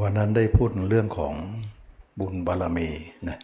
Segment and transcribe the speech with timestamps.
[0.00, 1.34] วันนั้นได้พูดเรื่องของ
[2.20, 2.88] บุญบารมี
[3.28, 3.38] นะ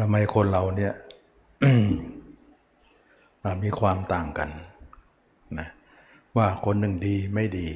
[0.00, 0.94] ทำไมคนเราเนี่ย
[3.62, 4.50] มีความต่างกัน
[5.58, 5.68] นะ
[6.36, 7.68] ว่าคนหนึ่งดีไม่ดี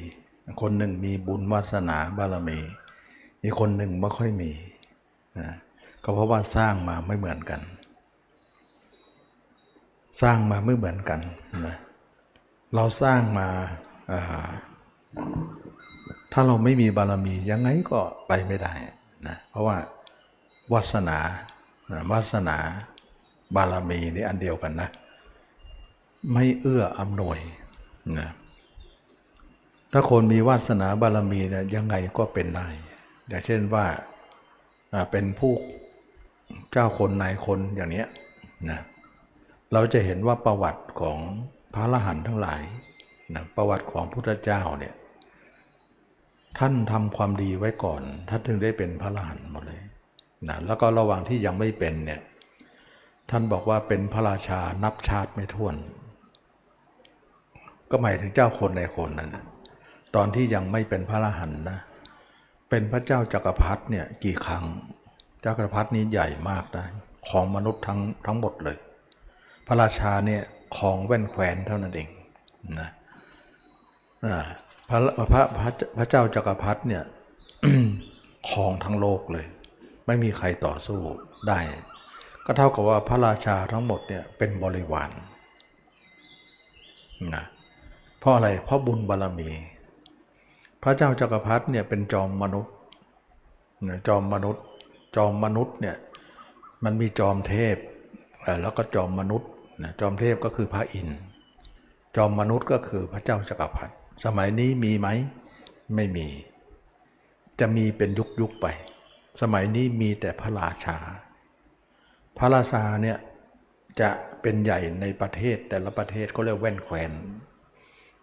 [0.61, 2.59] คนหนึ่งมีบุญวาสนาบารมี
[3.43, 4.51] อีกคนหนึ่งไม่ค่อยมี
[5.39, 5.47] นะ
[6.03, 7.61] ก็เพราะว่าสร้างมาไม่เหมือนกัน
[10.21, 11.19] สร้างมาไม่เหมือนกัน
[11.65, 11.75] นะ
[12.75, 14.49] เราสร้างมาา
[16.33, 18.73] ถ้าเราไม่มีบารมียังไงก็ไปไม่ได้
[19.27, 19.77] นะเพราะว่า
[20.73, 21.17] วาสนา
[22.11, 22.57] วาสนา
[23.55, 24.89] บารมีนี่อันเดียวกันนะ
[26.33, 27.39] ไม่เอื้ออำนวย
[28.19, 28.29] นะ
[29.91, 32.67] ถ้าคนมีวาสนาบารมีเนี่ยยังไงก็เป็นได้
[33.27, 33.85] อย่างเช่นว่า
[34.93, 35.53] อ่าเป็นผู้
[36.71, 38.07] เจ้าคนนายคนอย่างเนี้ย
[38.69, 38.79] นะ
[39.73, 41.17] เราจะเห็นว่าประวัติของ
[41.73, 42.61] พระอรหันต์ทั้งหลาย
[43.35, 44.93] นะประวัติของพุทธเจ้าเนี่ย
[46.59, 49.81] ท่านทำความดีไว้ก่อน ท่านถึงได้เป็นพระอรหันต์หมดเลย
[50.49, 52.21] นะแล้วก็ระหว่างที่ยังไม่เป็นเนี่ย
[53.29, 55.75] ท่านบอกว่าเป็นพระราชานับชาติไม่ถ้วน
[57.89, 59.45] ก็หมายถึงเจ้าคนในคนนั้นนะ
[60.15, 61.79] ตอนที่ยังไม่เป็นพระอรหันต์นะ
[62.69, 64.63] เป็นพระเจ้าจักรพรรดิเนี่ยกี่ครั้ง
[65.45, 66.87] จักรพรรดินี้ใหญ่มากนะ
[67.29, 68.77] ของมนุษย์ทั้งทั้งหมดเลย
[69.67, 70.41] พระราชาเนี่ย
[70.77, 72.09] ของแว่นแควนเท่านั้นเอง
[72.79, 72.89] นะ
[74.25, 74.47] อ่า
[74.89, 74.99] พระ
[75.31, 75.41] พระ
[75.97, 77.03] พระเจ้าจักรพรรดิเนี่ย
[78.49, 79.45] ครองทั้งโลกเลย
[80.05, 80.99] ไม่มีใครต่อสู้
[81.47, 81.59] ได้
[82.45, 85.09] ก็เท่ากับว่าพระราชาทั้งหมดเนี่ยเป็นบริวาร
[87.35, 87.45] นะ
[88.19, 89.49] เพราะอะไรเพราะบุญบารมี
[90.83, 92.73] พระเจ้าจักรพรรดิเนี่ยเป็นจอมมนุษย์
[93.87, 94.63] นะจอมมนุษย์
[95.15, 95.97] จอมมนุษย์เนี่ย
[96.83, 97.75] มันมีจอมเทพ
[98.61, 99.49] แล้วก็จอมมนุษย์
[99.83, 101.19] นะจอมเทพก็คือพระอินทร์
[102.15, 103.93] จอมมนุษย์ก็คือพระเจ้าจักรพรรดิ
[104.25, 105.07] สมัยนี้มีไหม
[105.95, 106.27] ไม่มี
[107.59, 108.67] จะมีเป็นยุคยุคไป
[109.41, 110.97] สมัยนี้มีแต่พระราชา
[112.37, 113.17] พระราชาเนี่ย
[114.01, 114.09] จะ
[114.41, 117.11] เป็นใหญ่ในประเทศแต่ละประเทศเขาเรียกแว่นแควน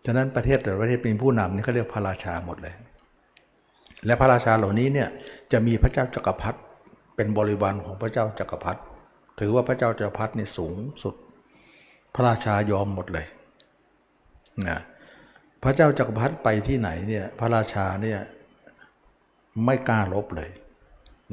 [0.05, 2.75] ฉะนั้นประเทศแต่ละประเทศเป็นผู้นำนี่เขาเรียกพระราชาหมดเลย
[4.07, 5.09] และพระราชาเหล่านี้เนี่ย
[5.53, 6.59] จะมีพระเจ้าจักรพรรดิ
[7.17, 8.81] เป็นบริวารของพระเจ้าจักรพรรดิ
[9.39, 11.15] ถือว่าพระเจ้าจักรพรรดินี่สูงสุด
[12.15, 13.27] พระราชายอมหมดเลย
[14.69, 14.81] นะ
[15.63, 18.21] พระเจ้าจักรพรรดิไปที่ไหนเนี่ยพระราชาเนี่ย
[19.65, 20.51] ไม่กล้าลบเลย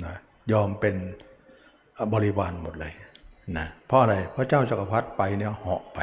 [0.06, 0.16] นะ
[0.52, 0.96] ยอมเป็น
[2.14, 2.94] บริวารหมดเลย
[3.58, 6.00] นะเพราะอะไรพระเจ้าจักรพรรดิไปเนี่ยเหาะไป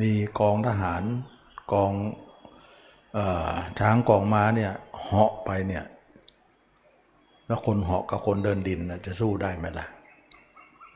[0.00, 1.02] มีกองทหาร
[1.72, 1.92] กอง
[3.16, 3.18] อ
[3.78, 4.72] ช้างกองม้าเนี่ย
[5.04, 5.84] เหาะไปเนี่ย
[7.46, 9.86] แล้วคนเหาะกับคนเดินดินนะจะสู้ได้ไหมล่ะ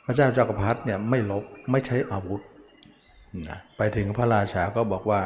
[0.04, 2.40] พระเจ้าจักรพรรดิเนี่ยไม่ลบไม่ใช้อาวุธ
[3.48, 5.20] นะไปถึงพระราชาก็บอกว่า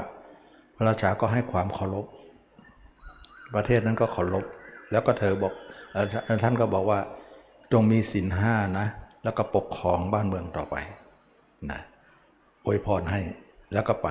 [0.76, 2.06] พระราชาก็ให้ความเคารพ
[3.54, 4.44] ประเทศนั้นก็เคารพ
[4.90, 5.54] แล้วก็เธอบอก
[6.42, 7.00] ท่านก็บอกว่า
[7.72, 8.86] จงมีศีลห้านะ
[9.24, 10.76] แล้วก็ปกครองบ้านเมืองต่อไป
[11.70, 11.80] นะ
[12.64, 13.20] อวยพรให้
[13.72, 14.08] แล้วก็ไป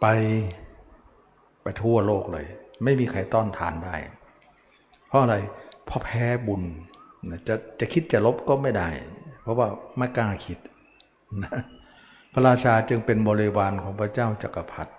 [0.00, 0.06] ไป
[1.62, 2.46] ไปทั่วโลกเลย
[2.84, 3.96] ไม่มีใครต้อนทานได้
[5.06, 5.36] เพราะอะไร
[5.86, 6.62] เพราะแพ้บุญ
[7.48, 8.88] จะจะคิดจะลบก็ไม่ได้
[9.42, 9.66] เพราะว่า
[9.96, 10.58] ไม่กล้าคิด
[11.44, 11.54] นะ
[12.32, 14.92] พระราชาจึงเป็นบริวารของพระเจ้าจักรพรรดิ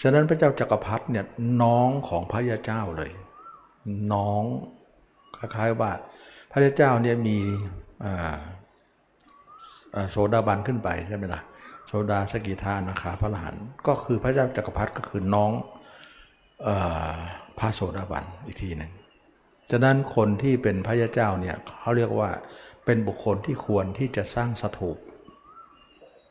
[0.00, 1.24] ฉะนั้นพระเจ้าจักรพรรดิเนี่ย
[1.62, 3.10] น้องของพระยาเจ้าเลย
[4.12, 4.42] น้อง
[5.36, 5.90] คล้ายๆว่า
[6.52, 7.38] พระยาเจ้าเนี่ยมี
[10.10, 11.40] โสดาบันขึ้นไปใช่ไหมล่ะ
[11.86, 15.50] โสดาสกิทานาคาพระอรหันต์ก็คือพระเจ้าจักรพรรดิก็คือน้อง
[17.58, 18.92] พระโสดาบันอีกทีหนึ่ง
[19.70, 22.30] ฉะนั้นคนที่เป็นพระยาเจ้าเนี่ยเขาเรียกว่า
[22.84, 24.96] เป็นบุคคลที่ควรที่จะสร้างสถูป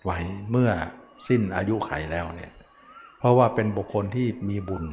[0.08, 0.20] ไว้
[0.52, 0.72] เมื่อ
[1.28, 2.52] สิ้นอายุไขแล้วเนี่ย
[3.20, 4.84] เพราะว่าเป็นบุคคลที่มีบุญ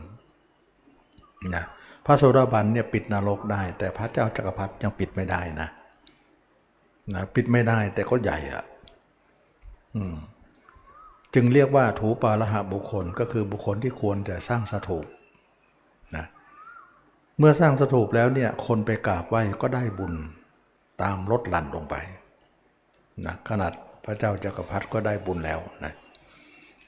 [1.57, 1.65] นะ
[2.07, 5.69] พระโสดาบันเนี่ยปิดนรกได้ แต่พระเจ้าจักรพรรดิยังปิดไม่ได้นะ
[7.15, 8.65] นะปิดไม่ได้แต่ก็ใหญ่อะ่ะ
[9.95, 10.17] อืม
[11.35, 15.07] จึงเรียกว่าถูปาละหะบุคคลก็คือบุคคลที่ควรจะสร้างสถูป
[16.17, 16.25] นะ
[17.39, 20.15] เมื่อสร้างสถูปแล้วเนี่ยคนไปกราบไหว้ก็ได้บุญ
[21.03, 21.95] ตามลดหลั่นลงไป
[23.27, 23.73] นะขนาด
[24.05, 25.93] พระเจ้าจักรพรรดิก็ได้บุญแล้วนะ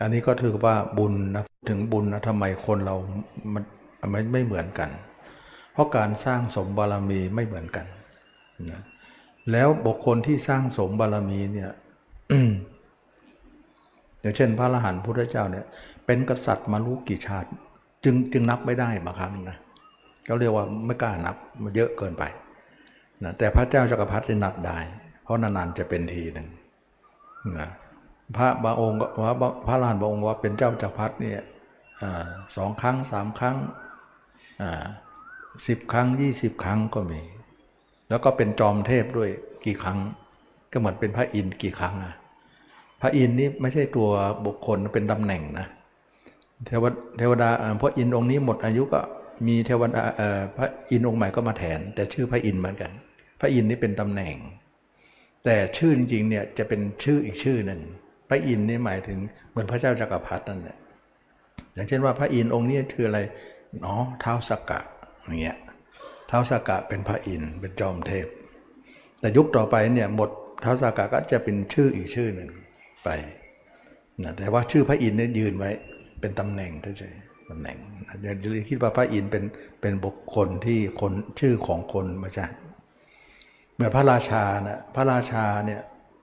[0.01, 2.97] อันนี้ก็ถือว่าบุญนะถึงบุญนะทำไมคนเรา
[3.55, 3.63] มัน
[4.11, 4.91] ไม่ไม่เหมือนกัน
[5.73, 7.87] เพราะการสร้างสมบารมีไม่เหมือนกัน
[8.71, 8.81] นะ
[9.53, 11.71] แล้วบุคคลที่สร้างสมบารมีเนี่ย
[14.21, 15.65] อย่างเช่น พระอรหันต์พุทธเจ้าเนี่ย
[16.07, 17.49] เป็นกษัตริย์มารู้กี่ชาติ
[18.05, 19.59] จึงจึงนับไม่ได้บางครั้งนะ
[20.25, 22.25] เขาเรียกว่าไม่กล้านับมันเยอะเกินไป
[23.23, 24.79] นะแต่พระเจ้าจักรพรรดินับได้
[25.23, 26.49] เพราะนานๆจะเป็นทีหนึ่ง
[28.37, 31.43] พระบางองค์ว่าพระลานบางองค์ว่าเป็นเจ้าจักรพรรดิเนี่ย
[32.03, 32.05] อ
[32.57, 33.57] สองครั้งสามครั้ง
[35.67, 37.23] สิบครั้งยี่สิบครั้งก็มี
[38.09, 39.31] แล้วก็เป็นจอมเทพด้วย
[39.65, 39.99] กี่ครั้ง
[40.73, 42.15] ก็เหมือนเป็นพระอินทร์กี่ครั้งอะ
[43.01, 44.09] พระอินทร์นี่ไม่ใช่ตัว
[44.47, 45.67] บุคคลเป็นตำแหน่งนะ
[46.67, 47.49] เทวดเทวดา
[47.79, 49.01] เพระอินทร์องค์นี้หมดอายุก็
[49.47, 50.03] มีเทวดา
[50.57, 52.91] พระอินทร์องค์ใหม่ก็มาแทน แต่ชื่อพระอินทร์เหมือนกัน
[53.41, 54.35] พระอินทร์นี่เป็นตำแหน่ง
[55.47, 57.81] แต่ชื่อจริงๆเนี่ยจะเป็นชื่ออีกชื่อหนึ่ง
[58.29, 59.19] พระอินทร์นี่หมายถึง
[59.51, 60.77] เหมือนพระเจ้าจักรพรรดินั่นแหละ
[61.75, 63.21] อย่างเช่นว่าพระอินทร์องค์นี้คืออะไร
[63.85, 64.81] อ๋อเท้าสกกะ
[65.25, 65.59] อย่างเงี้ย
[66.29, 68.27] เท้าสกกะเป็นพระอินทร์เป็นจอมเทพ
[69.21, 70.31] แต่ยุคต่อไปเนี่ยหมด
[70.63, 72.51] เท้าสากะก็จะเป็นชื่ออีกชื่อหนึ่ง
[73.05, 73.09] ไป
[74.23, 75.71] นะแต่ว่าชื่อพระอินทร์เนี่ยยืนไว้
[76.21, 77.77] เป็นตำแหน่งเฉยๆตำแหน่ง
[78.23, 79.45] อย่าอย่าคิดว่าพระอินทร์เป็น
[79.81, 82.47] เป็นบุคคลที่คนชื่อของคนไม่ใช่
[83.77, 85.81] เหมือนพระราชานะพระราชาเนี่ย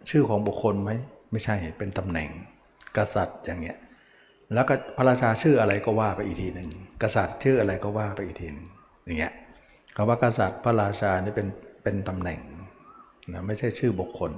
[0.09, 0.91] ชื่อของบุคคลไหม
[1.31, 2.29] ไม่ใช่เป็นตำแหน่ง
[2.97, 3.77] กษัตริย์อย่างเงี้ย
[4.53, 6.69] แล้วก็พระราชาชื่ออะไรก็ว่าไปอีกทีหนึ่ง
[7.03, 8.67] กษัตริย์ชื่ออะไรก็ว่าไปอีกทีหนึ่ง
[9.05, 9.33] อย่างเงี้ย
[9.95, 11.47] คำว่ากษัตริย์พระราชานี่เป็น
[11.83, 12.39] เป็นตำแหน่ง
[13.33, 14.31] นะไม่ใช่ชื่อบุคคล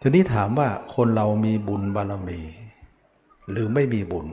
[0.00, 2.40] ทีนี้ถามว่าคนเรามีบุญบารมี
[3.50, 4.26] หรือไม่มีบุญ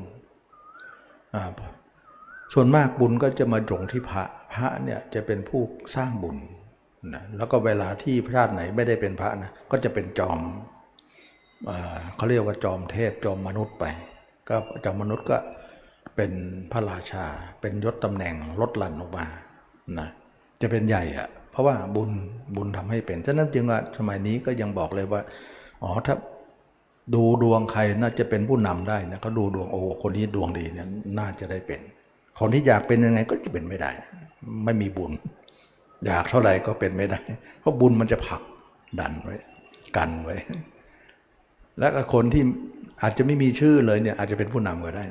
[2.54, 4.24] ส่วนมากบุญก็จะมาจงที่พระ
[4.54, 5.62] พระเนี่ยจะเป็นผู้
[5.96, 6.38] สร้างบุญ
[7.16, 10.40] นะแล้วก็เวลาที่พระชาติไหนไม่ได้เป็นพระนะก็จะเป็นจอม
[11.70, 11.72] อ
[12.16, 13.86] เขาเรียกว่าจอมเทพจอมมนุษย์ไป
[14.50, 15.38] ก็จอมมนุษย์ก็
[16.16, 16.32] เป็น
[16.72, 17.26] พระราชา
[17.62, 19.26] เป็นยศตำแหน่งลดหลั่นออกมา
[20.00, 20.08] นะ
[20.62, 22.12] จะเป็นใหญ่อะเพราะว่าบุญ
[22.56, 25.22] บุญทำให้เป็นฉะนั้นจึงว่าสมัยนี้ก็ยังบอกเลยว่า
[25.84, 26.16] อ๋อถ้า
[27.16, 30.88] ดูดวงใครน่าจะเป็นผู้นำได้นะเขาดูดวงโอ้คนนี้ดวงดีเนี่ย
[31.20, 31.80] น่าจะได้เป็น
[32.40, 33.92] คนที่อยากเป็นยังไงก็จะเป็นไม่ได้
[34.66, 35.12] ไม่มีบุญ
[36.06, 37.20] อยากเท่าไหร่ก็เป็นไม่ได้
[37.60, 38.42] เพราะบุญมันจะผลัก
[39.00, 39.36] ดันไว้
[39.98, 40.36] กันไว้
[41.80, 42.44] และคนที่
[43.02, 45.06] อาจจะไม่มีชื่อเลยเนี่ยอาจจะเป็นผู้นำก็ได้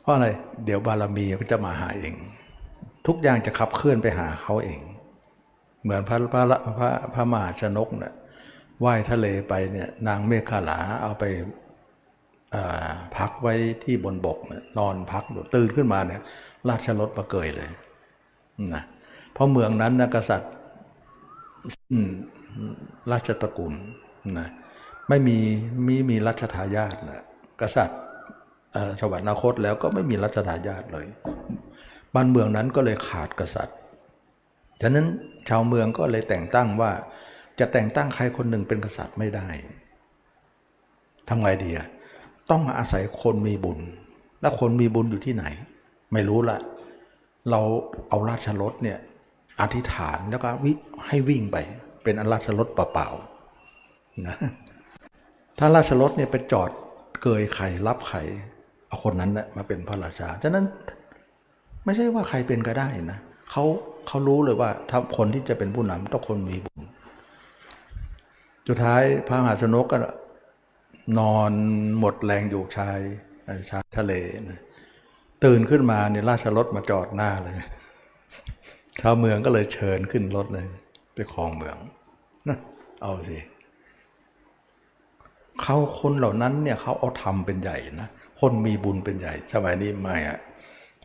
[0.00, 0.26] เพราะอะไร
[0.64, 2.14] เดี๋ยวบารมีก็จะมาหาเอง
[3.06, 4.80] ทุกอย่างจะขับเคลื่อนไปหาเขาเอง
[5.82, 6.42] เหมือนพระพระ
[6.78, 8.14] พระพระมหาชนกเนี่ย
[8.84, 11.24] ว่ายทะเลไปเนี่ยนางเมฆขลาเอาไป
[13.16, 13.54] พักไว้
[13.84, 16.22] ที่บนบกเนี่ยนอนพักอยู่ตื่นขึ้นมาเนี่ย
[16.68, 17.68] ราชรถมาเกยเลย
[18.74, 18.82] นะ
[19.38, 20.52] เพราะเมืองนั้นนะกษัตริย์
[23.12, 23.74] ราชตระกูล
[24.38, 24.48] นะ
[25.08, 25.38] ไม่มี
[25.86, 27.22] มีมีรัชทายาทนะ
[27.60, 28.00] กษัตริย์
[29.00, 31.06] สวรรคตแล้วก็ไม่มีรัชทายาทเลย
[32.14, 33.76] บ้านเมืองนั้นก็เลยขาดกษัตริย์
[34.82, 35.06] ฉะนั้น
[35.48, 36.90] ชาวเมืองก็เลยแต่งตั้งว่า
[37.58, 39.48] จะแต่งตั้งใครคนหนึ่งเป็นกษัตริย์ไม่ได้
[41.28, 41.86] ทำไงดีอะ
[42.50, 43.78] ต้องอาศัยคนมีบุญ
[44.40, 45.44] แล้วคนมีบุญอยู่ที่ไหน
[46.12, 46.58] ไม่รู้ละ
[47.50, 47.60] เรา
[48.08, 48.98] เอาราชรถเนี่ย
[49.60, 50.72] อธิษฐานแล้วก็วิ
[51.06, 51.56] ให้วิ่งไป
[52.02, 54.36] เป็นอราชรถเปล่าๆนะ
[55.58, 56.70] ถ้าราชรถเนี่ยไปจอด
[57.22, 58.22] เกยไข่รับไข่
[58.86, 60.64] เอาคนนั้นนะมาเป็นพระราชา ฉะนั้น
[61.84, 63.18] ไม่ใช่ว่าใครเป็นก็ได้นะ
[63.50, 63.64] เขา
[64.06, 66.82] เขารู้เลยว่าถ้าคนที่จะเป็นผู้นำต้องคนมีบุญ
[68.68, 69.98] สุดท้ายพระมหาชนกก็
[71.18, 71.52] นอน
[71.98, 72.98] หมดแรงอยู่ชาย
[73.70, 74.12] ชายทะเล
[74.50, 74.60] นะ
[75.44, 77.54] ตื่นขึ้นมาเนี่ยราชรถมาจอดหน้าเลย
[79.00, 80.66] ชาวเมืองก็เลยเชิญขึ้นรถเลย
[81.14, 81.76] ไปคลองเมือง
[82.48, 82.58] นะ
[83.02, 83.38] เอาสิ
[85.62, 88.08] เขาคนเหล่านั้นเนี่ยเขาเอาทำเป็นใหญ่นะ
[88.40, 90.38] คนมีบุญเป็นใหญ่ สมัยนี้ไม่อะ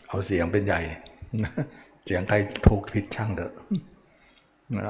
[0.08, 0.82] เอาเสียงเป็นใหญ่
[2.06, 2.36] เสียงใคร
[2.68, 3.54] ถูกผิดช่างเถอะ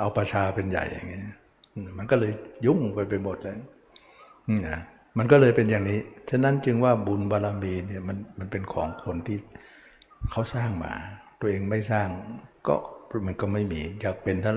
[0.02, 1.22] เอาประชาเป็นใหญ่อย่างนี้
[1.98, 2.32] มันก็เลย
[2.66, 3.58] ยุ่งไปไปหมดเลย
[4.68, 4.80] นะ
[5.18, 9.38] มันก็เลยเป็นอย่างนี้ ฉะนั้นจึงว่าบุญบารรมีเนี่ยมันมันเป็นของคนที่
[10.32, 10.94] เขาสร้างมา
[11.40, 12.08] ตัวเองไม่สร้าง
[12.68, 12.76] ก็
[13.28, 14.54] มันก็ไม่มี อยากเป็นถ้า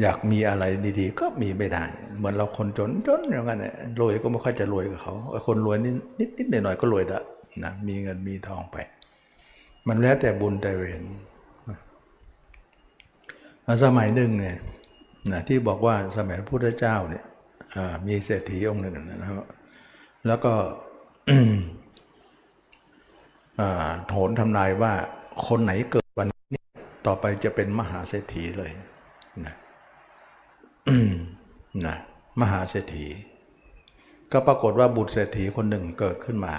[0.00, 0.64] อยากมีอะไร
[1.00, 1.84] ดีๆ ก็มีไม่ได้
[2.16, 5.14] เหมือนเราคนจนจนอย่างนั้นเนี่ยรวยก็ไม่ค่อยจะรวยกับเขา
[5.46, 5.90] คนรวยนิ
[6.26, 7.22] ดนิดหน่อยๆก็รวยละ
[7.64, 8.76] นะมีเงินมีทองไป
[9.88, 11.02] มันแล้วแต่บุญแต่เวร
[13.84, 14.56] สมัยหนึ่งเนี่ย
[15.32, 17.24] นะที่บอกว่าสมัยพระพุทธเจ้าเนี่ย
[18.06, 19.46] มีเศรษฐีองค์หนึ่งนะครับ
[20.26, 20.52] แล้วก็
[24.10, 24.92] โหนทำนายว่า
[25.48, 26.01] คนไหนเกิด
[27.06, 28.72] ต่อไปจะเป็นมหาเศรษฐีเลย
[29.46, 29.54] นะ
[31.86, 31.96] นะ
[32.40, 33.06] มหาเศรษฐี
[34.32, 36.54] ก็ปรากฏว่าบุตรเศรษฐีคนหนึ่งเกิดขึ้นมา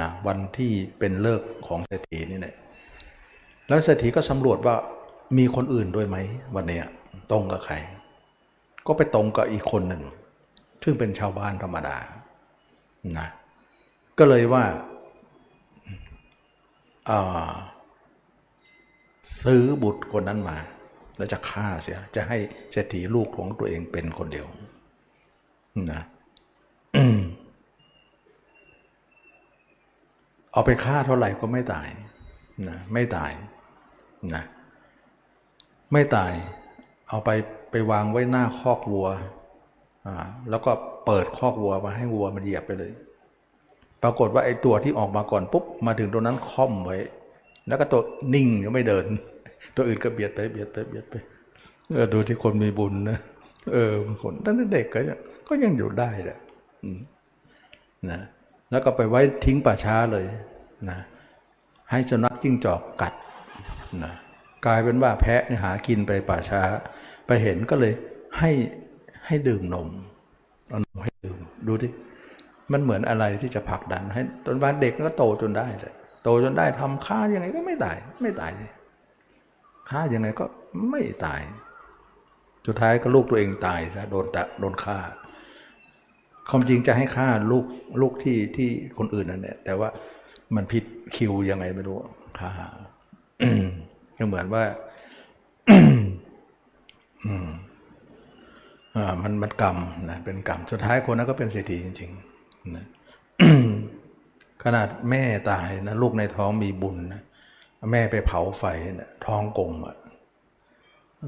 [0.00, 2.54] นะวันที่เป็นเลิกของเศรษฐีนี่แหละ
[3.68, 4.76] แล้วเศรษฐีก็สำรวจว่า
[5.38, 6.16] มีคนอื่นด้วยไหม
[6.56, 6.80] วันนี้
[7.30, 7.74] ตรงกับใคร
[8.86, 10.02] ก็ไปตรงกับอีกคนหนึ่ง
[10.82, 11.96] ซึ่งเป็นชาวบ้านธรรมดา
[13.18, 13.28] นะ
[14.18, 14.64] ก็เลยว่า
[19.42, 20.58] ซื้อบุตรคนนั้นมา
[21.16, 22.38] แล้วจะฆ่าเสีย จะให้
[22.72, 24.46] เศรษฐีลูกของตัวเองเป็นคนเดียว
[25.92, 26.02] นะ
[30.52, 31.88] เอาไปฆ่าเท่าไหร่ก็ไม่ตาย
[32.68, 33.32] นะไม่ตาย
[34.34, 34.44] นะ
[35.92, 36.32] ไม่ตาย
[37.08, 37.30] เอาไป
[37.70, 39.08] ไปวางไว้หน้าคอกวัว
[40.06, 40.70] อ่าแล้วก็
[41.06, 42.92] เปิดคอกวัวมาให้วัวมันเหยียบไปเลย
[44.02, 46.98] ปรากฏว่าไอ้ตัวที่ออกมาก่อนปุ๊บมาถึงตรงนั้นค่อมไว้
[47.68, 48.02] แล้วก็ตัว
[48.34, 49.04] นิ่งยังไม่เดิน
[49.76, 51.14] ตัวอื่นก็เบียดไปเบียดไปเบียดไป
[51.90, 53.18] เออดูที่คนมีบุญนะ
[53.72, 56.38] เออคนตั้งแต่เด็กก็ยังก็ยังอยู่ได้แหละ
[58.10, 58.20] นะ
[58.70, 60.26] แล้วก็ไปไว้ทิ้งป่าช้าเลย
[60.90, 60.98] นะ
[61.90, 63.12] ให้สุนัขจิ้งจอกกัด
[64.04, 64.12] นะ
[64.66, 66.62] กลายเป็นว่าแพะเนี่ยหากินไปป่าช้า
[67.26, 67.92] ไปเห็นก็เลย
[68.38, 68.50] ให้
[69.26, 69.88] ให้ดื่มนม
[70.68, 71.88] เอานมให้ดื่มดูดิ
[72.72, 78.52] มันเหมือนอะไรที่จะผลักดันให้จนวันเด็กก็โตจนได้เลย โตจนได้ทำฆ่ายังไงก็ไม่ตาย ไม่ตาย
[79.90, 80.44] ฆ่ายังไงก็
[80.90, 81.42] ไม่ตาย
[82.66, 84.98] สุดท้ายก็ลูกตัวเองตายซะโดนตะโดนฆ่า
[86.50, 87.64] ความจริงจะให้ฆ่าลูก
[88.00, 89.88] ลูกที่ที่คนอื่นนั่นแหละแต่ว่า
[90.56, 90.84] มันผิด
[91.16, 91.96] คิวยังไงไม่รู้
[92.38, 92.50] ฆ่า
[94.18, 94.64] ก็เหมือนว่า
[98.96, 99.76] อ่ามันมันกรรม
[100.10, 102.86] นะเป็นกรรมสุดท้ายคนนั้นก็เป็นเศรษฐีจริงๆนะ
[104.64, 107.22] ขนาดแม่ตายนะลูกในท้องมีบุญนะ
[107.92, 108.64] แม่ไปเผาไฟ
[109.00, 109.96] นะท้องกลมอะ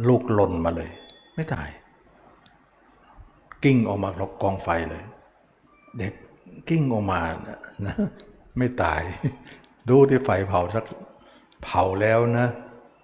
[0.09, 0.91] ลูกหล่นมาเลย
[1.35, 1.69] ไม่ตาย
[3.65, 5.05] กิ้งออกมาลกกองไฟเลย
[5.99, 6.13] เด็ก
[6.69, 7.95] กิ้งออกมานะนะ
[8.59, 9.03] ไม่ตาย
[9.89, 10.85] ดูที่ไฟเผาสัก
[11.63, 12.49] เผาแล้วนะ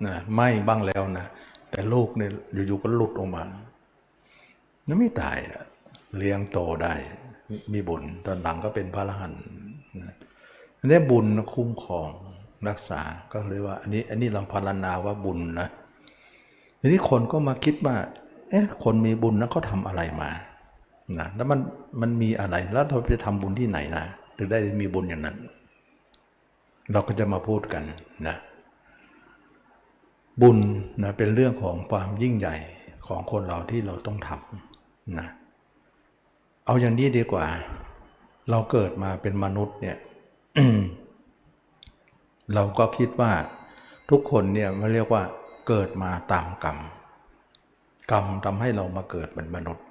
[0.06, 1.26] นะไหม้บ้างแล้วนะ
[1.70, 2.30] แต่ลูกเนี่ย
[2.66, 3.42] อยู่ๆก็หลุดออกมา
[4.84, 5.62] แล้วไม่ตายอะ
[6.16, 6.94] เลี้ยงโตได้
[7.72, 9.42] มีบุญตอนหลังก็เป็นพระอรหันต์
[10.78, 12.08] อันนี้บุญคุ้มครอง
[12.68, 13.00] รักษา
[13.32, 15.68] ก็เลยว่า อันนี้อันนี้เราพารณนาว่าบุญนะ
[16.80, 17.96] ทีนี้คนก็มาคิดว่า
[18.50, 20.30] เอ๊ะคนมีบุญนะเขาทำอะไรมา
[21.18, 21.60] นะแล้วมัน
[22.00, 24.04] มันมีอะไรแล้วเราไปทำบุญที่ไหนนะ
[24.36, 25.36] ถึงได้มีบุญอย่างนั้น
[26.92, 27.82] เราก็จะมาพูดกัน
[28.26, 28.36] นะ
[30.42, 30.58] บุญ
[31.02, 32.56] นะเป็นเรื่องของความยิ่งใหญ่
[33.06, 35.26] ของคนเราที่เราต้องทำนะ
[36.66, 37.46] เอาอย่างนี้ดีกว่า
[38.50, 39.96] เราเกิดมาเป็นมนุษย์เนี่ย
[42.54, 43.32] เราก็คิดว่า
[44.10, 45.22] ทุกคนเนี่ยมันเรียกว่า
[45.68, 46.78] เกิดมาตามกรรม
[48.10, 49.84] กรรมทำให้เรามาเกิดเป็นมนุษย์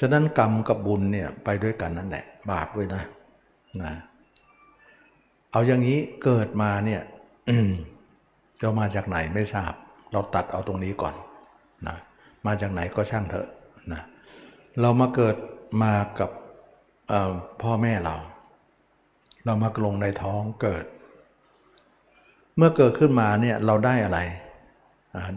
[0.00, 3.02] ฉะนั้นกรรมกับบุญเนี่ยไปด้วยกันนั่นแหละ บาปด้วยนะ
[3.82, 3.92] นะ
[5.52, 7.02] เอาอย่างนี้เกิดมาเนี่ย
[8.60, 9.72] เรามาจากไหนไม่ทราบ
[10.12, 11.14] เราตัดเอาตรงนี้ก่อน
[11.86, 11.96] นะ
[12.46, 13.48] มาจากไหนก็ช่างเถอะ
[13.92, 14.02] นะ
[14.80, 15.36] เรามาเกิด
[15.82, 16.30] มากับ
[17.62, 18.14] พ่อแม่เรา
[19.44, 20.84] เรามาลงในท้องเกิด
[22.56, 24.18] เมื่อเกิดขึ้นมาเนี่ยเราได้อะไร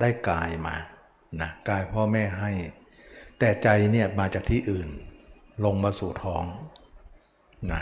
[0.02, 0.76] ได้กายมา
[1.42, 2.52] นะกายพ่อแม่ให้
[3.40, 4.90] แต่ใจเนี่ยมาจากที่อื่น
[5.66, 6.44] ลงมาสู่ท้อง
[7.72, 7.82] นะ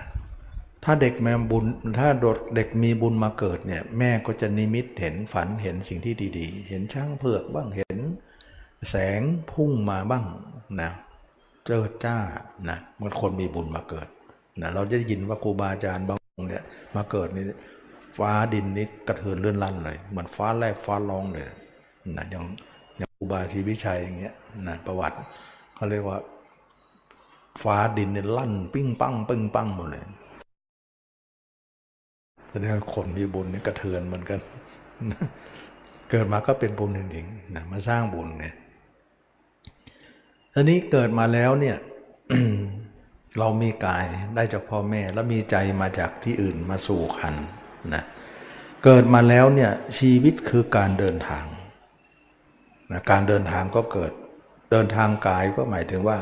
[0.83, 1.65] ถ้าเด็กแม่บุญ
[1.99, 2.09] ถ้า
[2.55, 7.99] เด็กมีบุญมาเกิดเนี่ยแม่ก็จะนิมิตเห็นฝันเห็นสิ่งที่ดีๆ เห็นช้างเผือกบ้างเห็น
[8.89, 10.25] แสงพุ่งมาบ้าง
[10.81, 10.91] นะ
[11.65, 12.17] เจิดจ้า
[12.69, 14.07] นะเมื่อคนมีบุญมาเกิด
[14.61, 16.63] นะเราจะได้ยินว่าครูบาอาจารย์บางองค์เนี่ย
[16.95, 17.45] มาเกิดนี่
[18.17, 21.45] ฟ้าดินนี่กระเทือนเลื่อนลั่นเลยเหมือนฟ้าแลบฟ้าร้องเลย
[22.17, 22.43] นะอย่าง
[22.97, 24.33] อย่างครูบาชีวิชัยอย่างเงี้ย
[24.67, 25.17] นะประวัติ
[25.75, 26.19] เขาเรียกว่า
[27.63, 30.03] ฟ้าดินเนี่ยลั่น ปิ้งปังปิ้งปังหมดเลย
[32.49, 34.39] แสดงคนมีบุญนี่กระเทือนเหมือนกัน
[36.09, 38.53] เกิดมาก็เป็นบุญจริงๆนะมาสร้างบุญเนี่ย
[40.53, 41.77] ทีนี้เกิดมาแล้วเนี่ย
[43.39, 47.35] เรามีกายได้จากพ่อแม่แล้วมีใจมาจากที่อื่นมาสู่ขัน
[47.93, 48.03] นะ
[48.83, 51.45] เกิดมาแล้วเนี่ยชีวิตคือการเดินทาง
[52.91, 54.11] นะการเดินทางก็เกิด
[54.71, 56.17] เดินทางกายก็หมายถึงว่า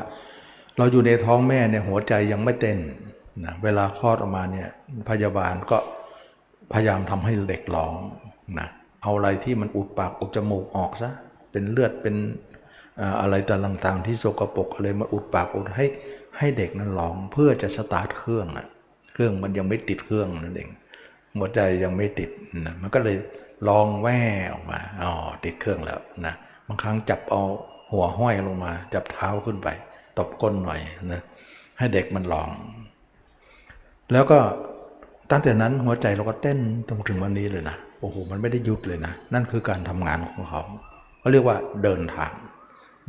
[0.77, 2.77] เราอยู่ในท้องแม่เนี่ยหัวใจยังไม่เต้น
[3.45, 4.69] นะเวลาคลอดออกมาเนี่ย
[5.09, 5.77] พยาบาลก็
[6.73, 7.93] พยายามทำให้เด็กร้อง
[8.59, 8.67] นะ
[9.01, 11.11] เอาอะไรที่มันอุดปากอุดจมูกออกซะ
[11.51, 12.15] เป็นเลือดเป็น
[13.21, 15.85] อะไรต่างๆที่สกปรกอะไรมาอุดปากอุดให้
[16.37, 18.67] ให้เด็กนั้นร้องเพื่อจะสตาร์ทเครื่องนะ
[19.13, 20.69] เครื่องมันยังไม่ติดเครื่องนั่นเอง
[21.37, 22.29] หัวใจยังไม่ติด
[22.67, 23.17] นะมันก็เลย
[23.67, 24.19] ร้องแว่
[24.53, 25.11] ออกมาอ๋อ
[25.45, 26.33] ติดเครื่องแล้วนะ
[26.67, 27.43] บางครั้งจับเอา
[27.91, 29.67] หัวห้อยลงมา จับเท้าขึ้นไป
[30.17, 30.79] ตบก้นหน่อย
[31.13, 31.21] นะ
[31.77, 32.49] ให้เด็กมันร้อง
[34.11, 34.39] แล้วก็
[35.31, 40.61] ตั้งแต่นั้นหัวใจเราก็เต้นจนถึงวันนี้เลยนะโอ้โหมันไม่ได้หยุดเลยนะ นั่นคือการทำงานของเขา
[41.19, 42.31] เขาเรียกว่าเดินทาง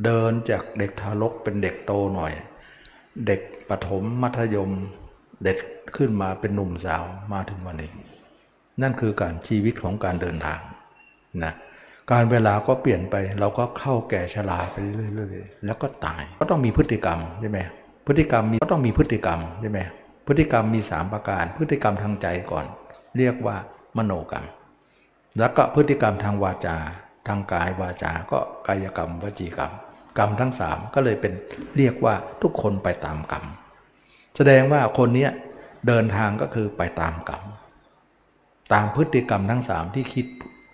[0.05, 2.33] เดินจากเด็กทารกเป็นเด็กโตหน่อย
[3.27, 4.71] เด็กปฐมมัธยม
[5.45, 5.59] เด็ก
[5.97, 7.91] ขึ้นมาเป็นหนุ่มสาวมาถึงวันนี้
[8.83, 10.61] นั่นคือการชีวิตของการเดินทาง
[11.45, 11.55] นะ
[12.13, 17.61] การเวลาก็เปลี่ยนไปเราก็เข้าแก่ชราไปเรื่อยๆแล้วก็ตายก็ต้องมีพฤติกรรมใช่ไหม
[18.07, 19.81] พฤติกรรมมีก็ต้องมีพฤติกรรมใช่ไหม
[20.27, 22.67] พฤติกรรมมี 3 ประการ พฤติกรรมทางใจก่อน
[23.17, 23.57] เรียกว่า
[23.97, 24.47] มโนกรรม
[25.39, 26.77] แล้วก็พฤติกรรมทางวาจา
[27.29, 29.73] ทางกายวาจาก็กายกรรมวจีกรรม
[30.19, 31.33] กรรมทั้ง3ก็เลยเป็น
[31.77, 33.45] เรียกว่าทุกคนไปตามกรรม
[34.37, 35.31] แสดงว่าคนเนี้ย
[35.87, 37.43] เดินทางก็คือไปตามกรรม
[38.73, 40.27] ตามพฤติกรรมทั้ง3ที่คิด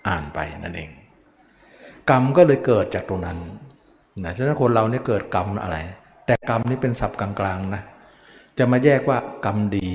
[0.08, 0.90] อ่านไปนั่นเอง
[2.10, 3.38] กรรมก็เลยเกิดจากตรงนั้น
[4.24, 5.76] นะฉะนั้นคนเราเนี่ยเกิดกรรมอะไร
[6.26, 7.82] แต่กรรมนี่เป็นศัพท์กลางๆนะ
[8.58, 9.88] จะมาแยกว่ากรรมดี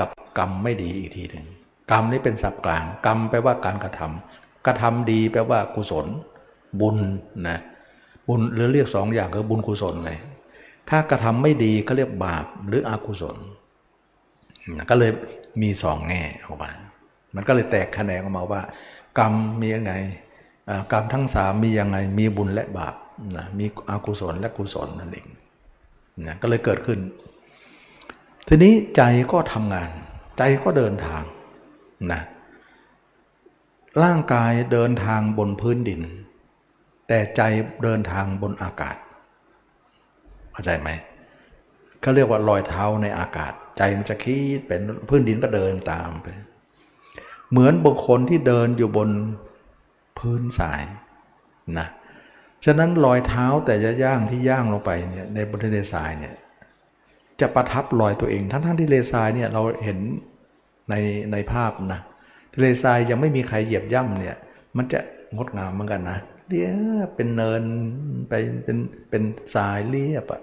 [0.00, 1.46] กับกรรมไม่ดีอีกทีหนึ่ง
[1.90, 6.06] กรรมนี่เป็นศัพท์กลาง กรรมแปลว่าการกระทำกระทำดีแปลว่ากุศล
[6.80, 6.96] บุญ
[7.48, 7.58] นะ
[8.28, 10.18] บุญหรือเรียกสองอย่างคือบุญกุศลเลย
[10.90, 13.36] ถ้ากระทำไม่ดีก็เรียกบาปหรืออกุศล
[14.90, 15.10] ก็เลย
[15.62, 16.70] มีสองแง่ออกมา
[17.34, 18.62] มันก็เลยแตกแขนงออกมาว่า
[19.18, 19.92] กรรมมียังไง
[20.92, 22.94] กรรมทั้งสามมียังไง มีบุญและบาป
[23.36, 25.26] นะมีอกุศลและกุศลนั่นเอง
[26.26, 26.98] นะก็เลยเกิดขึ้น
[28.48, 29.02] ทีนี้ใจ
[29.32, 29.90] ก็ทำงาน
[30.38, 31.22] ใจก็เดินทาง
[32.12, 32.20] นะ
[34.04, 36.00] ร่างกายเดินทางบนพื้นดิน
[37.08, 37.42] แต่ใจ
[37.82, 38.96] เดินทางบนอากาศ
[40.52, 40.90] เข้าใจไหม
[42.00, 46.26] เขาเรียกว่ารอยเท้าในอากาศ ใจมันจะคิดเป็นพื้นดินก็เดินตามไป
[47.50, 49.10] เหมือนบุคคลที่เดินอยู่บน
[50.18, 50.82] พื้นทราย
[51.78, 51.88] นะ
[52.64, 56.34] ฉะนั้นรอยเท้าแต่จะย่างที่ย่างลงไปเนี่ยในบนทะเลทรายเนี่ย
[57.40, 59.98] จะประทับรอยตัวเอง ทั้งทั้งที่ทะเลทรายเนี่ยเราเห็น
[60.90, 60.94] ใน
[61.32, 62.00] ในภาพนะ
[62.54, 64.36] ทะเลทรายยังไม่มีใครเหยียบย่ำเนี่ย
[64.76, 65.00] มันจะ
[65.36, 66.70] งดงามเหมือนกันนะ เรีย
[67.06, 67.62] บเป็นเนิน
[68.28, 68.32] ไป
[68.64, 68.78] เป็น
[69.10, 69.22] เป็น
[69.54, 70.42] ทรายเรียบอะ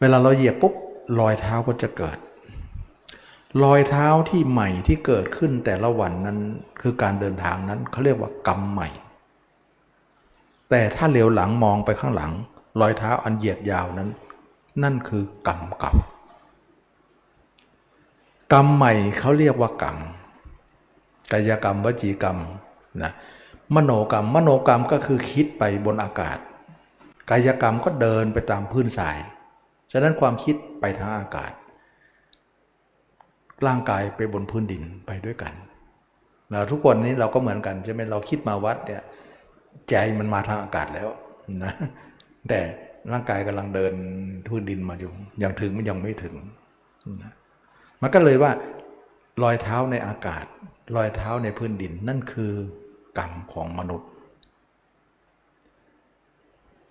[0.00, 0.74] เวลาเราเหยียบปุ๊บ
[1.20, 2.18] รอยเท้าก็จะเกิด
[3.64, 6.38] รอยเท้าที่ใหม่ที่เกิดขึ้นแต่ละวันนั้น
[6.80, 8.88] คือการเดินทางนั้นเขาเรียกว่ากรรมใหม่
[10.70, 12.32] แต่ถ้าเหลียวหลังมองไปข้างหลัง
[12.80, 14.08] รอยเท้าอันเหยียดยาวนั้น
[14.82, 15.92] นั่นคือกรรมเก่า
[18.52, 19.96] กรรมใหม่เขาเรียกว่ากรรม
[21.32, 22.38] กายกรรมวจีกรรม
[23.02, 23.12] นะ
[23.76, 26.38] มโนกรรม มโนกรรมก็คือคิดไปบนอากาศ
[27.30, 29.18] กายกรรมก็เดินไปตามพื้นทราย
[29.92, 31.52] ฉะนั้นความคิดไปทางอากาศ
[33.66, 35.52] ร่างกายไปบนพื้นดินไปด้วยกัน
[36.48, 39.02] เราทุกคนนี้เราก็เหมือนกันใช่ไหมเราคิดมาวัดเนี่ย
[39.88, 41.08] ใจมันมาทางอากาศแล้ว
[41.64, 41.72] นะ
[42.48, 42.60] แต่
[43.12, 43.94] ร่างกายกำลังเดิน
[44.46, 46.34] พื้นดินมาอยู่ยังถึงมันยังไม่ถึง
[47.22, 47.32] นะ
[48.02, 48.52] มันก็เลยว่า
[49.42, 50.44] รอยเท้าในอากาศ
[50.96, 52.52] รอยเท้าในพื้นดินนั่นคือ
[53.18, 54.08] กรรมของมนุษย์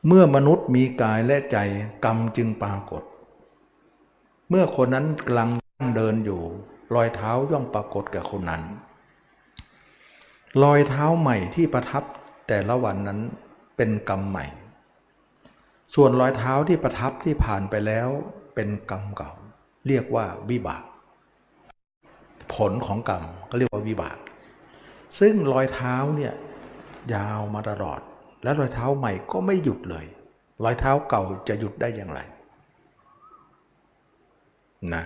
[0.07, 1.57] เมื่อมนุษย์มีกายและใจ
[2.05, 3.03] กรรมจึงปรากฏ
[4.49, 5.49] เมื่อคนนั้นกำลัง
[5.95, 6.41] เดินอยู่
[6.95, 8.63] รอยเท้าย่อมปรากฏแก่คนนั้น
[10.63, 12.03] รอยเท้าใหม่ที่ประทับ
[12.47, 13.19] แต่ละวันนั้น
[13.77, 14.45] เป็นกรรมใหม่
[15.95, 18.07] ส่วนรอยเท้าที่ประทับที่ผ่านไปแล้ว
[18.55, 19.31] เป็นกรรมเก่า
[19.87, 20.83] เรียกว่าวิบาก
[22.53, 24.17] ผลของกรรมก็เรียกว่าวิบาก
[25.19, 26.33] ซึ่งรอยเท้าเนี่ย
[27.13, 27.99] ยาวมาตลอด
[28.43, 30.05] และรอยเท้าใหม่ก็ไม่หยุดเลย
[30.63, 32.19] รอยเท้าเก่าจะหยุดได้อย่างไร
[34.93, 35.03] นะ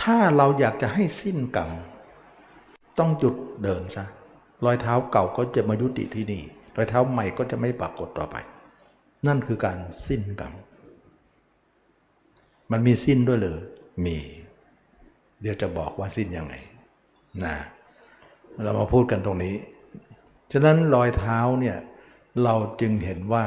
[0.00, 1.70] ถ้าเราอยากจะให้สิ้นกรรม
[2.98, 4.04] ต้องหยุดเดินซะ
[4.64, 6.42] รอยเท้าเก่าก็จะมายุติที่นี่
[6.76, 8.36] รอยเท้าใหม่ก็จะไม่ปรากฏต่อไป
[9.26, 10.52] นั่นคือการสิ้นกรรม
[12.70, 13.58] มันมีสิ้นด้วยหรือ
[14.04, 14.16] มี
[15.40, 16.54] เดี๋ยวจะบอกว่าสิ้นยังไง
[17.44, 17.54] นะ
[18.62, 19.54] เรามาพูดกันตรงนี้
[20.52, 21.76] ฉะนั้นรอยเท้าเนี่ย
[22.44, 23.44] เราจึงเห็นว่า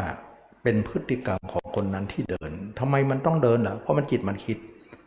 [0.63, 4.57] เป็นพฤติกรรมของคนนั้นที่เดินทำไมมันต้องเดินล่ะ เพราะมันจิตมันคิด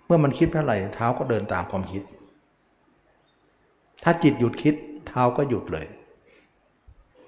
[0.07, 2.03] เมื่อมันคิดเท่าไหร่เท้าก็เดินตามความคิด
[4.05, 4.75] ถ้าจิตหยุดคิด
[5.09, 5.87] เท้าก็หยุดเลย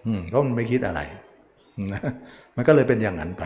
[0.06, 1.00] อืมก็มันไม่คิดอะไร
[1.92, 2.02] นะ
[2.56, 3.44] มันก็เลยเป็นอย่างนั้นไป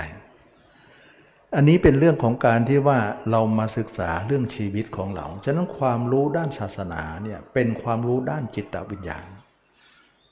[1.57, 2.99] อันนี้เป็นเรื่องของการที่ว่า
[3.31, 9.27] เรามาศึกษาเรื่องชีวิตของเรา ฉะนั้นความรู้ด้านศาสนาเนี่ยเป็นความรู้ด้านจิตวิญญาณ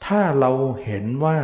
[0.07, 0.51] ถ้าเรา
[0.85, 1.39] เห็นว่า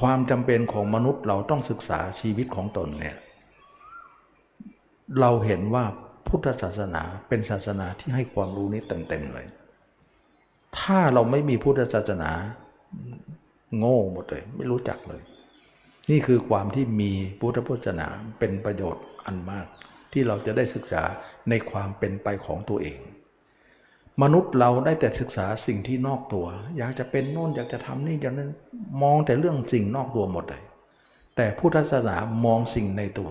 [0.00, 3.16] ความจำเป็นของมนุษย์เราต้องศึกษาชีวิตของตนเนี่ย
[5.20, 5.84] เราเห็นว่า
[6.28, 9.46] พุทธศาสนาเป็นศาสนาที่ให้ความรู้นี้เต็มๆเลย
[10.78, 12.30] ถ้าเราไม่มีพุทธศาสนา
[13.78, 15.22] โง่หมดเลย ไม่รู้จักเลย
[16.10, 19.66] นี่คือความที่มีพุทธพุทธศาสนาเป็นประโยชน์อันมาก
[20.12, 21.02] ที่เราจะได้ศึกษา
[21.50, 23.00] ในความเป็นไปของตัวเอง
[24.22, 26.46] มนุษย์เราได้แต่ศึกษาสิ่งที่นอกตัว
[26.78, 28.50] อยากจะเป็นโน่นอยากจะทำนี่อย่างนั้น
[29.02, 30.62] มองแต่เรื่องสิ่งนอกตัวหมดเลย
[31.36, 33.30] แต่พุทธศาสนามองสิ่งในตัว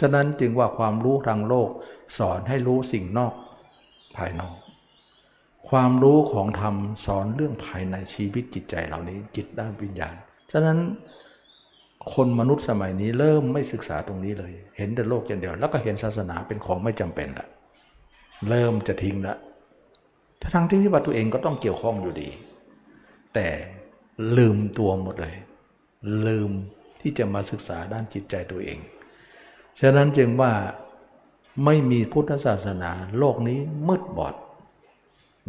[0.00, 1.70] ฉะนั้นจึงว่าความรู้ทางโลก
[2.18, 3.34] สอนให้รู้สิ่งนอก
[4.16, 4.56] ภายนอก
[5.68, 10.14] ความรู้ของธรรมสอนเรื่องภายในชีวิตจิตใจเหล่านี้จิตด้านวิญญาณ
[10.52, 10.78] ฉะนั้น
[12.14, 17.46] คนมนุษย์สมัยนี้เริ่มไม่ศึกษาตรงนี้เลย เห็นแต่โลกอย่างเดียว แล้วก็เห็นศาสนาเป็นของไม่จำเป็นละ
[18.48, 19.36] เริ่มจะทิ้งละ
[20.40, 22.28] ถ้าทั้งที่ว่าตัวเองก็ต้องเกี่ยวข้องอยู่ดี
[23.34, 23.48] แต่
[24.36, 25.36] ลืมตัวหมดเลย
[26.26, 26.50] ลืม
[27.00, 28.78] ที่จะมาศึกษาด้านจิตใจตัวเอง
[29.80, 30.52] ฉะนั้นจึงว่า
[31.64, 34.34] ไม่มีพุทธศาสนาโลกนี้มืดบอด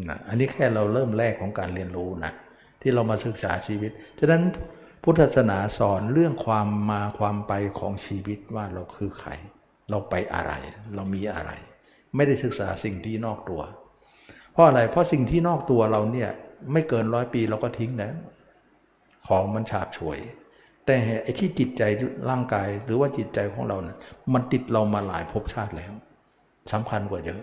[0.10, 2.32] นะอันนี้แค่เราเริ่มแรกของการเรียนรู้นะ
[2.82, 4.42] ที่เรามาศึกษาชีวิต ฉะนั้น
[5.04, 9.32] พุทธศาสนาสอนเรื่องความมาความไปของชีวิตว่าเราคือใคร
[9.90, 10.54] เราไปอะไร
[10.96, 11.52] เรามีอะไร
[12.16, 13.62] ไม่ได้ศึกษาสิ่งที่นอกตัว
[14.52, 16.30] เพราะอะไรเพราะสิ่งที่นอกตัวเราเนี่ย
[16.72, 18.16] ไม่เกินร้อยปีเราก็ทิ้งแล้ว
[19.28, 20.20] ของมันฉาบฉวย
[20.86, 21.84] แต่ไอ้ที่จิตใจ
[22.30, 23.98] ร่างกายหรือว่าจิตใจของเราเนี่ย
[24.34, 25.94] มันติดเรามาหลายภพชาติแล้ว
[26.72, 27.42] สำคัญกว่าเยอะ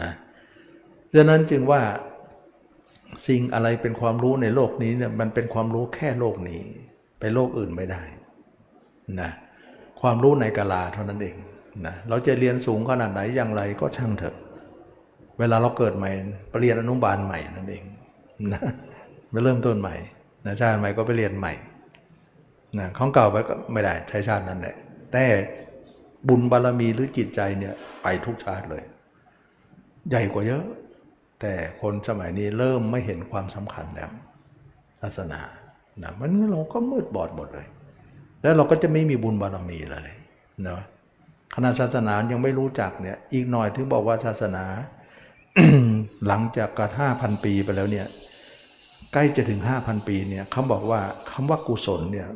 [0.00, 0.10] นะ
[1.14, 1.80] ดังนั้นจึงว่า
[3.28, 6.60] สิ่งอะไรเป็นความรู้ในโลกนี้เนี่ยมันเป็นความรู้แค่โลกนี้
[7.20, 8.02] ไปโลกอื่นไม่ได้
[9.20, 9.30] นะ
[10.00, 11.36] ความรู้ในกาลาเท่านั้นเอง
[11.86, 14.36] นะเราจะเรียนสูงขนาดไหนอย่างไรก็ช่างเถอะ
[15.38, 16.10] เวลาเราเกิดใหม่
[16.48, 17.84] ไปเรียนอนุบาลใหม่นั่นเอง
[18.52, 18.60] นะ
[19.30, 19.96] ไปเริ่มต้นใหม่
[20.46, 21.52] นะชาติใหม่ก็ไปเรียนใหม่
[22.78, 24.76] นะของเก่าไปก็ไม่ได้ใช้ชาตินั้นแหละ
[25.12, 25.24] แต่
[26.28, 28.82] บุญบารมีหรือจิตใจเนี่ยไปทุกชาติเลย
[30.10, 30.64] ใหญ่กว่าเยอะ
[31.40, 34.10] แต่คนสมัยนี้เริ่มไม่เห็นความสำคัญแล้ว
[35.00, 35.40] ศาสนา
[36.02, 37.66] นะมันเราก็มืดบอดหมดเลย
[38.42, 40.16] แล้วเราก็จะไม่มีบุญบารมีเลย
[40.64, 40.80] เนาะ
[41.54, 44.64] คณะศาสนายังไม่รู้จักเนี่ย อีกหน่อยถึงบอกว่าศาสนา
[46.26, 48.06] หลังจากกระห้าพันปีไปแล้วเนี่ย
[49.12, 51.00] ใกล้จะถึงห้าพันปีเนี่ยเขาบอกว่า
[51.30, 52.28] คำว่ากุศลเนี่ย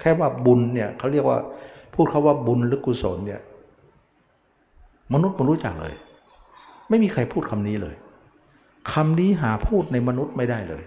[0.00, 1.38] แค่ว่าบุญเนี่ยเขาเรียกว่า
[1.94, 3.40] พูดคาว่าบุญหรือกุศลเนี่ย
[5.12, 5.94] มนุษย์ไม่รู้จักเลย
[6.88, 7.94] ไม่มีใครพูดคำนี้เลย
[8.92, 10.84] คำนี้หาพูดในมนุษย์ไม่ได้เลย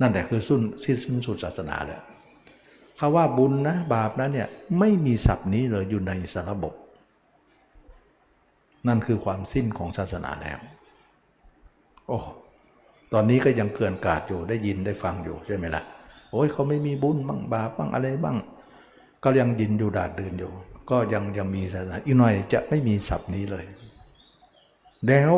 [0.00, 2.02] นั่นแหละคือสิ้นสิ้นสิ้นสุดศาสนาแล้ว
[2.98, 6.74] คาว่าบุญนะบาปนะเนี่ยไม่มีศัพท์นี้เลยอยู่ในสารบบ
[8.88, 10.58] นั่นคือความสิ้นของศาสนาแล้ว
[12.08, 12.18] โอ้
[13.12, 15.84] ตอนนี้ก็ยังเกินกาดอยู่ได้ยินได้ฟังอยู่ใช่ไหมละ่ะ
[16.30, 18.36] โอ้ยเขาไม่มีบุญบ้างบาปบ้างอะไรบ้าง
[19.24, 20.50] ก็ยังยินอยู่ดาดเดินอยู่
[20.90, 23.64] ก็ยังยังมีศาสนาอีกหน่อยจะไม่มีศัพท์นี้เลย
[25.06, 25.32] แล้ว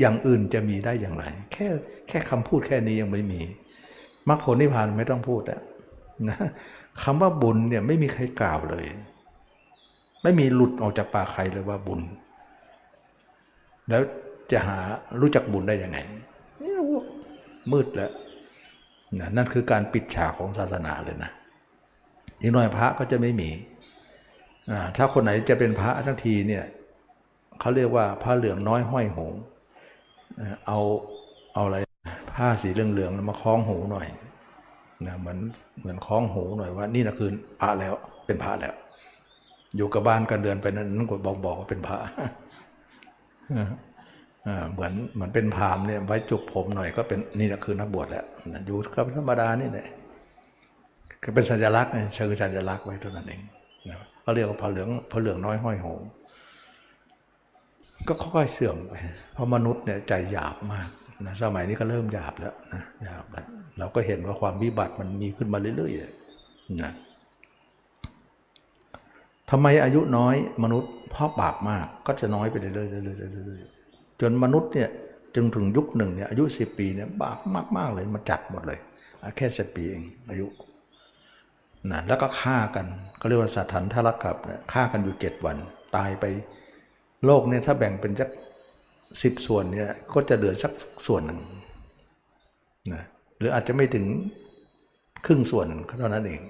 [0.00, 1.66] อย่างอื่นจะมีได้อย่างไร แค่
[2.08, 3.40] แค่คำพูดแค่นี้ยังไม่มี
[4.28, 5.60] มรรคผลนิพพานไม่ต้องพูดอะ
[6.28, 6.38] นะ
[7.02, 8.86] คำว่าบุญเนี่ยไม่มีใครกล่าวเลย
[10.22, 12.00] ไม่มีหลุดออกจากปากใครเลยว่าบุญ
[13.88, 14.02] แล้ว
[14.52, 14.78] จะหา
[15.20, 15.98] รู้จักบุญได้ยังไง
[17.72, 18.12] มืดแล้ว
[19.20, 21.30] นะนั่นคือการปิดฉากของศาสนาเลยนะ
[22.40, 23.50] อีกหน่อยพระก็จะไม่มี
[24.96, 26.64] ถ้าคนไหนจะเป็นพระทั้งทีเนี่ย
[27.60, 29.32] เขาเรียกว่าพระเหลืองน้อยห้อยหง
[30.66, 30.78] เอา
[31.54, 31.78] เอาอะไร
[32.34, 34.06] ผ้าสีเหลืองๆมาคล้องหูหน่อย
[35.06, 35.38] นะเหมือน
[35.80, 37.94] เหมือนคล้องหูหน่อยว่า นี่นะคือพระแล้ว
[38.26, 38.74] เป็นพระแล้ว
[39.76, 41.98] อยู่กับบ้านกันเดือนไปนั้นก็บอกบอกว่าเป็นพระ
[44.72, 48.24] เหมือนเหมือนเป็นพามเนี่ยไว้จุกผมหน่อยก็เป็นนี่นะคือนักบวชแล้ว
[48.66, 49.86] อยู่กับธรรมดานี่แหละ
[51.22, 53.40] ก็เป็นสัญลักษณ์เชิงสัญลักษณ์ไว้เท่านั้นเอง
[54.22, 56.00] เขาเรียกว่าผ้าเหลืองผ้าเหลืองน้อยห้อยหง
[58.08, 58.92] ก็ค่อยๆเสื่อมไป
[59.34, 60.88] เพราะมนุษย์เนี่ยใจหยาบมาก
[61.26, 63.46] นะสมัยนี้ก็เริ่มหยาบแล้วนะหยาบแล้ว
[63.78, 66.92] เราก็เห็นว่าความวิบัติมันมีขึ้นมาเรื่อยๆนะ
[69.50, 74.88] ทำไมอายุน้อยมนุษย์เพราะบาปมากก็จะน้อยไปเรื่อยๆเรื่อยๆเรื่อยๆจนมนุษย์เนี่ย
[75.34, 77.38] จึงถึงยุคหนึ่งเนี่ยอายุสิบปีเนี่ยบาป
[77.76, 78.78] มากๆเลยมาจัดหมดเลย
[79.36, 80.46] แค่สิบปีเองอายุ
[81.90, 82.86] นะแล้วก็ฆ่ากัน
[83.20, 85.56] ก็เรียกว่าสัตถันทรกับเนี่ยฆ่ากันอยู่เจ็ดวัน
[85.96, 86.24] ตายไป
[87.26, 88.30] โลกเนี่ยถ้าแบ่งเป็นสัก
[89.22, 90.72] สิบส่วนเนี่ยก็จะเหลือสัก
[91.06, 91.40] ส่วนหนึ่ง
[92.92, 93.02] นะ
[93.38, 94.04] หรืออาจจะไม่ถึง
[95.26, 95.66] ครึ่งส่วน
[95.98, 96.40] เท่านั้นเอง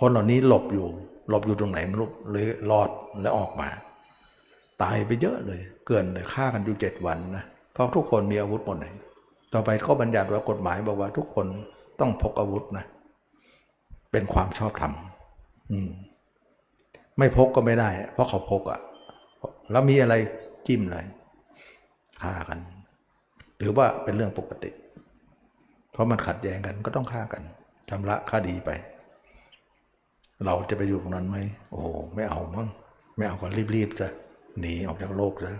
[0.00, 0.88] คนเหล่านี้หลบอยู่
[1.28, 2.90] หลบอยู่ตรงไหนไม่รู้เลยรอด
[3.22, 3.68] แล้วออกมา
[4.82, 8.92] ตายไปเยอะเลย เกินเลยฆ่ากันอยู่เจ็ดวันนะเพราะทุกคนมีอาวุธหมดเลย
[9.52, 11.46] ต่อไปข้อบัญญัติว่ากฎหมายบอกว่าทุกคน
[12.00, 12.84] ต้องพกอาวุธนะ
[14.12, 14.92] เป็นความชอบธรรม
[17.18, 18.80] ไม่พกก็ไม่ได้ เพราะเขาพกอะ่ะ
[19.72, 20.14] แล้วมีอะไร
[20.66, 21.06] จิ้มเลย
[22.22, 22.58] ฆ่ากัน
[23.60, 24.70] ถือว่าเป็นเรื่องปกติ
[25.92, 27.42] เพราะมันขัดแย้งกันก็ต้องฆ่ากัน
[27.90, 28.70] ชำระคดีไป
[30.44, 31.38] เราจะไปอยู่ตรงนั้นไหม
[31.70, 31.82] โอ้
[32.14, 32.68] ไม่เอามั้ง
[33.16, 34.06] ไม่เอาก็รีบๆจะ
[34.58, 35.54] หนีออกจากโลกซะ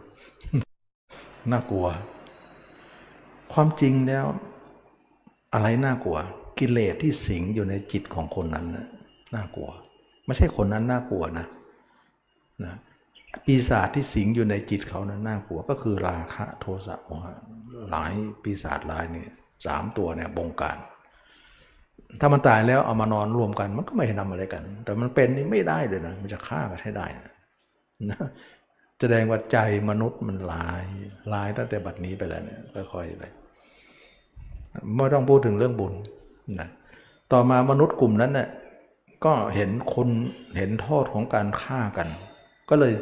[1.51, 1.87] น่ากลัว
[3.53, 4.27] ความจริงแล้ว
[5.53, 6.19] อะไรน่ากลัว
[6.59, 8.67] กิเลสที่สิงอยู่ในจิตของคนนั้น
[9.35, 9.71] น่ากลัว
[10.27, 11.47] ไม่ใช่คนนั้นน่ากลัวนะ
[12.65, 12.75] นะ
[13.47, 17.35] ปีศาจที่สิงอยู่ในจิตเขานั้นน่ากลัวก็คือราคะโทสะโมหะ
[17.91, 19.27] หลายปีศาจหลายนี่
[19.67, 20.79] สามตัวเนี่ยบงการ
[22.21, 27.35] ถ้ามันตายแล้วเอามานอนรวมกัน มันก็ไม่ให้ทำอะไรกัน แต่มันเป็นนี่ไม่ได้เลยนะมันจะฆ่ากันให้ได้นะ
[28.11, 28.19] นะ
[29.01, 29.59] แสดงว่าใจ
[29.91, 30.85] มนุษย์มันลาย
[31.33, 32.61] ลายตั้งแต่บัดนี้ไปแล้วเนี่ย
[32.93, 33.25] ค่อยๆไป
[34.95, 35.93] ไม่ต้องพูดถึงเรื่องบุญ
[36.61, 36.69] นะ
[37.33, 38.49] ต่อมามนุษย์กลุ่มนั้นเนี่ย
[39.25, 40.09] ก็เห็นคน
[40.57, 42.09] เห็นโทษของการฆ่ากัน
[42.71, 42.93] ก็เลย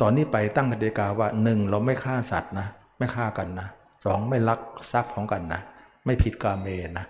[0.00, 3.68] ตอนนี้ไปตั้งกติกาว่าหนึ่งเราไม่ฆ่าสัตว์นะ ไม่ฆ่ากันนะ
[4.04, 4.60] สองไม่ลัก
[4.92, 5.60] ทรัพย์ของกันนะ
[6.04, 6.66] ไม่ผิดกาเม
[6.98, 7.06] นะ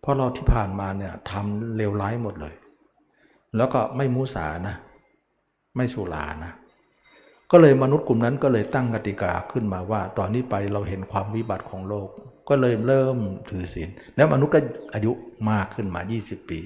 [0.00, 2.54] เพราะเราที่ผ่านมาเนี่ยทำเลวร้ายหมดเลย
[3.56, 4.76] แล้วก็ไม่มุสานะ
[5.76, 6.52] ไม่สุรานะ
[7.50, 12.08] ก็เลยมนุษย์กลุ่มนั้นก็เลยตั้งกติกาขึ้นมาว่า ตอนนี้ไปเราเห็นความวิบัติของโลก
[12.48, 13.16] ก็เลยเริ่ม
[13.50, 14.60] ถือศีลแล้วมนุษย์ก็
[14.94, 15.12] อายุ
[15.50, 16.60] มากขึ้นมา 20 ปี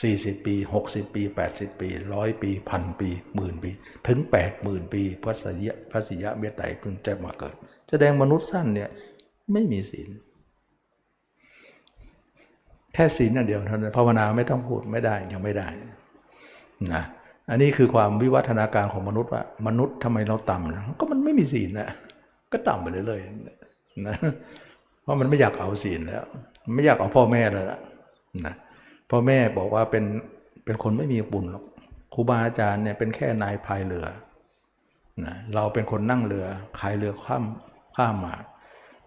[0.00, 0.54] 40 ปี
[0.86, 3.70] 60 ปี 80 ปีร้อยปีพันปีหมื่นปี
[4.08, 4.18] ถึง
[4.56, 7.54] 80,000 ปีพระสยะพระสิยะเมตไตรจึงจะมาเกิด
[7.90, 8.90] แสดงมนุษย์สั้นเนี่ย
[9.52, 10.08] ไม่มีศีล
[12.94, 15.68] แค่ศีลนั่นเดียวเท่านั้นภาวนาไม่ต้องพูดไม่ได้ยังไม่ได้
[16.94, 17.02] นะ
[17.50, 21.88] อันนี้คือความวิวัฒนาการของมนุษย์ว่ามนุษย์ทำไมเราต่ำนะก็มันไม่มีศีลนะ
[22.52, 24.16] ก็ต่ำไปเรื่อยๆนะ
[25.02, 26.24] เพราะมันไม่อยากเอาศีลแล้ว
[26.74, 27.80] ไม่อยากเอาพ่อแม่แล้วล่ะ
[28.46, 28.54] นะ
[29.10, 30.04] พ่อแม่บอกว่าเป็น
[30.64, 31.64] เป็นคนไม่มีบุญหรอก
[32.14, 34.06] ครูบาอาจารย์เนี่ยเป็นแค่นายพายเรือ
[35.26, 36.46] นะเราเป็นคนนั่งเรือ
[36.78, 37.44] พายเรือข้าม
[37.96, 38.34] ข้ามมา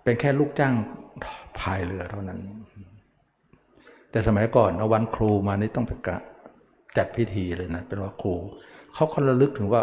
[0.03, 0.75] เป็นแค่ลูกจ้าง
[1.59, 2.39] พายเรือเท่านั้น
[4.11, 6.17] แต่สมัยก่อนเอาวันครูมานี่ต้องไปกะ
[6.97, 8.33] จัดพิธีเลยนะเป็นว่าครู
[8.93, 9.81] เขาคนระลึกถึงว่า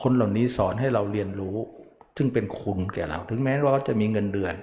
[0.00, 1.56] คนเหล่านี้สอนให้เราเรียนรู้
[2.16, 4.54] ซึ่งเป็นคุณแก่เรา ถึงแม้ว่าเขาจะมีเงินเดือน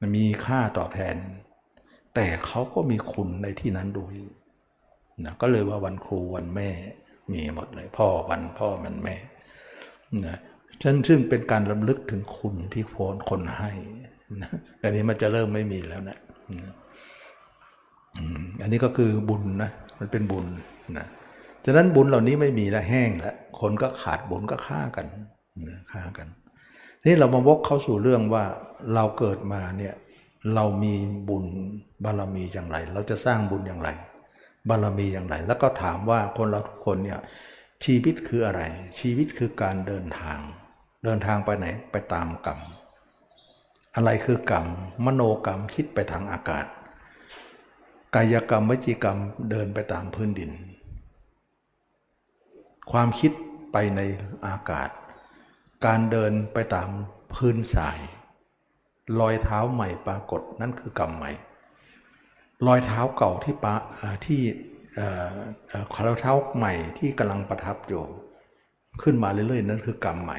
[0.00, 1.14] มันมีค่าตอบแทน
[2.14, 4.14] แต่เขาก็มีคุณในที่นั้นด้วย
[5.24, 6.68] นะก็เลยว่าวันครูวันแม่
[7.32, 9.16] มีหมดเลย พ่อวันพ่อมันแม่
[10.26, 10.36] นะ
[10.82, 13.72] ฉันซึ่งเป็นการรำลึกถึงคุณที่โพนคนให้
[14.42, 14.50] นะ
[14.82, 16.18] อันนี้มันจะเริ่มไม่มีแล้วนะ
[18.62, 20.46] อันนี้ก็คือบุญนะมันเป็นบุญ
[20.96, 21.06] นะ
[21.64, 25.06] ฉะนั้นบุญเหล่านี้ไม่มีแล้วแห้งแล้วคนก็ขาดบุญก็ฆ่ากัน
[25.92, 26.28] ฆ่ากัน
[27.04, 28.44] นี่เรามาวกเข้าสู่เรื่องว่า
[28.94, 29.94] เราเกิดมาเนี่ย
[30.54, 30.94] เรามี
[31.28, 31.46] บุญ
[32.04, 33.88] บารมีอย่างไร เราจะสร้างบุญอย่างไร
[34.68, 37.20] บารมีอย่างไร แล้วก็ถามว่าคนเราทุกคนเนี่ย
[37.84, 38.62] ชีวิตคืออะไร
[39.00, 40.38] ชีวิตคือการเดินทาง
[41.04, 42.58] เดินทางไปไหนไปตามกรรม
[43.96, 44.66] อะไรคือกรรม
[45.04, 46.66] มโนกรรมคิดไปทางอากาศ
[48.14, 49.18] กายกรรมวจีกรรม
[49.50, 50.50] เดินไปตามพื้นดิน
[52.92, 53.32] ความคิด
[53.72, 54.00] ไปใน
[54.46, 54.90] อากาศ
[55.86, 56.88] การเดินไปตาม
[57.34, 57.98] พื้นทราย
[59.20, 61.30] รอยเท้าใหม่ปรากฏนั่นคือกรรมใหม่
[62.66, 63.74] รอยเท้าเก่าที่ปะ
[64.26, 64.40] ที่
[66.06, 68.02] รอยเท้าใหม่ที่กำลังประทับอยู่
[69.02, 70.38] ขึ้นมาเรื่อยๆ นั่นคือกรรมใหม่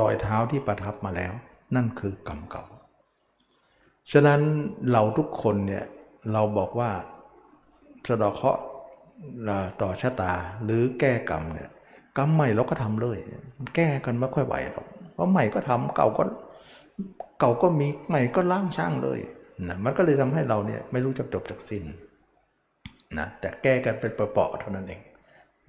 [0.00, 1.32] รอยเท้าที่ประทับมาแล้ว
[1.74, 2.64] นั่นคือกรรมเก่า
[4.12, 4.40] ฉะนั้น
[4.92, 5.84] เราทุกคนเนี่ย
[6.32, 6.90] เราบอกว่า
[8.08, 8.62] สะดอกเคราะห์
[9.80, 10.32] ต่อชะตา
[10.64, 11.68] หรือแก้กรรมเนี่ย
[12.18, 13.18] กรรมใหม่เราก็ทำเลย
[13.76, 16.22] แก้กันไม่ค่อยไหวหรอกเพราะใหม่ก็ทำเก่าก็
[17.40, 19.18] เก่าก็มีใหม่ก็ล้างสร้างเลย
[19.68, 21.84] นะมันก็เลยทำให้เราเนี่ยไม่รู้จักจบจากสิ้น
[23.18, 25.00] นะแต่แก้กันเป็นเปราะๆเท่านั้นเอง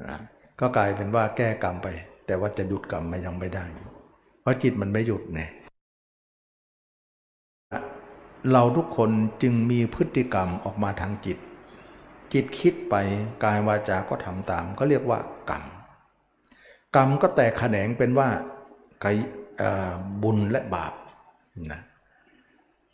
[0.03, 0.19] นะ
[0.59, 1.87] ก็กลายเป็นว่าแก้กรรมไป
[2.25, 3.65] แต่ว่าจะหยุดกรรมมันยังไม่ได้
[4.41, 5.49] เพราะจิตมันไม่หยุดเนี่ย
[8.51, 11.37] เราทุกคนจึงมีพฤติกรรมออกมาทางจิต
[12.33, 12.95] จิตคิดไป
[13.43, 15.63] กายวาจาก็ทำตามก็เรียกว่ากรรม
[16.95, 18.29] กรรมก็แตกแขนงเป็นว่า
[19.03, 19.05] ก
[20.23, 20.93] บุญและบาป
[21.71, 21.81] นะ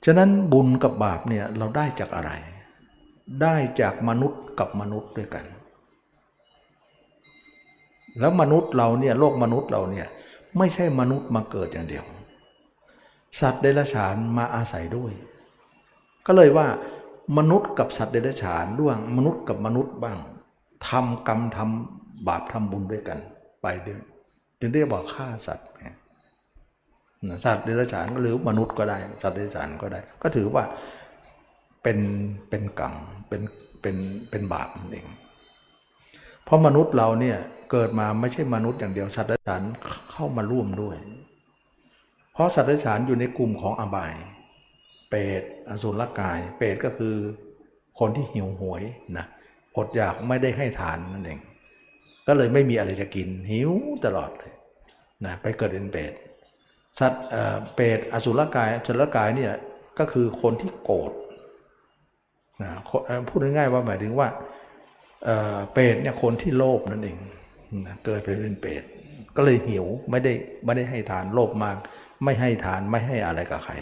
[0.06, 2.32] ฉะนั้นบุญกับบาปเนี่ยเราได้จากอะไร
[3.42, 5.46] ได้จากมนุษย์กับมนุษย์ด้วยกัน
[8.20, 10.08] แล้วมนุษย์เราเนี่ยโลกมนุษย์เราเนี่ย
[10.58, 12.06] ไม่ใช่มนุษย์มาเกิดอย่างเดียว
[13.40, 15.14] สัตว์เดรัจฉานมาอาศัยด้วย
[16.26, 16.68] ก็เลยว่า
[17.38, 20.18] มนุษย์กับสัตว์เดรัจฉานร่วงมนุษย์กับมนุษย์บ้าง
[20.90, 23.20] ทำกรรมทำบาปทำบุญด้วยกัน
[23.62, 24.02] ไปเดือน
[24.60, 25.68] จึงได้บอกฆ่าสัตว์
[27.46, 30.64] สัตว์เดรัจฉานหรือมนุษย์ก็ได้ สัตว์เดรัจฉานก็ได้ ก็ถือว่า
[31.84, 32.00] เป็น
[32.50, 32.94] เป็นกรรม
[33.28, 33.42] เป็น
[33.82, 33.96] เป็น
[34.30, 35.08] เป็นบาปนั่นเอง
[36.44, 37.38] เพราะมนุษย์เราเนี่ย
[37.72, 39.62] เกิดมาไม่ใช่มนุษย์อย่างเดียวสัตว์เดรัจฉาน
[40.12, 40.96] เข้ามาร่วมด้วย
[42.34, 44.14] เพราะสัตว์เดรัจฉานอยู่ในกลุ่มของอบาย
[45.10, 47.16] เปรตอสุรกาย เปรตก็คือ
[48.00, 48.84] คนที่หิวโหวย
[49.18, 49.26] นะ
[49.78, 51.40] อดอยากไม่ได้ให้ทานนั่นเอง
[52.28, 53.72] ก็เลยไม่มีอะไรจะกินหิว
[54.06, 54.54] ตลอดเลย
[55.26, 56.14] นะไปเกิดเป็นเปรต
[57.00, 57.26] สัตว์
[57.76, 59.54] เปรตอสุรกายอสุรกายเนี่ย
[60.00, 61.12] ก็คือคนที่โกรธ
[62.62, 62.72] นะ
[63.28, 64.28] พูดง่ายๆว่าหมายถึงว่า
[65.74, 67.18] เปรตเนี่ยคนที่โลภนั่นเอง
[67.88, 68.84] นะเกิดเป็นเปรต
[69.36, 70.34] ก็เลยหิวไม่ได้
[70.66, 71.78] ไม่ได้ให้ทานโลภมาก
[72.24, 73.74] ไม่ให้ทานไม่ให้อะไรกับใคร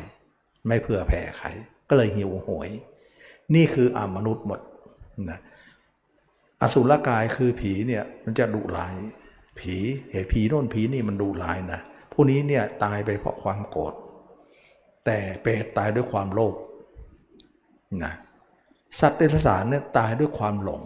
[0.68, 1.48] ไม่เผื่อแผ่ใคร
[1.90, 2.70] ก็เลยหิวโหย
[3.56, 4.60] นี่คืออมนุษย์หมด
[5.30, 5.40] นะ
[6.62, 8.94] อสุรกายคือผีเนี่ยมันจะดุร้าย
[9.60, 9.76] ผี
[10.12, 11.82] เห็นผีโน่นผีนี่มันดุร้ายนะ
[12.18, 13.94] ผู้นี้เนี่ยตายไปเพราะความโกรธ
[15.06, 16.56] แต่เปรตตายด้วยความโลภ
[18.04, 18.14] นะ
[19.00, 20.84] สัตว์เดรัจฉานเนี่ยตายด้วยความหลง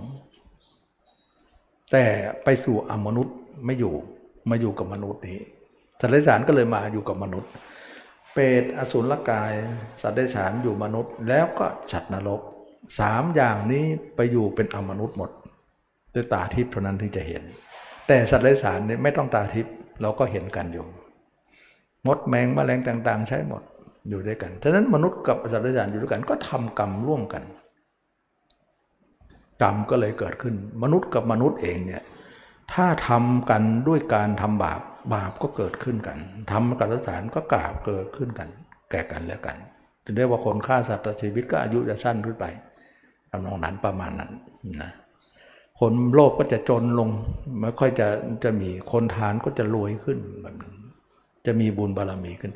[1.92, 2.06] แต่
[2.44, 3.96] ไปสู่อมนุษย์ไม่อยู่
[4.50, 5.40] มาอยู่กับมนุษย์นี้
[6.00, 7.52] สัตว์เดรัจฉานก็เลยมาอยู่กับมนุษย์
[8.34, 9.54] เปรตอสุรกาย
[10.02, 12.42] สัตว์เดรัจฉานอยู่มนุษย์ แล้วก็ฉัดนรก
[13.00, 15.32] สามอย่างนี้ไปอยู่เป็นอมนุษย์หมด
[16.14, 17.44] ด้วยตาทิพย์เท่านั้นถึงจะเห็น
[18.08, 20.86] แต่สัตว์เดรัจฉานเนี่ยไม่ต้องตาทิพย์เราก็เห็นกันอยู่
[22.08, 23.62] มดแมงแมลงต่างๆ ใช้หมด
[24.10, 27.44] อยู่ด้วยกันฉะนั้นมนุษย์กับสัตว์เดรัจฉานอยู่ด้วยกันก็ทำกรรมร่วมกัน
[29.62, 32.04] กรรมก็เลยเกิดขึ้น มนุษย์กับมนุษย์เองเนี่ย
[32.74, 34.82] ถ้าทำกันด้วยการทำบาป
[35.14, 36.18] บาปก็เกิดขึ้นกัน
[36.52, 38.50] ทำกับสัตว์สารก็กาบเกิดขึ้นกัน
[38.92, 39.58] แก่กันแล้วกัน
[40.06, 42.46] ถึงได้ว่าคนฆ่าสัตว์ชีวิตก็อายุจะสั้นขึ้นไป
[43.32, 44.32] ทำนองนั้นประมาณนั้น
[44.82, 44.92] นะ
[45.80, 47.10] คนโลภก็จะจนลง
[47.62, 48.08] ไม่ค่อยจะ
[48.44, 50.74] จะมีคนทานก็จะรวยขึ้นแบบนั้น
[51.50, 52.54] จะมีบุญบารมีขึ้น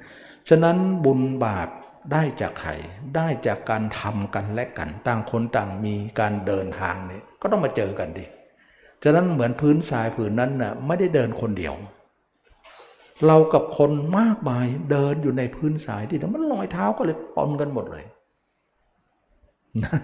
[0.50, 1.70] ฉะนั้นบุญบาป
[2.12, 2.72] ได้จากใคร
[3.16, 8.26] ได้จากการทำกันและกัน ต่างคนต่างมีการเดินทางนี่ก็ต้องมาเจอกันดิ
[9.04, 11.74] ฉะนั้นเหมือนพื้นทรายผืนนั้นน่ะไม่ได้เดินคนเดียว
[13.28, 18.04] เรากับคนมากมายเดินอยู่ในพื้นทรายที่มันลอยเท้าก็เลยปนกันหมดเลย
[19.84, 19.98] นะ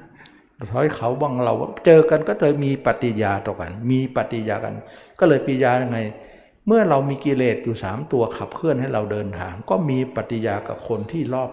[0.71, 1.53] ร้อยเขาบังเรา
[1.85, 4.73] เจอกันก็เลยมีปฏิยาต่อกัน มีปฏิยากัน
[5.19, 5.97] ก็เลยปิยายังไง
[6.71, 11.49] เมื่อเรามีกิเลสอยู่สามตัวขับเคลื่อนให้เราเดินทาง ก็มีปฏิยากับคนที่รอบ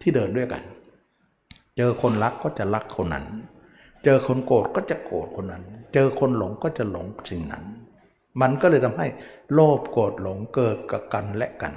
[0.00, 0.62] ที่เดินด้วยกัน
[1.76, 3.26] เจอคนรักก็จะรักคนนั้น
[4.04, 7.64] เจอคนโกรธก็จะโกรธคนนั้น เจอคนหลงก็จะหลงสิ่งนั้น
[8.40, 9.06] มันก็เลยทำให้
[9.52, 11.74] โลภโกรธหลงเกิดกับกันและกัน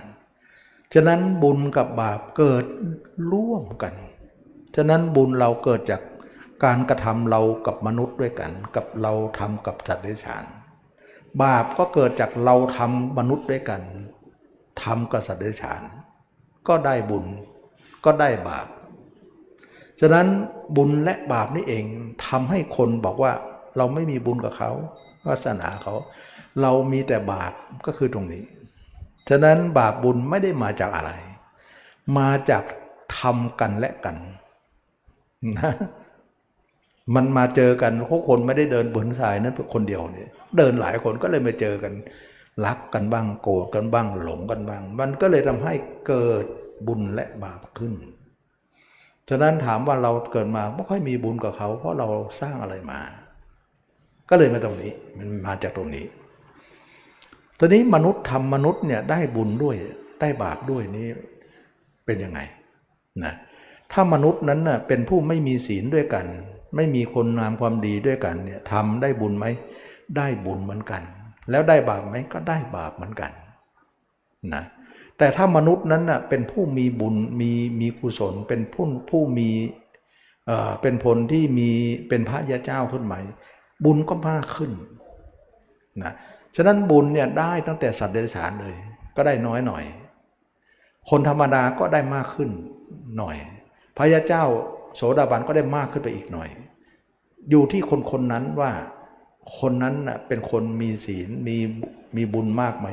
[0.94, 2.66] ฉะนั้นบุญกับบาปเกิด
[3.32, 3.94] ร่วมกัน
[4.76, 6.02] ฉะนั้นบุญเราเกิดจาก
[6.64, 10.46] การกระทำเรากับมนุษย์ด้วยกัน กับเราทำกับสัตว์เดรัจฉาน
[11.42, 13.82] บาปก็เกิดจากเราทำมนุษย์ด้วยกัน
[14.84, 15.82] ทำกับสัตว์เดรัจฉาน
[16.68, 17.26] ก็ได้บุญ
[18.06, 18.68] ก็ได้บาป
[20.00, 20.28] ฉะนั้น
[20.76, 21.86] บุญและบาปนี่เอง
[22.28, 23.34] ทำให้คนบอกว่า
[23.78, 24.72] เราไม่มีบุญกับเขา
[25.26, 25.94] วาสนาเขา
[26.62, 27.54] เรามีแต่บาป
[27.86, 28.44] ก็คือตรงนี้
[29.30, 31.12] ฉะนั้นบาปบุญไม่ได้มาจากอะไร
[32.18, 32.64] มาจาก
[33.20, 34.16] ทำกันและกัน
[35.58, 35.74] นะ
[37.16, 41.94] มันมาเจอกันพราะคนไม่ได้เดินบนสายนั้นคนเดียวเนี่ย เดินหลายคนก็เลยมาเจอกัน
[42.66, 45.74] รักกันบ้างโกรธกันบ้างหลงกันบ้าง มันก็เลยทำให้
[46.08, 46.46] เกิด
[46.88, 47.94] บุญและบาปขึ้น
[49.30, 52.08] ฉะนั้นถามว่าเราเกิดมาไม่ค่อยมีบุญกับเขา เพราะเรา
[52.42, 53.00] สร้างอะไรมา
[54.30, 56.06] ก็เลยมาตรงนี้มันมาจากตรงนี้
[57.60, 59.76] ตอนนี้มนุษย์ทำมนุษย์เนี่ยได้บุญด้วย
[60.22, 61.08] ได้บาปด้วยนี่
[62.06, 62.40] เป็นยังไง
[63.24, 63.34] นะ
[63.92, 66.26] ถ้ามนุษย์นั้นน่ะเป็นผู้ไม่มีศีลด้วยกัน
[66.76, 69.46] ไม่มีคนงามความดีด้วยกันเนี่ยทำได้บุญไหม
[70.18, 71.02] ได้บุญเหมือนกัน
[71.50, 73.32] แล้วได้บาปไหมก็ได้บาปเหมือนกัน
[74.54, 74.64] นะ
[75.18, 79.50] แต่ถ้ามนุษย์นั้นน่ะเป็นผู้มีบุญมีมีกุศลเป็นผู้ผู้มี
[80.48, 81.70] เอ่อเป็นผลที่มี
[82.10, 83.20] เป็นพระยาเจ้าขึ้นใหม่
[83.86, 84.72] บุญก็มากขึ้น
[86.04, 86.14] นะ
[86.56, 88.76] ฉะนั้นบุญเนี่ยได้ตั้งแต่สัตว์เดรัจฉานเลย
[89.16, 89.84] ก็ได้น้อยหน่อย
[91.10, 92.50] คนธรรมดาก็ได้มากขึ้น
[93.18, 93.36] หน่อย
[93.98, 94.44] พระยาเจ้า
[94.96, 96.50] โสดาบันก็ได้มากขึ้นไปอีกหน่อย
[97.50, 98.72] อยู่ที่คนคนนั้นว่า
[99.60, 101.58] คนนั้นน่ะเป็นคนมีศีลมี
[102.18, 102.88] มีบุญมากไหม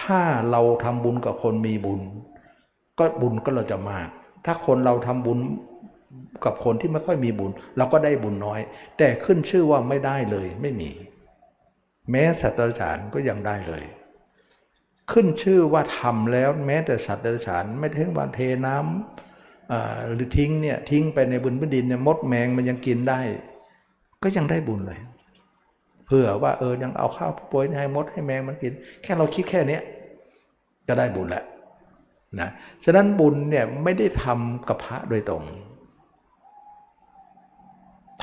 [0.00, 2.00] ถ้าเราทำบุญกับคนมีบุญ
[2.98, 4.08] ก็บุญก็เราจะมาก
[4.44, 5.38] ถ้าคนเราทำบุญ
[6.44, 8.60] กับคนที่ไม่ค่อยมีบุญ เราก็ได้บุญน้อย
[8.98, 10.90] แต่ขึ้นชื่อว่าไม่ได้เลยไม่มี
[12.10, 13.82] แม้สัตว์เดรัจฉานก็ยังได้เลย
[15.12, 23.20] ขึ้นชื่อว่าทำแล้วแม้แต่สัตว์เดรัจฉานไม่ทิ้งวันเทน้ำหรือทิ้งเนี่ยทิ้งไปในบนพื้นดินเนี่ยมดแมงมันยังกินได้
[24.22, 25.00] ก็ยังได้บุญเลย
[26.06, 29.78] เผื่อว่าเออยังเอาข้าวป่วยให้มดให้แมงมันกิน แค่เราคิดแค่นี้
[30.88, 31.44] ก็ได้บุญแล้ว
[32.40, 32.48] นะ
[32.84, 35.44] ฉะนั้นบุญเนี่ยไม่ได้ทำกับพระโดยตรง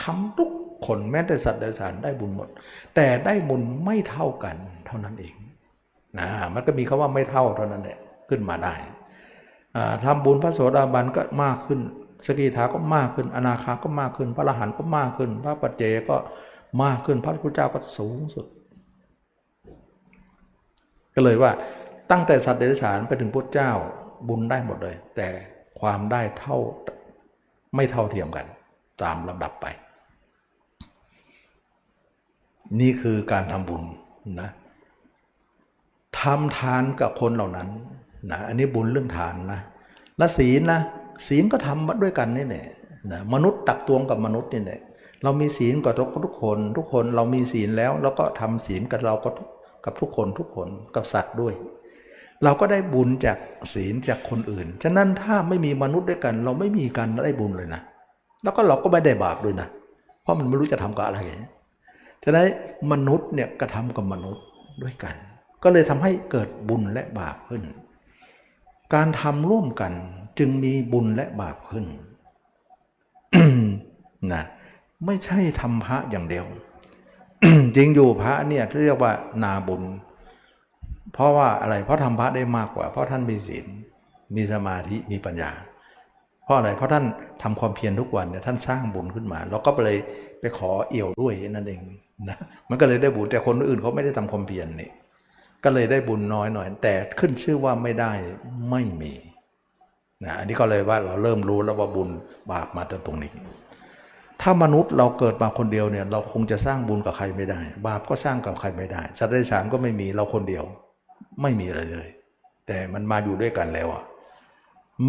[0.02, 0.50] ทำทุก
[0.86, 2.50] คนแม้แต่สัตว์เดรัจฉานได้บุญหมด
[2.96, 4.56] แต่ได้บุญไม่เท่ากัน
[4.88, 5.34] เท่านั้นเอง
[6.20, 7.98] นะมันก็มีคาว่าไม่เท่าเท่านั้นแหละ
[8.30, 8.74] ขึ้นมาได้
[10.04, 11.80] ทำบุญพระโสดาบันก็มากขึ้น
[12.26, 16.16] สกิทาก็มากขึ้น อนาคาก็มากขึ้น พระอรหันต์ก็มากขึ้น พระปัจเจก็
[16.84, 18.46] มากขึ้นพระพุทธเจ้าก็สูงสุด
[21.16, 21.52] ก็เลยว่า
[22.12, 23.72] ตั้งแต่สัตว์เดรัจฉานไปถึงพุทธเจ้า
[24.28, 25.30] บุญได้หมดเลย แต่
[25.80, 26.58] ความได้เท่า
[27.76, 28.46] ไม่เท่าเทียมกัน
[29.02, 29.66] ตามลำดับไป
[32.80, 33.84] นี่คือการทำบุญ
[34.42, 34.50] นะ
[36.20, 37.70] ทำทานกับคนเหล่านั้น
[38.32, 39.62] นะอันนี้บุญเรื่องทานนะ
[40.18, 40.82] และศีลนะ
[41.28, 42.68] ศีลก็ทำด้วยกันนี่แหละ
[43.12, 44.82] นะมนุษย์ตักตวงกับมนุษย์นี่แหละ
[45.24, 49.30] เรามีศีลกับทุกทุกคน ทุกคนเรามีศีลแล้วแล้วก็ทำศีลกับเราก็
[49.86, 51.54] กับทุกคนทุกคนกับสัตว์ด้วย
[52.44, 53.38] เราก็ได้บุญจาก
[53.74, 57.82] ศีลจากคนอื่น ฉะนั้นถ้าไม่มีมนุษย์ด้วยกัน เราไม่มีการได้บุญเลยนะ
[58.44, 59.68] แล้วก็เราก็ไม่ได้บาปด้วยนะ
[60.22, 61.20] เพราะมันไม่รู้จะทำกับอะไร
[62.24, 62.48] ฉะนั้น
[62.92, 64.44] มนุษย์เนี่ยกระทำกับมนุษย์
[64.84, 65.16] ด้วยกัน
[65.64, 67.64] ก็เลยทำให้เกิดบุญและบาปขึ้น
[68.94, 69.94] การทำร่วมกัน
[70.40, 71.86] จึงมีบุญและบาปขึ้น
[74.34, 74.44] นะ
[75.06, 76.46] ไม่ใช่ทำพระอย่างเดียว
[77.76, 79.84] จริงอยู่พระเนี่ยเรียกว่านาบุญ
[81.14, 83.66] เพราะว่าอะไรเพราะทำพระได้มากกว่า เพราะท่านมีศีล
[84.36, 85.52] มีสมาธิมีปัญญา
[86.44, 87.06] เพราะอะไรเพราะท่าน
[87.44, 89.98] ทำความเพียรทุกวันเนี่ยท่านสร้างบุญขึ้นมา แล้วก็เลย
[90.40, 91.82] ไปขอเอี่ยวด้วยนั่นเอง
[92.30, 92.38] นะ
[92.70, 94.90] มันก็เลยได้บุญแต่คนอื่นเขาไม่ได้ทำความเพียรนี่
[95.64, 98.12] ก็เลยได้บุญน้อยหน่อย แต่ขึ้นชื่อว่าไม่ได้
[98.70, 99.14] ไม่มี
[100.24, 102.10] นะอันนี้ก็เลยว่าเราเริ่มรู้แล้วว่าบุญ
[102.52, 103.32] บาปมาจากตรงนี้
[104.42, 110.64] ถ้ามนุษย์เราเกิดมาคนเดียวเนี่ยเราคงจะสร้างบุญกับใครไม่ได้ บาปก็สร้างกับใครไม่ได้สัตว์เดรัจฉานก็ไม่มีเราคนเดียว
[111.42, 112.08] ไม่มีอะไรเลย
[112.68, 114.04] แต่มันมาอยู่ด้วยกันแล้วอะ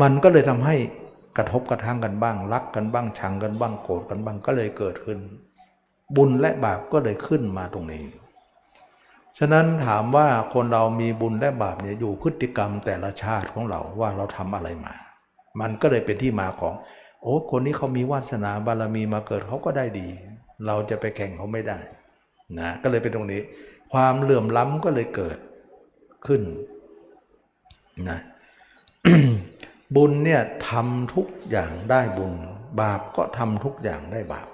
[0.01, 0.77] มันก็เลยทำให้
[1.37, 5.19] กระทบกระทั่งกันบ้าง รักกันบ้างชังกันบ้างโกรธกันบ้างก็เลยเกิดขึ้น
[6.17, 8.05] บุญและบาปก็เลยขึ้นมาตรงนี้
[9.39, 14.95] ฉะนั้นถามว่าคนเรามีบุญและบาปเนี่ยอยู่พฤติกรรมแต่ละชาติของเราว่าเราทำอะไรมา
[15.61, 16.75] มันก็เลยเป็นที่มาของ
[17.23, 20.09] โอ้คนนี้เขามีวาสนาบารมีมาเกิดเขาก็ได้ดี
[20.67, 21.79] เราจะไปแข่งเขาไม่ได้
[22.59, 23.43] นะก็เลยเป็นตรงนี้
[23.93, 25.39] ความเหลื่อมล้ำก็เลยเกิด
[26.27, 26.43] ขึ้น
[28.09, 28.19] นะ
[29.97, 32.33] บุญเนี่ยทำทุกอย่างได้บุญ
[32.81, 34.49] บาปก็ทำทุกอย่างได้บาป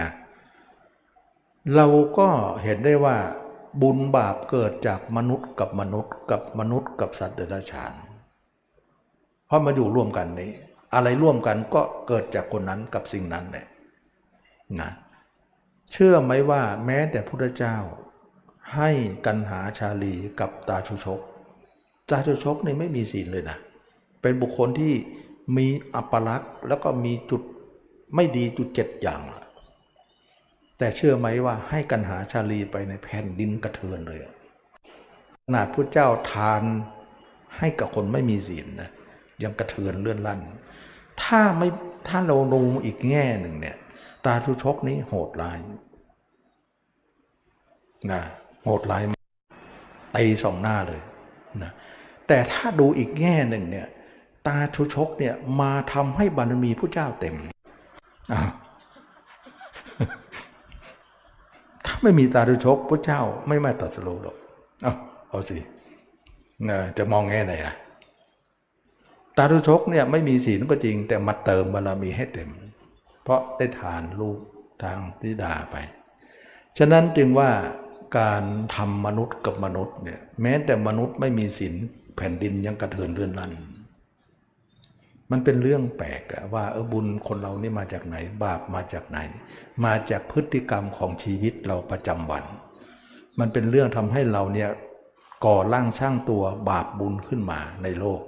[0.00, 0.10] นะ
[1.76, 1.86] เรา
[2.18, 2.28] ก็
[2.62, 3.16] เห็นได้ว่า
[3.82, 7.92] บุญบาปเกิดจากมนุษย์กับมนุษย์ กับมนุษย์กับสัตว์เดรัจฉาน
[9.46, 10.52] เพราะมาอยู่ร่วมกันนี้
[10.94, 13.66] อะไรร่วมกันก็เกิดจากคนนั้นกับสิ่งนั้นแหละ
[14.80, 14.90] นะ
[15.92, 17.76] เชื่อไหมว่าแม้แต่พุทธเจ้า
[18.74, 18.90] ให้
[19.26, 21.20] กันหาชาลีกับตาชุชก
[22.10, 23.58] ตาชุชกนี่ไม่มีศีลเลยนะ
[24.22, 24.94] เป็นบุคคลที่
[25.56, 27.42] มีอัปลักษณ์แล้วก็มีจุด
[28.14, 29.22] ไม่ดีจุดเจ็ดอย่าง
[30.78, 34.20] แต่เชื่อไหมว่าให้กันหาชาลีไปในแผ่นดินกระเทือนเลย
[35.44, 36.62] ขนาดพระเจ้าทาน
[37.58, 38.90] ให้กับคนไม่มีศีลนะ
[39.42, 40.40] ยังกระเทือนเลื่อนลั่น
[41.24, 41.68] ถ้าไม่
[42.08, 43.76] ถ้าเราดูอีกแง่หนึ่งเนี่ย
[44.26, 45.58] ตาชุชกนี้โหดร้าย
[48.12, 48.22] นะ
[48.64, 49.02] โหดร้าย
[50.16, 51.00] ตีสองหน้าเลย
[51.62, 51.72] นะ
[52.28, 53.86] แต่ถ้าดูอีกแง่หนึ่งเนี่ย
[54.46, 57.34] ตาชุชกเนี่ยมาทำให้บารมีผู้เจ้าเต็ม
[61.86, 64.36] ถ้าไม่มีตาชุชกพระเจ้าไม่มาตรัสรู้หรอก
[64.82, 64.94] เอา
[65.28, 65.58] เอาสิ
[66.68, 67.74] นะจะมองแง่ไหนอะ
[69.38, 72.50] ตาทุชกเนี่ยไม่มีศีลก็จริง แต่มาเติมบารมีให้เต็ม
[73.22, 74.38] เพราะได้ทานลูก
[74.82, 75.76] ทางทิดาไป
[76.78, 77.50] ฉะนั้นจึงว่า
[78.18, 78.42] การ
[78.76, 81.74] ทำมนุษย์กับมนุษย์เนี่ยแม้แต่มนุษย์ไม่มีศีล
[82.16, 83.52] แผ่นดินยังกระเทือนเลื่อนลั่น
[85.30, 86.22] มันเป็นเรื่องแปลก
[86.54, 89.18] ว่าเออบุญคนเรานี่มาจากไหน บาปมาจากไหน
[89.84, 92.44] มาจากพฤติกรรมของชีวิตเราประจำวัน
[93.38, 94.70] มันเป็นเรื่องทำให้เราเนี่ย
[95.44, 98.20] ก่อร่างสร้างตัวบาปบุญขึ้นมาในโลก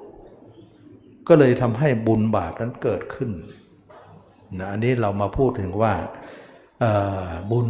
[1.29, 3.31] ก็เลยทำให้บุญบาปนั้นเกิดขึ้น
[4.59, 5.93] นะอันนี้เรามาพูดถึงว่า
[7.51, 7.69] บุญ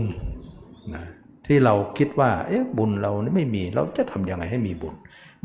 [0.95, 1.05] นะ
[1.47, 4.95] ที่เราคิดว่าเอ๊ะบุญเรานี่ไม่มีเราจะทำยังไงให้มีบุญ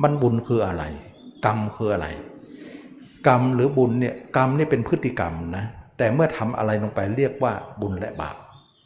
[0.02, 0.84] มันบุญคืออะไร
[1.46, 2.08] กรรมคืออะไร
[3.28, 5.66] กรรมหรือบุญเนี่ยกรรมนี่เป็นพฤติกรรมนะ
[5.98, 8.36] แต่เมื่อทำอะไรลงไปเรียกว่าบุญและบาป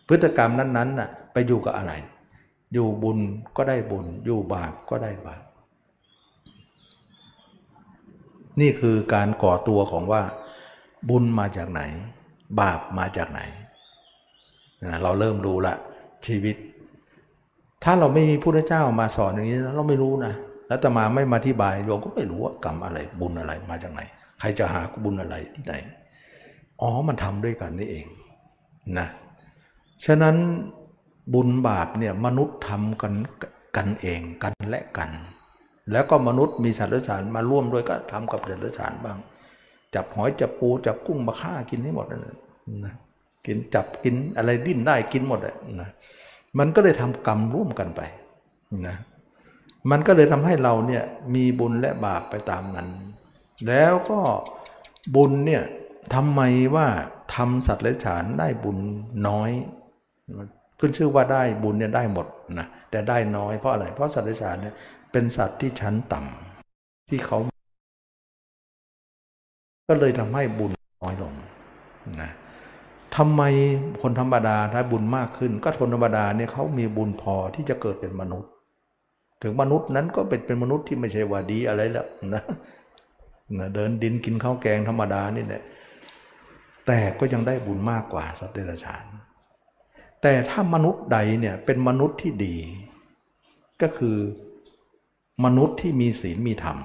[0.08, 1.94] พฤติกรรมนั้นๆน่ะไปอยู่กับอะไร
[2.74, 3.18] อยู่บุญ
[3.58, 5.42] ก็ได้บุญ อยู่บาปก็ได้บาป
[8.60, 10.24] นี่คือการก่อตัวของว่า
[11.10, 11.82] บุญมาจากไหน
[12.60, 13.42] บาปมาจากไหน
[15.04, 15.76] เราเริ่มรู้ละ
[16.28, 16.56] ชีวิต
[17.84, 20.34] ถ้าเราไม่มีพุทธเจ้ามาสอนอย่างนี้เราไม่รู้นะ
[20.68, 24.02] แล้วตมาไม่มาอธิบายโยมก็ไม่รู้ว่ากรรมอะไร บุญอะไรมาจากไหน
[24.40, 25.74] ใครจะหาบุญอะไรที่ไหน
[26.82, 28.06] อ๋อมันทำด้วยกันนี่เอง
[29.00, 29.08] นะ
[30.06, 30.36] ฉะนั้น
[31.34, 33.14] บุญบาปเนี่ยมนุษย์ทำกัน
[33.78, 35.10] กันเองกันและกัน
[35.92, 39.18] แล้วก็มนุษย์มีสัตว์เลื้อยคลานมาร่วมด้วยก็ทำกับสัตว์เลื้อยคลานบ้าง
[39.96, 42.24] จับหอยจับปูจับกุ้งมาฆ่ากินให้หมดนั่น
[42.86, 42.96] นะ
[43.46, 45.90] กินจับกินอะไรดิ้นได้กินหมดเลยนะ
[46.60, 48.02] มันก็เลยทำกรรมร่วมกันไป
[48.88, 48.96] นะ
[49.92, 51.04] มันก็เลยทำให้เราเนี่ย
[51.36, 52.90] มีบุญและบาปไปตามนั้น
[53.68, 54.20] แล้วก็
[55.16, 55.64] บุญเนี่ย
[56.14, 56.42] ทำไม
[56.76, 56.88] ว่า
[57.36, 58.78] ทำสัตว์เลื้อยคลานได้บุญ
[59.28, 59.52] น้อย
[60.80, 62.28] ขึ้นชื่อว่าได้บุญเนี่ยได้หมด
[62.60, 64.76] นะแต่ได้น้อยเพราะอะไรเพราะสัตว์เลื้อยคลานเนี่ย
[65.12, 67.40] เป็นสัตว์ที่ชั้นต่ำที่เขา
[69.88, 70.72] ก็เลยทำให้บุญ
[71.04, 71.34] น้อยลง
[72.22, 72.32] นะ
[73.16, 73.42] ทำไม
[74.02, 78.52] คนธรรมดาถ้บุญมากขึ้น ก็คนธรรมดาเนี่ยเขามีบุญพอที่จะเกิดเป็นมนุษย์
[79.42, 82.44] ถึงมนุษย์นั้นก็เป็นเป็นมนุษย์ที่ไม่ใช่ว่าดีอะไรแล้วนะ
[83.60, 85.64] นะเดินดินกินข้าวแกงธรรมดานี่แหละ
[86.88, 89.06] แต่ก็ยังได้บุญมากกว่าสัตว์เดรัจฉาน
[90.22, 92.56] แต่ถ้ามนุษย์ใดเนี่ยเป็นมนุษย์ที่ดี
[93.82, 94.18] ก็คือ
[95.58, 96.78] นุษย์ที่มีศีลมีธรรม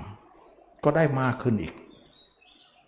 [0.85, 1.75] ก็ได้มากขึ้นอีก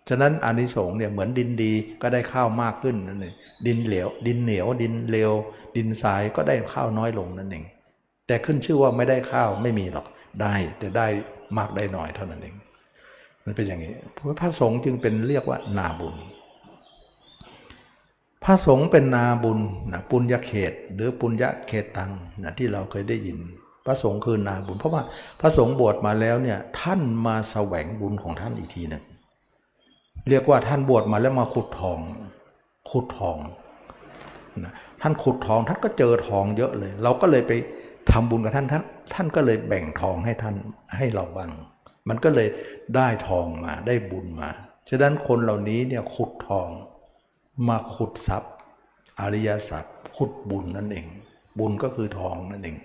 [0.09, 3.35] ฉะนั้นอานิสงส์เนี่ยเหมือนดินดีก็ได้ข้าวมากขึ้นนั่นเอง
[3.67, 5.33] ดินเหลวดินเหนียว ดินเลว
[5.77, 7.65] ดินทรายก็ได้ข้าวน้อยลงนั่นเอง
[8.27, 10.07] แต่ขึ้นชื่อว่าไม่ได้ข้าวไม่มีหรอก
[10.43, 11.07] ได้แต่ได้
[11.59, 12.55] มากได้น้อยเท่านั้นเอง
[13.45, 13.93] มันเป็นอย่างนี้
[14.41, 16.15] พระสงฆ์จึงเป็นเรียกว่านาบุญ
[18.45, 19.59] พระสงฆ์เป็นนาบุญ
[19.93, 22.13] นะปุญญาเขต หรือปุญญาเขตตัง
[22.43, 23.39] นะที่เราเคยได้ยิน
[23.87, 25.03] พระสงฆ์คือนาบุญ เพราะว่า
[25.41, 29.05] พระสงฆ์บวชมาแล้วเนี่ยท่านมาแสวงบุญของท่านอีกทีหนึ่ง
[30.29, 31.99] เรียกว่าท่านบวชมาแล้วมาขุดทอง
[32.91, 33.37] ขุดทอง
[34.65, 34.73] นะ
[35.03, 37.53] ท่านขุดทองท่านก็เจอทองเยอะเลย เราก็เลยไป
[38.13, 38.83] ทำบุญกับท่านท่าน
[39.15, 40.57] ท่านก็เลยแบ่งทองให้ท่าน
[40.97, 41.51] ให้เราบ้าง
[42.09, 42.49] มันก็เลย
[42.97, 44.51] ได้ทองมาได้บุญมา
[44.89, 46.69] ฉะนั้นคนเหล่านี้เนี่ยขุดทอง
[47.69, 48.53] มาขุดทรัพย์
[49.21, 51.07] อริยทรัพย์ขุดบุญนั่นเอง
[51.59, 52.77] บุญก็คือทองนั่นเอง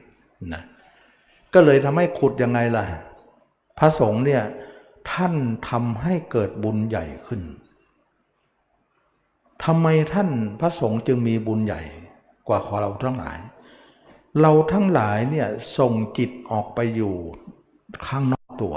[0.54, 0.64] นะ
[1.54, 2.86] ก็เลยทำให้ขุดยังไงล่ะ
[3.80, 4.44] พระสงฆ์เนี่ย
[5.12, 5.34] ท่าน
[5.70, 7.42] ทำให้เกิดบุญใหญ่ขึ้น
[9.66, 10.30] ทำไมท่าน
[10.60, 11.82] พระสงฆ์จึงมีบุญใหญ่
[12.48, 13.40] กว่าของเราทั้งหลาย
[14.42, 15.48] เราทั้งหลายเนี่ย
[15.78, 17.16] ส่งจิตออกไปอยู่
[18.08, 18.76] ข้างนอกตัว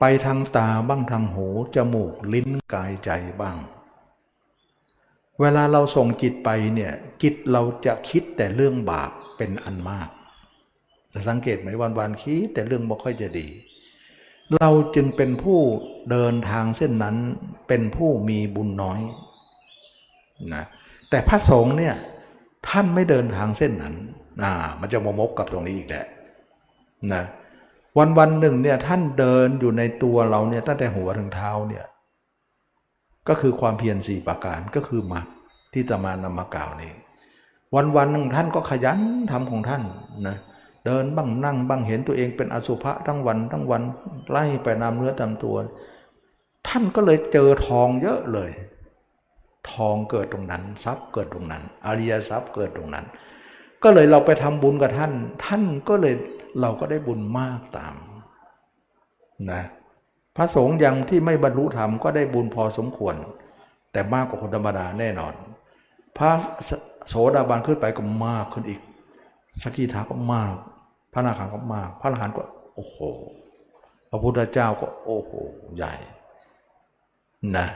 [0.00, 3.56] ไปทางตาบ้างทางหูจมูกลิ้นกายใจบ้าง
[5.40, 6.92] เวลาเราส่งจิตไปเนี่ย
[7.22, 10.08] จิตเราจะคิดแต่เรื่องบาปเป็นอันมาก
[11.28, 13.48] สังเกตไหมวันวันคิดแต่เรื่องบ่ค่อยจะดี
[14.56, 15.58] เราจึงเป็นผู้
[16.10, 17.16] เดินทางเส้นนั้น
[17.68, 19.00] เป็นผู้มีบุญน้อย
[20.54, 20.64] นะ
[21.10, 21.94] แต่พระสงฆ์เนี่ย
[22.68, 23.94] ท่านไม่เดินทางเส้นนั้น
[24.42, 26.06] อ่ามันจะมมกกับตรงนี้อีกแหละ
[27.12, 27.24] นะ
[27.98, 31.84] วันวันหนึ่งเนี่ยท่านเดินอยู่ในตัวเราเนี่ยตั้งแต่หัวถึงเท้าเนี่ย
[33.28, 35.26] ก็คือความเพียรสี่ประการก็คือมรรค
[35.72, 36.92] ที่ตมานำมากล่าวนี้
[37.74, 39.00] วันวันหนึ่งท่านก็ขยัน
[39.30, 39.82] ทำของท่าน
[40.28, 43.82] นะเเดินบ้างนั่งบ้างเห็นตัวเองเป็นอสุภะทั้งวันทั้งวัน
[44.30, 45.56] ไล่ไปนำเนื้อตามตัว
[46.68, 48.50] ท่านก็เลยเจอทองเยอะเลย
[49.72, 53.06] ทองเกิดตรงนั้น ทรัพย์เกิดตรงนั้น อริยทรัพย์เกิดตรงนั้น
[53.82, 55.12] ก็เลยเราไปทำบุญกับท่าน
[55.44, 56.14] ท่านก็เลย
[56.60, 57.94] เราก็ได้บุญมากตาม
[59.50, 59.62] นะ
[60.36, 63.14] พระสงฆ์ยังที่ไม่บรรลุธรรมก็ได้บุญพอสมควร
[63.92, 65.34] แต่มากกว่าคนธรรมดาแน่นอน
[66.16, 66.30] พระ
[67.08, 68.80] โสดาบันขึ้นไปก็มากขึ้นอีก
[69.62, 70.54] สกิทาก็มาก
[71.18, 72.42] ระนาคาก็มาก พระอรหันต์ก็
[72.74, 72.96] โอ้โห
[74.10, 75.32] พระพุทธเจ้าก็โอ้โห
[75.76, 75.94] ใหญ่
[77.56, 77.66] นะ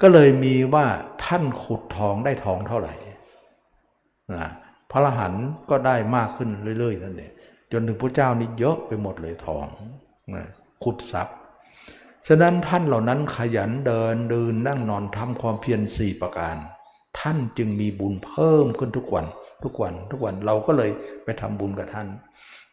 [0.00, 0.86] ก็เลยมีว่า
[1.24, 2.94] ท่านขุดทองได้ทองเท่าไหร่
[4.34, 4.48] นะ
[4.90, 7.32] พระอรหันต์ก็ได้มากขึ้นเรื่อยๆนั่นเอง
[7.72, 9.66] จนถึงพระเจ้านี่เยอะไปหมดเลยทอง
[10.34, 10.44] นะ
[10.84, 11.36] ขุดทรัพย์
[12.28, 16.56] ฉะนั้นท่านเหล่านั้นขยันเดินเดินนั่งนอนทำความเพียรสี่ประการ
[17.20, 19.26] ท่านจึงมีบุญเพิ่มขึ้นทุกวัน
[19.64, 20.90] ทุกวันทุกวันเราก็เลย
[21.24, 22.06] ไปทำบุญกับท่าน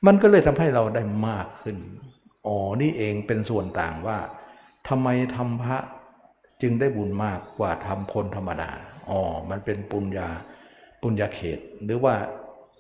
[0.06, 1.78] มันก็เลยทำให้เราได้มากขึ้น
[2.48, 4.18] อ๋อ นี่เองเป็นส่วนต่างว่า
[4.88, 5.78] ทำไมทำพระ
[6.62, 8.72] จึงได้บุญมากกว่าทำคนธรรมดา
[9.10, 10.30] อ๋อ มันเป็นปุญญา
[11.02, 12.16] ปุญญาเขต หรือว่า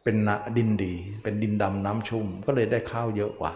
[0.03, 0.15] เป็น
[0.57, 0.93] ดินดี
[1.23, 3.53] เป็นดินดำน้ำชุ่ม ก็เลยได้ข้าวเยอะกว่า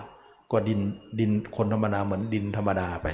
[0.51, 0.79] กว่าดิน
[1.19, 3.07] ดินคนธรรมดาเหมือนดินธรรมดาไป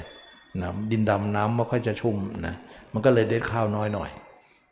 [0.62, 2.54] นะดินดำน้ำไม่ค่อยจะชุ่มนะ
[2.92, 4.10] มันก็เลยได้ข้าวน้อยหน่อย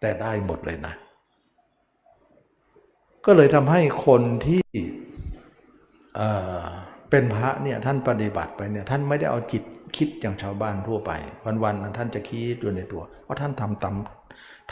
[0.00, 0.94] แต่ได้หมดเลยนะ
[3.26, 4.60] ก็เลยทำให้คนที่
[7.10, 9.62] เป็นพระเนี่ยท่านปฏิบัติไปเนี่ยท่านไม่ได้เอาจิต
[9.96, 11.10] คิดอย่างชาวบ้านทั่วไป
[11.64, 13.96] วันๆท่านจะคิดอยู่ในตัวเพราะท่านทำตาม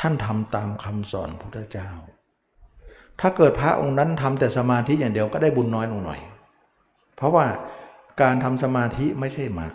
[0.01, 1.89] ท่านทำตามคำสอนพระเจ้า
[3.21, 6.21] ถ้าเกิดพระองค์นั้นทำแต่สมาธิอย่างเดียวก็ได้บุญน้อยลงหน่อย
[7.17, 7.47] เพราะว่า
[8.23, 9.75] การทำสมาธิไม่ใช่มาก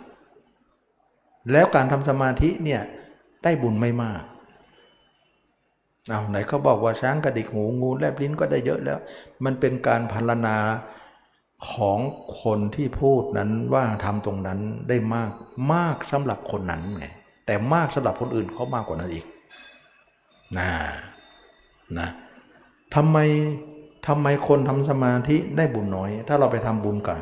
[1.52, 2.82] แล้วการทำสมาธิเนี่ย
[3.44, 4.22] ได้บุญไม่มาก
[6.08, 8.98] เอาไหนเขาบอกว่าช้างกระดิกหูงูแลบลิ้นก็ได้เยอะแล้ว
[9.44, 10.56] มันเป็นการพันนา
[11.72, 11.98] ของ
[12.42, 15.30] คนที่พูดนั้นว่าทำตรงนั้นได้มาก
[15.74, 17.06] มากสำหรับคนนั้นไง
[17.46, 19.24] แต่มากสำหรับคนอื่นเขามากกว่านั้นอีก
[20.58, 20.68] นะ
[21.98, 22.08] นะ
[22.94, 23.18] ทำไม
[24.06, 27.18] ทำไมคนทำสมาธิได้บุญน้อย ถ้าเราไปทำบุญกัน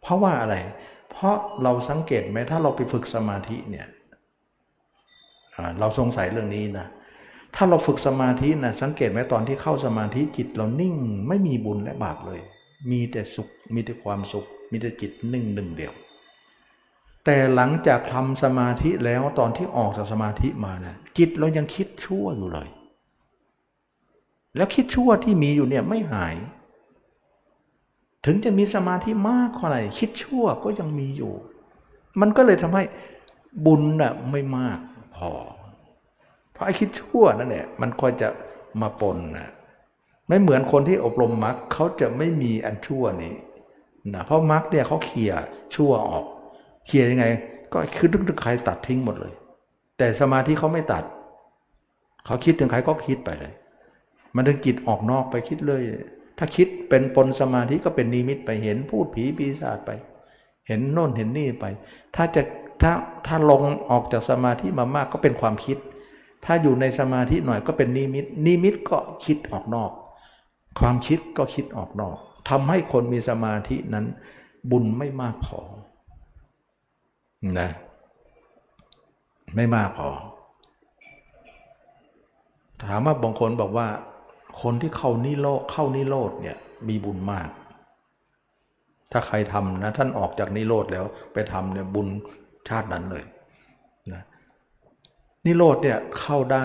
[0.00, 0.54] เพราะว่าอะไร
[1.10, 3.86] เพราะเราสังเกตไหมถ้าเราไปฝึกสมาธิเนี่ย
[5.80, 6.86] เราสงสัยเรื่องนี้นะ
[7.56, 10.94] ถ้าเราฝึกสมาธินะสังเกตไหมตอนที่เข้าสมาธิจิตเรานิ่ง
[11.28, 12.40] ไม่มีบุญและบาปเลย
[12.90, 15.94] มีแต่สุข มีแต่ความสุข มีแต่จิตนิ่งหนึ่งเดียว
[17.24, 22.68] แต่หลังจากทำสมาธิแล้วตอนที่ออกจากสมาธิมานะจิตเรายังคิดชั่วอยู่เลย
[24.56, 26.34] แล้วคิดชั่วที่มีอยู่เนี่ยไม่หาย
[28.26, 31.34] ถึงจะมีสมาธิมากเท่าไหร่คิดชั่วก็ยังมีอยู่
[32.20, 32.82] มันก็เลยทำให้
[33.66, 34.78] บุญน่ะไม่มาก
[35.16, 35.30] พอ
[36.52, 38.28] เพราะไอ้คิดชั่วนั่นแหละมันก็จะ
[38.80, 39.50] มาปนนะ
[40.28, 43.34] ไม่เหมือนคนที่อบรมมรรคเขาจะไม่มีอันชั่วนี้
[44.14, 45.32] นะเพราะมรรคเนี่ยเขาเคลีย
[45.74, 46.24] ชั่วออก
[46.86, 47.26] เคลียยังไง
[47.72, 49.34] ก็คือถึงใครตัดทิ้งหมดเลย
[49.98, 51.04] แต่สมาธิเขาไม่ตัด
[52.26, 53.52] เขาคิดถึงใครก็คิดไปเลย
[54.34, 55.82] มันถึงจิตออกนอกไปคิดเลย
[56.38, 59.90] ถ้าคิดเป็นปนสมาธิก็เป็นนิมิตไปเห็นพูดผีปีศาจไป
[60.68, 61.64] เห็นโน่นเห็นนี่ไป
[62.16, 62.42] ถ้าจะ
[62.82, 62.92] ถ้า
[63.26, 65.78] ถ้าลงออกจากสมาธิมามากก็เป็นความคิด
[66.44, 69.90] ถ้าอยู่ในสมาธิหน่อยก็เป็นนิมิตนิมิตก็คิดออกนอก
[70.80, 72.16] ความคิดก็คิดออกนอก
[72.48, 74.06] ทำให้คนมีสมาธินั้น
[74.70, 75.60] บุญไม่มากพอ
[77.60, 77.70] นะ
[79.56, 80.10] ไม่มากพอ
[82.84, 83.88] ถามว่าบางคนบอกว่า
[84.62, 86.56] คนที่เข้านิโรธเข้านิโรธเนี่ย
[86.88, 87.48] มีบุญมาก
[89.12, 92.08] ถ้าใครทำนะ ท่านออกจากนิโรธแล้วไปทำเนี่ยบุญ
[92.68, 93.24] ชาตินั้นเลย
[94.12, 94.22] นะ
[95.46, 96.64] นิโรธเนี่ยเข้าได้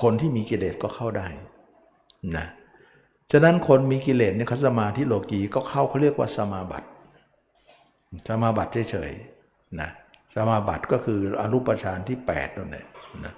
[0.00, 1.26] คนที่มีกิเลสก็เข้าได้
[2.36, 2.46] นะ
[3.32, 6.88] ฉะนั้นคนมีกิเลสเนี่ยเขาสมาธิโลกีก็เข้าเขาเรียกว่าสมาบัติ
[8.28, 9.90] สมาบัติเฉยๆนะ
[10.34, 12.86] สมาบัติก็คืออรูปฌานที่8นั่นแหละ
[13.24, 13.34] นะ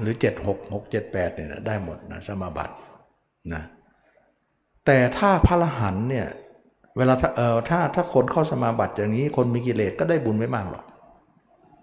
[0.00, 2.74] หรือ 7 6 6 7 8เนี่ยได้หมดนะสมาบัติ
[3.54, 3.62] นะ
[4.86, 6.26] แต่ถ้าพระรหันเนี่ย
[6.96, 10.84] เวลาถ้าเออถ้าถ้าคนเข้าสมาบัติอย่างนี้ คนมีกิเลสก็ได้บุญไม่มากหรอก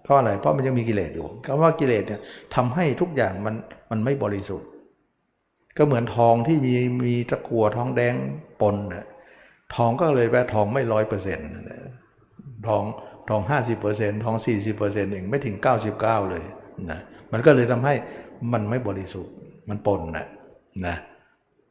[0.04, 2.20] เพราะอะไรเพราะมันยังมีกิเลสอยู่คำว่ากิเลสเนี่ย
[2.56, 3.56] ทำให้ทุกอย่างมัน
[3.92, 4.68] มันไม่บริสุทธิ์
[5.78, 8.16] ก็เหมือนทองที่มีมีตะกั่วทองแดง
[8.62, 9.06] ปนน่ะ
[9.76, 11.48] ทองก็เลยเป็นทองไม่ร้อยเปอร์เซ็นต์
[12.68, 12.84] ทอง
[13.30, 16.44] ทองห้าสิบเปอร์เซ็นต์ทองสี่สิบเปอร์เซ็นต์เองไม่ถึงเก้าสิบเก้าเลย
[16.92, 17.00] นะ
[17.32, 17.94] มันก็เลยทำให้
[18.54, 19.34] มันไม่บริสุทธิ์
[19.70, 20.26] มันปนนะ
[20.88, 20.96] นะ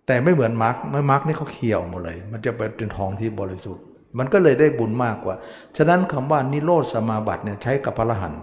[0.06, 3.84] แต่ไม่เหมือนมาร์กไม่มาร์กนี่เขาเคี่ยวหมดเลย มันจะเป็นทองที่บริสุทธิ์
[4.18, 5.34] มันก็เลยได้บุญมากกว่า
[5.76, 8.42] ฉะนั้นคำว่านิโรธสมาบัติเนี่ยใช้กับพระอรหันต์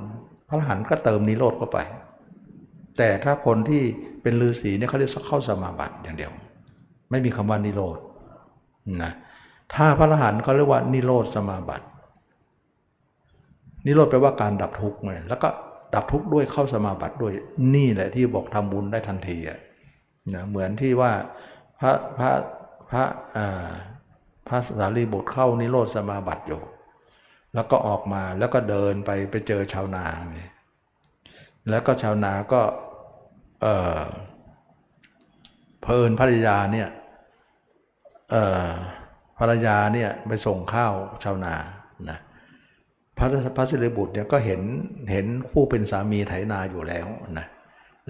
[0.50, 1.80] พระอรหันต์ก็เติมนิโรธเข้าไป
[2.98, 3.84] แต่ถ้าคนที่
[4.22, 6.32] เป็นฤาษีเนี่ยเขาเรียกเข้าสมาบัติอย่างเดียว
[7.10, 7.98] ไม่มีคำว่านิโรธ
[9.04, 9.14] นะ
[9.74, 11.86] ถ้าพระอรหันต์เขาเรียกว่านิโรธสมาบัติ
[13.86, 15.50] นิโรธแปลว่าการดับทุกข์ไงแล้วก็
[15.96, 17.34] ดับทุกข์ด้วยเข้าสมาบัติด้วย
[17.76, 19.60] นี่แหละที่บอกทำบุญได้ทันทีอะ
[20.34, 21.12] นะเหมือนที่ว่า
[21.80, 22.32] พระพระ
[22.90, 23.04] พระ
[23.38, 23.72] อ่า
[24.48, 26.62] พระสารีบุตรเข้านิโรธสมาบัติอยู่
[27.54, 30.52] แล้วก็ออกมาแล้วก็เดินไปไปเจอชาวนาเนี่ย
[31.70, 32.62] แล้วก็ชาวนาก็
[33.64, 34.02] เออ
[35.82, 36.90] เพลินภรรยาเนี่ย
[38.32, 38.36] เอ
[38.66, 38.70] อ
[39.40, 40.94] ภรรยาเนี่ยไปส่งข้าว
[41.24, 41.56] ชาวนา
[42.10, 42.20] นะ
[43.18, 44.62] พระพระสิริบุตรเนี่ยก็เห็น
[45.12, 47.08] เห็นผู้เป็นสามีไถนาอยู่แล้ว
[47.40, 47.46] นะ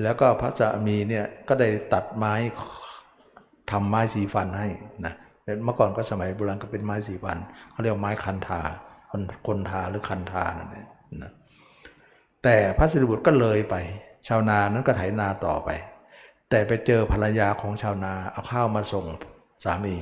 [0.03, 2.33] แล้วก็พระสามีเนี่ยก็ได้ตัดไม้
[3.71, 4.67] ทำไม้สีฟันให้
[5.05, 5.13] นะ
[5.65, 7.37] เมื่อก่อนก็สมัยโบราณก็เป็นไม้สีฟัน
[7.71, 8.61] เขาเรียกไม้คันธา
[9.11, 10.87] คนคนทาหรือคันธานั่นเอง
[11.23, 11.31] นะ
[12.43, 13.75] แต่พระสิริบุตรก็เลยไป
[14.27, 15.69] ชาวนานั้นก็ไถนาต่อไป
[16.49, 19.05] แต่ไปเจอภรรยาของชาวนาเอาข้าวมาส่ง
[19.63, 19.95] สามี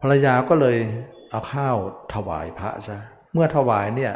[0.00, 0.76] ภรรยาก็เลย
[1.30, 1.76] เอาข้าว
[2.14, 2.98] ถวายพระซะ
[3.32, 4.12] เมื่อถวายเนี่ย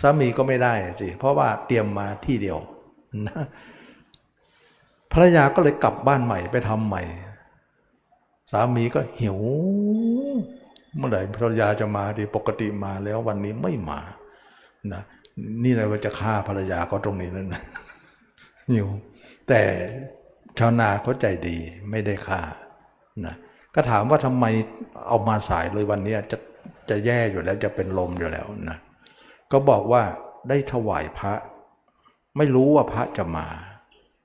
[0.00, 2.58] สามีก็ไม่ได้สิเพราะว่าเตรียมมาที่เดียว
[3.26, 3.44] นะ
[5.12, 7.02] ภรรยาก็เลยกลับบ้านใหม่ไปทำใหม่
[8.52, 9.38] สามีก็หิว
[10.96, 14.00] เมื่อไหร่ภรรยาจะมาดีปกติมาแล้ววันนี้ไม่มา
[14.92, 15.02] นะ
[15.64, 17.62] นี่เลยว่าจะฆ่าภรรยาก็ตรงนี้นั่นนะ
[18.70, 18.88] หิว
[19.48, 19.62] แต่
[20.58, 21.56] ชาวนาเขาใจดี
[21.90, 22.40] ไม่ได้ฆ่า
[23.26, 23.34] นะ
[23.74, 24.44] ก็ถามว่าทำไม
[25.08, 26.36] เอามาสายเลยวันนี้จะ
[26.90, 28.78] จะแย่อยู่แล้วจะเป็นลมอยู่แล้วนะ
[29.52, 30.02] ก็บอกว่า
[30.48, 31.34] ได้ถวายพระ
[32.36, 33.46] ไม่รู้ว่าพระจะมา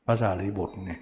[0.05, 1.01] พระสารีบุตรเนี่ย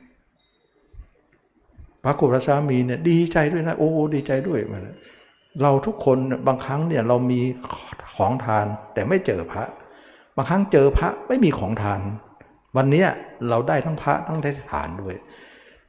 [2.03, 4.81] พระกุพระสามีเนี่ยดีใจด้วยนะโอ้ดีใจด้วยมัน
[5.61, 7.39] เราทุกคนบางครั้งเนี่ยเรามี
[8.15, 12.01] ของทานแต่ไม่เจอพระางครั้งเจอพระไม่มีของทาน
[12.77, 13.05] วันนี้
[13.49, 15.15] เราได้ทั้งพระทั้งได้ทานด้วย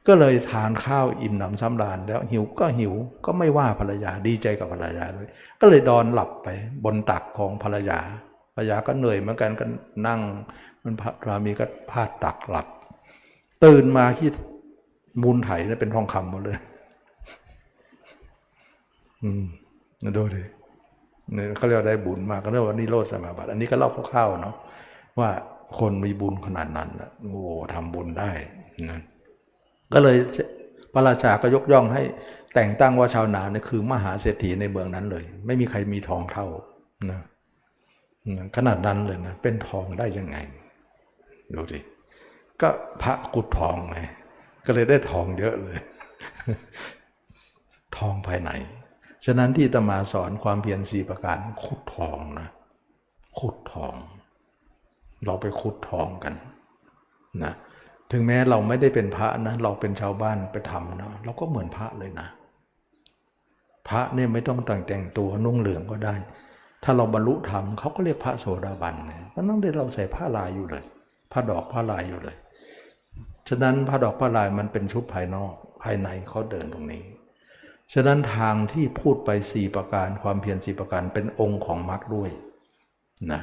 [0.07, 2.93] ก็เลยทานข้าวอิ่มหนำซ้ำราญแล้วหิวก็หิว
[3.25, 5.27] ก็ไม่ว่าภรรยาดีใจกับภรรยาด้วย
[5.61, 6.47] ก็เลยดอนหลับไป
[6.85, 7.99] บนตักของภรรยา
[8.55, 9.65] ภรรยาก็เหนื่อยเหมือนกันก็
[10.07, 10.21] นั่ง
[10.83, 12.67] มันพระรามีก็พาดตักหลับ
[13.63, 14.29] ตื่นมาที่
[15.21, 16.57] มูลไถเนี่ยเป็นทองคำหมดเลย
[19.23, 19.43] อืม
[20.17, 20.43] ดูดิ
[21.33, 24.55] เนี่ยเขาเรียกได้บุญมากก็เรียกว่านิโรธสมาบัติ อันนี้ก็เล่าคร่าวๆเนาะ
[25.19, 25.29] ว่า
[25.79, 28.31] คนมีบุญขนาดนั้นนะโอ้โหทำบุญได้
[28.89, 28.99] นะ
[29.93, 30.17] ก็เลย
[30.93, 32.03] พระราชาก็ยกย่องให้
[32.53, 36.45] แต่งตั้งว่าชาวนาเนี่ยคือมหาเศรษฐีในเมืองนั้นเลย ไม่มีใครมีทองเท่า
[37.11, 37.19] นะ
[38.57, 40.37] ขนาดนั้นเลยนะเป็นทองได้ยังไง
[41.53, 41.79] ดูสิ
[42.61, 42.69] ก็
[43.01, 43.99] พระกุดทองไง
[44.65, 45.79] ก็เลยได้ทองเยอะเลย
[47.97, 48.51] ทองภายใน
[49.25, 52.47] ฉะนั้นที่ตมาสอนความเพียรสี่ประการขุดทองนะ
[53.39, 53.93] ขุดทอง
[55.25, 56.33] เราไปขุดทองกัน
[57.43, 57.53] นะ
[58.11, 62.27] ถึงแม้เราไม่ได้เป็นพระนะ เราเป็นชาวบ้านไปทำนะเราก็เหมือนพระเลยนะ
[63.89, 66.15] พระเนี่ยไม่ต้องแต่งแต่งตัวนุ่งเหลืองก็ได้
[66.83, 70.83] ถ้าเราบรรลุธรรมเขาก็เรียกพระโสดาบันเนี่ยมันต้องได้เราใส่ผ้าลายอยู่เลย
[71.31, 72.35] ผ้าดอกผ้าลายอยู่เลย
[73.47, 75.53] ฉะนั้นผ้าดอกผ้าลายมันเป็นชุดภายนอก
[75.83, 77.03] ภายในเขาเดินตรงนี้
[77.93, 82.29] ฉะนั้นทางที่พูดไปสี่ประการความเพียรสี่ประการเป็นองค์ของมรรคด้วย
[83.31, 83.41] นะ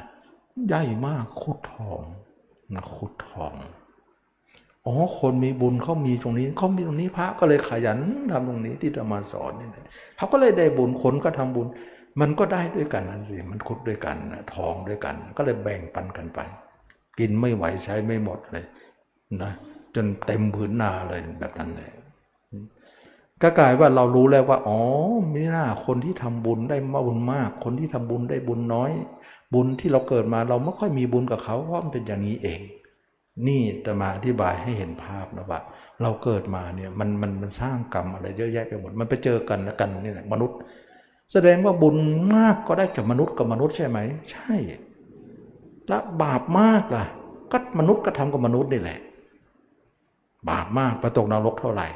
[0.67, 2.01] ใหญ่มากคุดทอง
[2.73, 3.53] นะคุดทอง
[4.85, 7.99] อ๋อคนมีบุญเขามีตรงนี้เขามีตรงนี้พระก็เลยขยัน
[8.31, 9.85] ทำตรงนี้ที่จะมาสอนนี่นะ
[10.17, 11.67] เขาก็เลยได้บุญคนก็ทำบุญ
[12.21, 14.17] มันก็ได้ด้วยกันนั่นสิมันคุดด้วยกัน
[14.55, 16.39] ทองด้วยกัน ก็เลยแบ่งปันกันไป
[17.19, 18.65] กินไม่ไหวใช้ไม่หมดเลย
[19.41, 19.51] นะ
[19.95, 21.91] จนเต็มพื้นนาเลยแบบนั้นเลย
[23.41, 24.79] ก็กลายว่าเรารู้แล้วว่า อ๋อ
[25.31, 28.91] ไม่น่าคนที่ทำบุญได้มาบุญมาก คนที่ทำบุญได้บุญน้อย
[29.53, 32.61] บุญที่เราเกิดมาเราไม่ค่อยมีบุญกับเขาเพราะมันเป็นอย่างนี้เอง
[33.47, 35.59] นี่จะมาอธิบายให้เห็นภาพนะว่า
[36.01, 40.57] เราเกิดมาเนี่ยมันมันมันสร้างกรรมอะไรเยอะแยะไปหมดมันไปเจอกันแล้วกันนี่แหละมนุษย์
[41.33, 41.95] แสดงว่าบุญ
[42.35, 43.99] มากก็ได้จากมนุษย์กับมนุษย์ใช่ไหม
[44.31, 44.53] ใช่
[45.87, 47.05] และบาปมากล่ะ
[47.51, 48.99] ก็มนุษย์ก็ทำกับมนุษย์นี่แหละ
[50.49, 51.87] บาปมากประตกนรกเท่าไหร่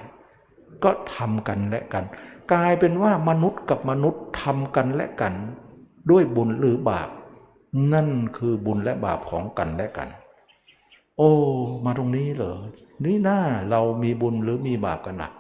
[0.84, 2.04] ก็ทำกันและกัน
[2.54, 5.34] กลายเป็นว่ามนุษย์กับมนุษย์ทำกันและกัน
[6.12, 7.10] ด้วยบุญหรือบาป
[7.94, 10.10] นั่นคือบุญและบาปของกันและกัน
[11.18, 11.32] โอ้
[11.86, 12.58] มาตรงนี้เหรอ
[13.04, 15.32] นี่หน้าเรามีบุญหรือมีบาปกันหนัก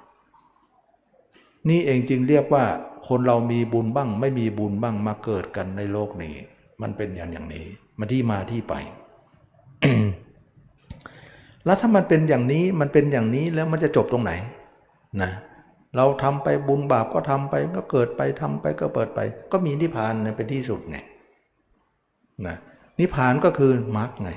[1.70, 2.64] นี่เองจึงเรียกว่า
[3.08, 6.36] คนเรามีบุญบ้าง ไม่มีบุญบ้างมาเกิดกันในโลกนี้
[6.82, 7.66] มันเป็นอย่างอย่างนี้
[8.00, 8.74] มาที่มาที่ไป
[11.66, 14.32] แล้วถ้ามันเป็นอย่างนี้มันเป็นอย่างนี้แล้วมันจะจบตรงไหน
[15.22, 15.32] นะ
[15.95, 19.20] เราทำไปบุญบาปก็ทำไปก็เกิดไปทำไปก็เปิดไป
[19.51, 20.97] ก็มีนิพพานเป็นที่สุดไง
[22.47, 22.57] นะ
[22.99, 24.32] นิพพานก็คือมรรคไง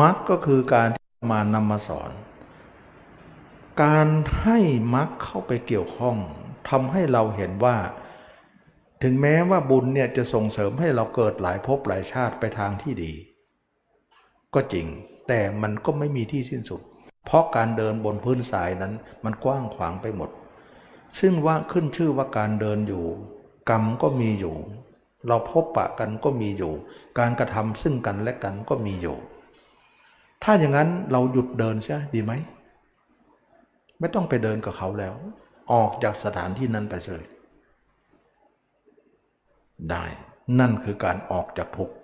[0.00, 2.10] มรรคก็คือการที่มานำมาสอน
[3.82, 4.08] การ
[4.42, 4.58] ให้
[4.94, 6.16] มรรคเข้าไปเกี่ยวข้อง
[6.70, 7.76] ทำให้เราเห็นว่า
[9.02, 13.12] ถึงแม้ว่าบุญเนี่ยจะส่งเสริมให้เราเกิดหลายภพหลายชาติไปทางที่ดี
[14.54, 14.86] ก็จริง
[15.28, 16.82] แต่มันก็ไม่มีที่สิ้นสุด
[17.30, 18.92] เพราะการเดินบนพื้นทรายนั้น
[19.24, 20.30] มันกว้างขวางไปหมด
[21.20, 23.04] ซึ่งว่าขึ้นชื่อว่าการเดินอยู่
[23.70, 24.56] กรรมก็มีอยู่
[25.26, 26.72] เราพบปะกันก็มีอยู่
[27.18, 29.16] การกระทำซึ่งกันและกันก็มีอยู่
[30.42, 32.32] ถ้าอย่างนั้นเราหยุดเดินเสียดีไหม
[33.98, 35.14] ไม่ต้องไปเดินกับเขาแล้ว
[35.72, 37.24] ออกจากสถานที่นั้นไปเลย
[39.90, 40.04] ได้
[40.60, 41.94] นั่นคือการออกจากทุกข์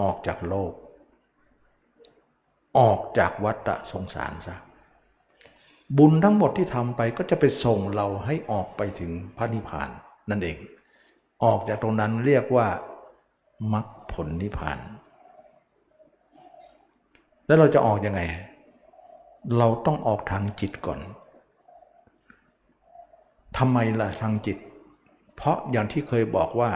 [0.00, 0.72] ออกจากโลก
[2.78, 4.56] ออกจากวัฏสงสารซะ
[5.98, 9.90] บุญทั้งหมดที่ทำไปก็จะไปส่งเราให้ออกไปถึงพระนิพพาน
[10.30, 10.56] นั่นเอง
[11.44, 12.68] ออกจากตรงนั้นเรียกว่า
[13.72, 14.78] มรรคผลนิพพาน
[17.46, 18.20] แล้วเราจะออกยังไง
[19.58, 21.00] เราต้องออกทางจิตก่อน
[23.58, 24.58] ทำไมล่ะทางจิต
[25.36, 26.70] เพราะอย่างที่เคยบอกว่า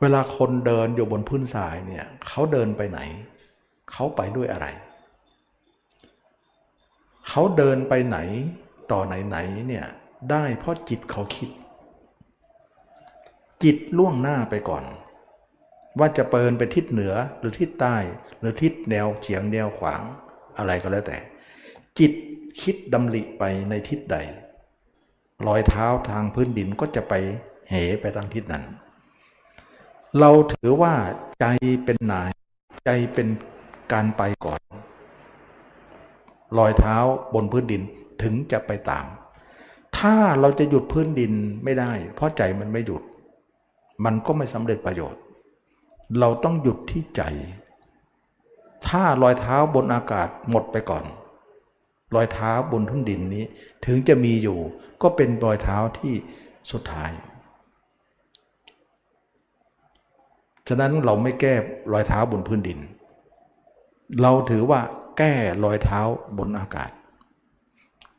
[0.00, 3.00] เวลาคนเดินอยู่บนพื้นทรายเนี่ยเขาเดินไปไหน
[3.92, 4.66] เขาไปด้วยอะไร
[7.28, 8.18] เขาเดินไปไหน
[8.90, 9.86] ต่อไหนไหนเนี่ย
[10.30, 11.50] ได้เพราะจิตเขาคิด
[13.62, 14.84] จิตล่วงหน้าไปก่อน
[15.98, 17.96] ว่าจะเปินไปทิศเหนือหรือทิศใต้
[18.40, 20.00] หรือทิศแนวเฉียงแนวขวาง
[20.58, 21.18] อะไรก็แล้วแต่
[21.98, 22.12] จิต
[22.62, 24.16] คิดดำริไปในทิศใด
[25.46, 27.14] รอยเท้าทางพื้นดินก็จะไป
[27.70, 28.64] เหไปทางทิศนั้น
[30.20, 30.94] เราถือว่า
[31.40, 31.46] ใจ
[31.84, 32.30] เป็นนาย
[32.86, 33.28] ใจเป็น
[33.92, 34.60] การไปก่อน
[36.58, 36.96] รอยเท้า
[37.34, 37.82] บนพื้นดิน
[38.22, 39.06] ถึงจะไปตาม
[39.98, 41.32] ถ้าเราจะหยุดพื้นดิน
[41.64, 43.02] ไม่ได้ เพราะใจมันไม่หยุด
[44.04, 45.22] มันก็ไม่สำเร็จประโยชน์
[46.20, 47.22] เราต้องหยุดที่ใจ
[48.88, 51.04] ถ้ารอยเท้าบนอากาศหมดไปก่อน
[52.14, 53.44] รอยเท้าบนพื้นดินนี้
[53.86, 54.58] ถึงจะมีอยู่
[55.02, 56.14] ก็เป็นรอยเท้าที่
[56.70, 57.10] สุดท้าย
[60.68, 61.54] ฉะนั้นเราไม่แก้
[61.92, 62.78] รอยเท้าบนพื้นดิน
[64.22, 64.80] เราถือว่า
[65.18, 65.32] แก้
[65.64, 66.00] รอยเท้า
[66.38, 66.90] บนอากาศ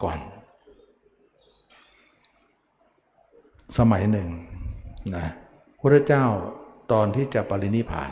[0.04, 0.18] ก่อน
[3.78, 4.30] สมัยหนึ่ง
[5.16, 5.28] นะ
[5.80, 6.26] พระเจ้า
[6.92, 8.12] ตอนที่จะปรินิพาน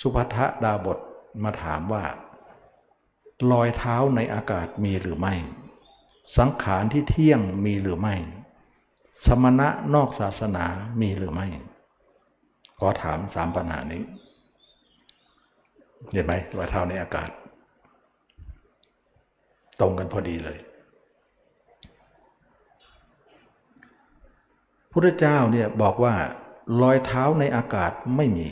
[0.00, 0.98] สุภัทดาบท
[1.44, 2.04] มาถามว่า
[3.52, 5.34] รอยเท้าในอากาศมีหรือไม่
[6.38, 8.14] สังขารที่เที่ยงมีหรือไม่
[9.26, 10.64] สมณะนอกศาสนา
[11.00, 11.46] มีหรือไม่
[12.78, 14.02] ขอถามสามปัญหานี้
[16.12, 17.30] เห็นไหมรอยเท้าในอากาศ
[19.80, 20.58] ตรงกันพอดีเลย
[24.92, 26.14] พุทธเจ้าเนี่ยบอกว่า
[26.82, 28.48] รอยเท้าในอากาศไม่มี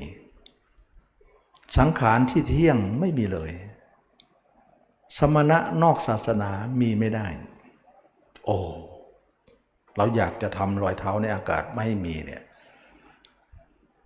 [1.78, 3.50] สังขารที่เที่ยงไม่มีเลย
[5.18, 6.50] สมณะนอกศาสนา
[6.80, 7.26] มีไม่ได้
[8.44, 8.58] โอ้
[9.96, 12.42] เราอยากจะทำรอยเท้าในอากาศไม่มีเนี่ย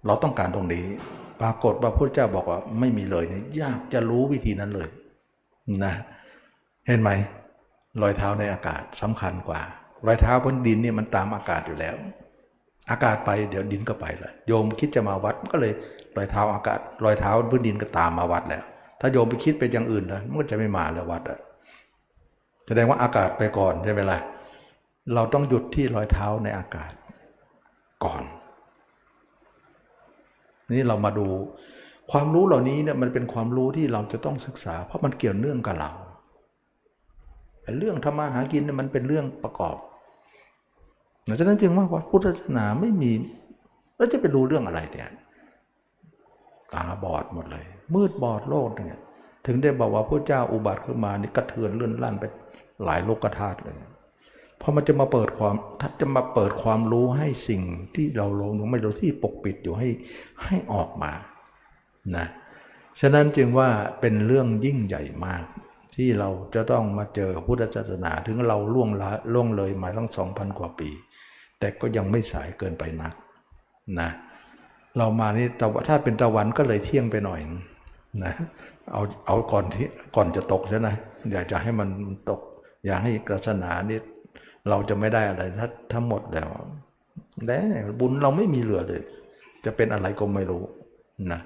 [0.06, 0.86] เราต้องการตรงนี้
[1.40, 4.88] ปรากฏว่าพระเจ้าบอกว่าไม่มีเลยเนี่ยยากจะรู้วิธีนั้นเลย
[5.84, 5.94] นะ
[6.86, 7.10] เห็นไหม
[8.02, 9.60] รอยเท้าในอากาศสำคัญกว่า
[10.06, 11.94] รอยเท้าบนดินเนี่ยมันตามอากาศอยู่แล้ว
[12.90, 15.72] อากาศไปเดี๋ยวดินก็ไปเลยโยมคิดจะมาวัดก็เลย
[16.16, 18.64] รอยเท้าอากาศ รอยเท้าพื้นดินก็ตามมาวัดแล้ว
[19.00, 21.38] ถ้าโยมไปคิดไปอย่างอื่นนะมันก็จะไม่มาแล้ววัดอะ
[22.66, 24.18] แสดงว่าอากาศไปก่อนใช่ไหมล่ะ
[25.14, 26.92] เราต้องหยุดที่รอยเท้าในอากาศ
[28.04, 28.22] ก่อน
[30.72, 31.28] นี่เรามาดู
[32.12, 35.90] ความรู้เหล่านี้เนี่ยมันเป็นความรู้ที่เราจะต้องศึกษา เพราะมันเกี่ยวเนื่องกับเรา
[37.78, 39.76] เรื่องทำมาหากินเนี่ยมันเป็นเรื่องประกอบ
[41.28, 43.12] ดังนั้นจึงว่าพุทธศาสนาไม่มี
[43.96, 45.10] แล้วจะไปรู้เรื่องอะไรเนี่ย
[46.74, 49.00] ตาบอดหมดเลย มืดบอดโลกเนี่ย
[49.46, 52.24] ถึงได้บอกว่าพระเจ้าอุบัติขึ้นมานี่กระเทือนเลื่อนลั่นไป
[52.84, 53.76] หลายโลกธาตุเลย
[54.62, 57.62] พราะมันจะมาเปิดความถ้าจะมาเปิดความรู้ให้สิ่ง
[57.94, 59.88] ที่เราลงยังไม่รู้ที่ปกปิดอยู่ให้
[60.44, 61.12] ให้ออกมา
[62.16, 62.26] นะ
[63.00, 63.68] ฉะนั้นจึงว่า
[64.00, 65.44] เป็นเรื่องยิ่งใหญ่มาก
[65.94, 70.90] ที่เราจะต้องมาเจอพุทธศาสนาถึงเราล่วงละล่วงเลยมาตั้งสองพันกว่าปี
[71.58, 73.14] แต่ก็ยังไม่สายเกินไปนัก
[74.00, 74.10] นะ
[74.98, 75.46] เรามานี่
[75.88, 77.40] ถ้าเป็นตะวันก็เลยเที่ยงไปหน่อย
[78.24, 78.34] นะ
[78.92, 79.86] เอาเอาก่อนที่
[80.16, 80.88] ก่อนจะตกใช่ไหม
[81.32, 81.88] อยากจะให้มัน
[82.30, 82.40] ตก
[82.86, 83.98] อย่าให้กระสนานี่
[84.68, 86.48] เราจะไม่ได้อะไรถ้าทั้งหมดแล้ว
[87.46, 87.58] แต่
[88.00, 89.02] บุญเราไม่มีเหลือเลย
[89.64, 90.62] จะเป็นอะไรก็ไม่รู้
[91.32, 91.40] นะ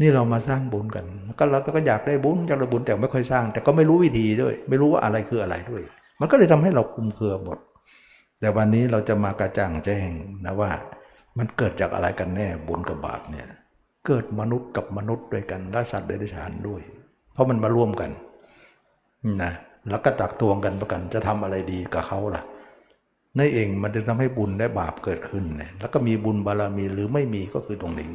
[0.00, 1.04] นี่เรามาสร้างบุญกัน
[1.38, 5.82] ก็เราก็อยากได้บุญอยากได้บุญแต่ไม่ค่อยสร้าง แต่ก็ไม่รู้วิธีด้วย ไม่รู้ว่าอะไรคืออะไรด้วย
[6.20, 7.58] มันก็เลยทำให้เราคุมเครือหมด
[8.40, 10.08] แต่วันนี้เราจะมากระจ่างแจ้ง
[10.44, 10.70] นะว่า
[11.38, 13.48] มันเกิดจากอะไรกันแน่บุญกับบาปเนี่ย
[14.06, 16.80] เกิดมนุษย์กับมนุษย์ด้วยกันและสัตว์เดรัจฉานด้วย
[17.32, 18.10] เพราะมันมาร่วมกัน
[19.42, 19.52] นะ
[19.90, 22.42] แล้วก็ตักตวงกันประกันจะทำอะไรดีกับเขาล่ะ
[23.38, 28.08] นั่นเองมันจะทำให้บุญและบาปเกิดขึ้นเนี่ยแล้วก็มีบุญบารมีหรือไม่มีก็คือตรงนี้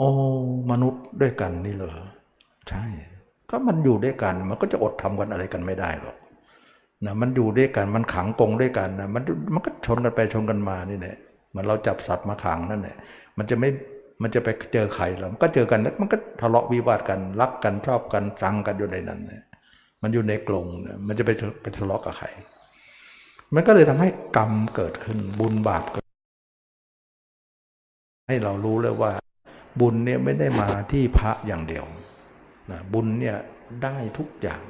[0.00, 0.10] โอ้
[0.70, 1.92] มนุษย์ด้วยกันนี่เหรอ
[2.68, 2.84] ใช่
[3.50, 6.16] ก็มันอยู่ด้วยกัน มันก็จะอดทำกันอะไรกันไม่ได้หรอก
[7.04, 9.22] นะมันอยู่ด้วยกันมันขังกงด้วยกันนะมัน
[9.54, 11.16] มันก็ชนกันไปชนกันมานี่แหละ
[11.54, 12.96] มันเราจับสัตว์มาขังนั่นแหละ
[13.38, 13.68] มันจะไม่
[14.22, 19.42] มันจะไปเจอใครหรอมันก็เจอกันแล้วมันก็ทะเลาะวิวาทกันรักกันชอบกันจังกันอยู่ในนั้นเนี่ย
[20.02, 21.30] มันอยู่ในกลงเนี่ยมันจะไป
[21.62, 22.26] ไปทะเลาะกับใคร
[23.54, 26.06] มันก็เลยทำให้กรรมเกิดขึ้นบุญบาปเกิด
[28.28, 29.10] ให้เรารู้เลยว่า
[29.80, 31.84] บุญเนี่ยไม่ได้มาที่พระอย่างเดียว
[32.70, 33.36] นะบุญเนี่ย
[33.84, 34.62] ได้ทุกอย่าง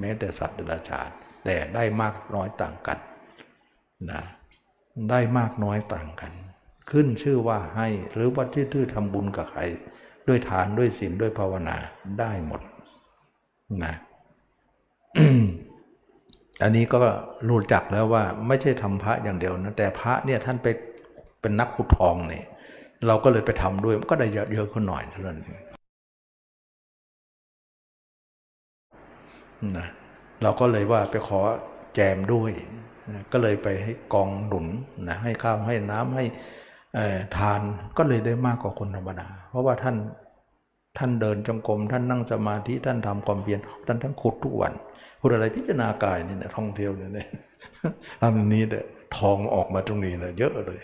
[0.00, 1.08] แม้แต่สัตว์เดรัจฉาน
[1.44, 2.98] แต่ได้มากน้อยต่างกัน
[4.10, 4.22] นะ
[5.10, 6.32] ได้มากน้อยต่างกัน
[6.90, 9.62] ขึ้นชื่อว่าให้หรือว่าที่ทื่อทำบุญกับใคร
[10.28, 11.76] ด้วยทานด้วยศีลด้วยภาวนา
[12.20, 12.60] ได้หมด
[13.84, 13.94] นะ
[16.62, 16.98] อันนี้ก็
[17.48, 20.66] รู้จักแล้วว่าไม่ใช่ทำพระอย่างเดียวนะแต่พระเนี่ยท่านไป
[21.40, 22.44] เป็นนักขุดทองเนี่ย
[23.06, 25.60] เราก็เลยไปทำด้วยมันก็ได้เยอะขึ้นหน่อยเท่านั้นเอง
[29.76, 29.86] นะ
[30.42, 31.40] เราก็เลยว่าไปขอ
[31.94, 32.52] แจมด้วย
[33.12, 34.66] นะก็เลยไปให้กองหนุน
[35.08, 36.24] นะให้ข้าวให้น้ำให้
[37.36, 37.60] ทาน
[37.98, 39.96] ก็เลยได้มากกว่าคนธรรมดา เพราะว่าท่าน
[40.98, 44.72] ท่านเดินจงกรมท่านนั่งสมาธิท่านทำความเพียรท่านทั้งขุดทุกวัน
[45.20, 47.10] พูดอะไรพิจารณากายนี่นะท่องเที่ยวเนี่ย
[48.22, 48.80] อันนี้แต่
[49.18, 50.82] ทองออกมาตรงนี้เลยเยอะเลย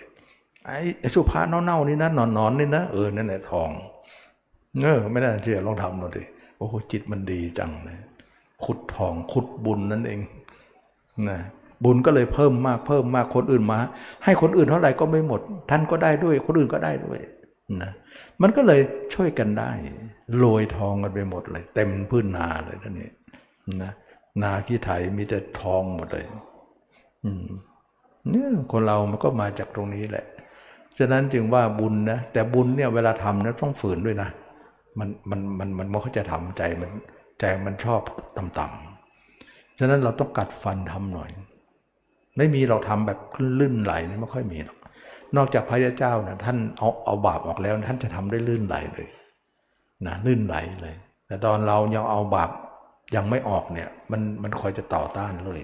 [0.66, 0.78] ไอ้
[1.14, 3.70] สุภาเน่าๆนี่นะหนอนๆนี่นะเออนั่นแหละทอง
[4.82, 6.22] เออไม่น่าเชื่อลองทำหน่อยดิ
[6.58, 7.98] โอ้โหจิตมันดีจังเลย
[8.64, 10.20] ขุดทองขุดบุญนั่นเอง
[11.28, 11.38] นะ
[11.84, 13.78] บุญก็เลยเพิ่มมากเพิ่มมากคนอื่นมา
[14.24, 15.40] ให้คนอื่นเท่าไหร่ก็ไม่หมด
[15.70, 17.18] ท่านก็ได้ด้วย คนอื่นก็ได้ด้วย
[17.82, 17.92] นะ
[18.42, 18.80] มันก็เลย
[19.14, 19.70] ช่วยกันได้
[20.38, 23.08] โรยทองกันไปหมดเลย เต็มพื้นนาเลยท่านนี้
[23.82, 23.92] นะ
[24.42, 26.24] นาขี้ไถมีแต่ทองหมดเลย
[27.24, 27.46] อืม
[28.30, 30.26] เนี่ยคนเรามันก็มาจากตรงนี้แหละ
[30.98, 34.28] ฉะนั้นจึงว่าบุญนะแต่บุญเนี่ยเวลาทำนะต้องฝืนด้วยนะ
[34.98, 36.90] มันมันมันมันมันเขาจะทำใจมัน
[37.40, 38.00] ใจมันชอบ
[38.38, 41.30] ต่ำๆฉะนั้นเราต้องกัดฟันทำหน่อย
[42.36, 43.18] ไม่มีเราทำแบบ
[43.58, 44.78] ลื่นไหลนี่ไม่ค่อยมีหรอก
[45.36, 49.08] นอกจากพระเจ้านะท่านเอาเอาบาปออกแล้ว ท่านจะทำได้ลื่นไหลเลย
[50.06, 50.94] นะลื่นไหลเลย
[51.26, 52.50] แต่ตอนเรายังเอาบาป
[53.14, 55.60] ยังไม่ออกเนี่ยมันมันคอยจะต่อต้านเลย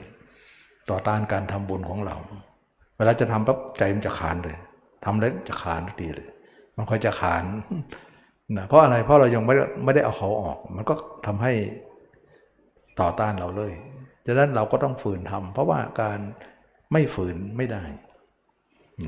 [0.91, 2.17] ต่อต้านการทำบุญของเรา
[2.97, 4.57] เวลาจะทำปั๊บใจมันจะขานเลย
[5.05, 6.29] ทำแล้วจะขานทีเลย
[6.77, 7.45] มันค่อยจะขาน
[8.57, 10.95] นะเพราะอะไรเพราะเรายังไม่ได้ไม่ได้เอาเขาออก มันก็
[11.27, 11.53] ทำให้
[13.01, 13.73] ต่อต้านเราเลย
[14.27, 16.19] ดังนั้นเราก็ต้องฝืนทำเพราะว่าการ
[16.93, 17.85] ไม่ฝืนไม่ได้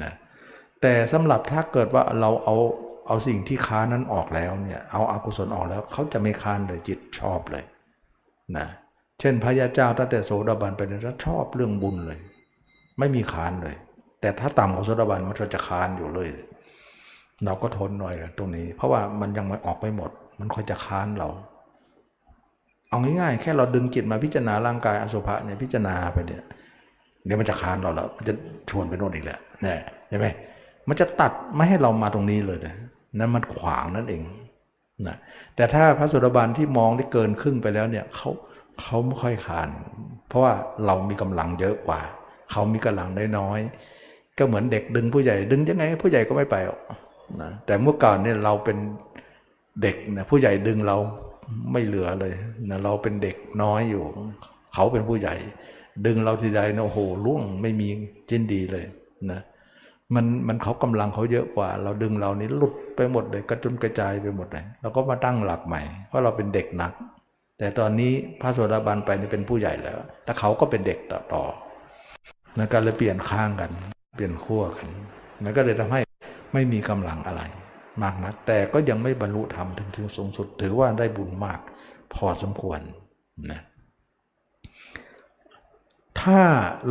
[0.03, 0.13] นะ
[0.83, 2.57] แต่สำหรับถ้าเกิดว่าเราเอา
[3.07, 7.65] เอาสิ่งที่ค้านนั้นออกแล้วเนี่ยเอาอากุศลออกแล้วเขาจะไม่ค้านเลยจิตชอบเลย
[8.57, 8.67] นะ
[9.21, 12.19] เช่นพระยาเจ้าตั้งแต่โสดาบันไปเนี่ยชอบเรื่องบุญเลย
[12.99, 13.77] ไม่มีค้านเลย
[14.23, 16.29] แต่ถ้าต่ำกว่าโสดาบันมันจะคานอยู่เลย
[17.45, 20.11] เราก็ทนหน่อยตรงนี้ เพราะว่ามันยังไม่ออกไม่หมด
[20.41, 21.29] มันค่อยจะค้านเรา
[22.89, 26.43] เอาง่ายๆ แค่เราดึงจิตมาพิจารณาร่างกายอสุภะเนี่ยพิจารณาไปเนี่ย
[27.25, 28.35] เดี๋ยวมันจะค้านเราแล้ว มันจะ
[28.71, 30.27] ชวนไปโน่นอีกแล้วเนี่ยใช่ไหม
[30.89, 32.75] มันจะตัดไม่ให้เรามาตรงนี้เลยนะ
[33.19, 34.23] นั่นมันขวางนั่นเอง
[35.07, 35.17] นะ
[35.57, 38.31] แต่ถ้าพระสุดาบันที่มองได้เกินครึ่งไปแล้วเนี่ยเขา
[38.81, 39.69] เขาไม่ค่อยขาน
[40.29, 40.53] เพราะว่า
[40.87, 42.01] เรามีกำลังเยอะกว่า
[42.51, 43.09] เขามีกำลัง
[43.39, 43.61] น้อย
[44.39, 46.81] ก็เหมือนเด็กดึงผู้ใหญ่ดึงยังไง ผู้ใหญ่ก็ไม่ไปหรอก
[47.43, 48.79] นะแต่เมื่อก่อนเนี่ยเราเป็น
[49.83, 50.97] เด็กนะผู้ใหญ่ดึงเรา
[51.73, 52.33] ไม่เหลือเลย
[52.71, 54.05] นะเราเป็นเด็กน้อยอยู่
[54.75, 55.35] เขาเป็นผู้ใหญ่
[56.07, 57.89] ดึงเราทีใดนะโอ้โหล่วงไม่มี
[58.29, 58.85] จินดีเลย
[59.31, 59.41] นะ
[60.15, 66.93] มันมันเขากำลังเขาเยอะกว่า เราดึงเรานี่หลุดไปหมดเลยกระจุนกระจายไปหมดเลยเราก็มาตั้งหลักใหม่ เพราะเราเป็นเด็กหนัก
[67.59, 71.45] แต่ตอนนี้พระโสดาบันไปนี่เป็นผู้ใหญ่แล้วแต่เขาก็เป็นเด็กต่อต่อ
[72.59, 73.71] นะก็เลยเปลี่ยนข้างกัน
[74.15, 74.89] เปลี่ยนขั้วกัน
[75.43, 76.01] มันก็เลยทำให้
[76.53, 77.43] ไม่มีกำลังอะไร
[78.03, 81.61] มากนัก แต่ก็ยังไม่บรรลุธรรมถึงถึงสูงสุด ถือว่าได้บุญมาก
[82.15, 82.81] พอสมควร
[83.51, 83.61] นะ
[86.21, 86.41] ถ้า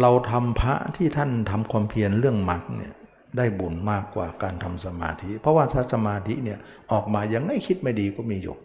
[0.01, 2.93] เราทำพระที่ท่านทำความเพียรเรื่องมรรคเนี่ย
[3.38, 6.59] ได้บุญมากกว่าการทำสมาธิ เพราะว่าถ้าสมาธิเนี่ย
[6.91, 8.55] ออกมายังไงคิดไม่ดีก็มีอยู่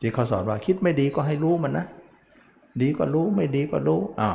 [0.00, 1.86] ที่เขาสอนว่าคิดไม่ดีก็ให้รู้มันนะ
[2.80, 4.30] ดีก็รู้ไม่ดีก็รู้อ่า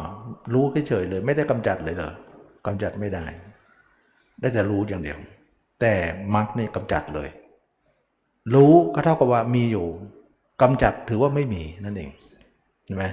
[0.53, 2.13] รู้เฉยเลย ไม่ได้กำจัดเลยเหรอ
[2.65, 3.25] กำจัดไม่ได้
[4.39, 5.17] ได้แต่รู้อย่างเดียว
[5.81, 5.93] แต่
[6.35, 7.29] มรรคนี่กำจัดเลย
[8.55, 9.87] รู้ก็เท่ากับว่ามีอยู่
[10.61, 12.11] กำจัดถือว่าไม่มีนั่นเอง
[12.85, 13.05] เห็นไหม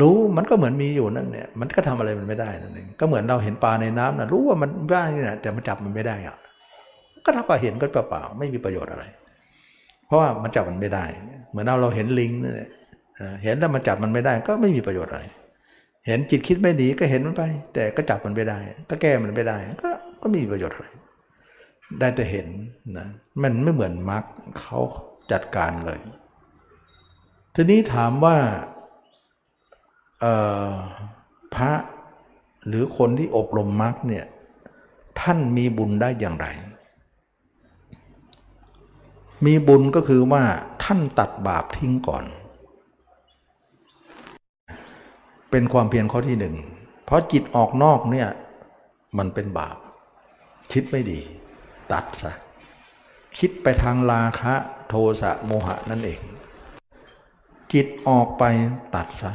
[0.00, 6.36] รู้มันก็เหมือนมีอยู่นั่นเนี่ยมันก็ทำอะไรมันไม่ได้นั่นเองก็เหมือนเราเห็นปลาในน้ำนะรู้ว่ามันว่ายนี่นะแต่มันจับมันไม่ได้อะ
[7.24, 9.04] ก็เท่ากับเห็นก็เปล่าๆไม่มีประโยชน์อะไร
[10.06, 11.04] เพราะว่ามันจับมันไม่ได้
[11.50, 12.68] เหมือนเราเราเห็นลิงนี่แหละ
[13.44, 15.22] เห็นแล้วมันจับมันไม่ได้ก็ไม่มีประโยชน์อะไร
[16.06, 17.42] เห็นจิตคิดไม่ดีก็เห็นมันไป
[17.74, 18.58] แต่ก็จับมันไม่ได้
[18.90, 19.90] ก็แก้มันไม่ได้ ก็
[20.22, 20.86] ก็ไม่มีประโยชน์อะไร
[22.00, 22.46] ได้แต่เห็น
[22.98, 23.08] นะ
[23.42, 24.24] มันไม่เหมือนมรรค
[24.62, 24.80] เขา
[25.32, 26.00] จัดการเลย
[27.54, 28.36] ทีนี้ถามว่า
[31.54, 31.72] พระ
[32.66, 34.24] หรือคนที่อบรมมรรคเนี่ย
[35.20, 36.46] ท่านมีบุญได้อย่างไร
[39.46, 40.42] มีบุญก็คือว่า
[40.84, 42.24] ท่านตัดบาปทิ้งก่อน
[45.56, 46.56] เป็นความเพียรข้อที่หนึ่ง
[47.04, 48.28] เพราะจิตออกนอกเนี่ย
[49.18, 49.76] มันเป็นบาป
[50.72, 51.20] คิดไม่ดี
[51.92, 52.32] ตัดซะ
[53.38, 54.54] คิดไปทางราคะ
[54.88, 56.20] โทสะโมหะนั่นเอง
[57.72, 58.44] จิตออกไป
[58.94, 59.32] ตัดซะ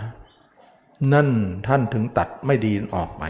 [1.13, 1.29] นั่น
[1.67, 3.23] ท่านถึงตัดไม่ดีออกไป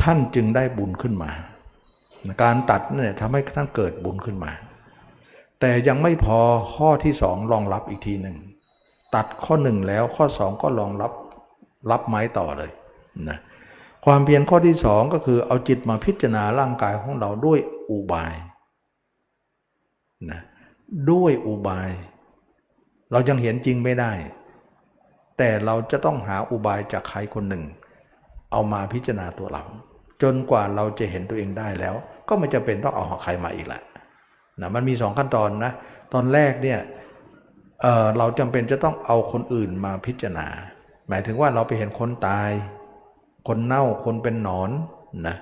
[0.00, 1.30] ท่านจึงได้บุญขึ้นมา
[2.42, 4.52] การตัดเนี่ยทำให้ท่านเกิดบุญขึ้นมา
[5.60, 6.38] แต่ยังไม่พอ
[6.74, 8.38] ข้อที่สองรองรับอีกทีหนึ่ง
[9.14, 11.12] ตัดข้อหนึ่งแล้วข้อสองก็รองรับ
[11.90, 12.70] รับไม้ต่อเลย
[13.28, 13.38] นะ
[14.04, 17.58] ความเพียรข้อที่สองก็คือเอาจิตมาพิจารณาร่างกายของเราด้วย
[17.90, 18.34] อุบาย
[20.30, 20.40] นะ
[21.10, 21.90] ด้วยอุบาย
[23.12, 24.12] เรายังเห็นจริงไม่ได้
[25.38, 27.64] แต่เราจะต้องหาอุบายจากใครคนหนึ่ง
[28.52, 29.64] เอามาพิจารณาตัวเรา
[30.22, 31.94] จนกว่าเราจะเห็นตัวเองได้แล้ว
[32.28, 33.82] ก็ไม่จำเป็นต้องเอาใครมาอีกแหละ
[34.60, 35.72] นะมันมีสองขั้นตอนนะ
[36.12, 36.78] ตอนแรกเนี่ย
[37.82, 40.46] เเราจำเป็นจะต้องเอาคนอื่นมาพิจารณา
[41.08, 42.50] หมายถึงว่าเราไปเห็นคนตาย
[43.48, 44.70] คนเน่าคนเป็นหนอน
[45.26, 45.36] นะ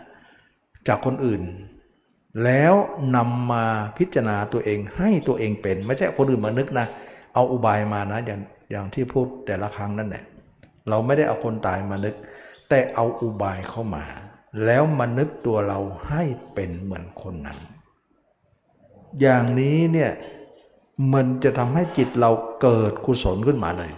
[0.88, 1.42] จากคนอื่น
[2.44, 2.74] แล้ว
[3.16, 3.64] นำมา
[3.98, 6.86] พิจารณาตัวเองให้ตัวเองเป็น ไม่ใช่คนอื่นมานึกนะ
[7.34, 10.24] เอาอุบายมานะอย่างอย่างที่พูดแต่ละครั้งนั่นแหละ
[10.88, 12.14] เราไม่ได้เอาคนตายมานึก
[12.68, 14.04] แต่เอาอุบายเข้ามา
[14.64, 15.78] แล้วมานึกตัวเรา
[16.08, 16.22] ให้
[16.54, 17.58] เป็นเหมือนคนนั้น
[19.20, 20.10] อย่างนี้เนี่ย
[21.14, 22.30] มันจะทำให้จิตเรา
[22.62, 23.92] เกิดกุศลขึ้นมาเลย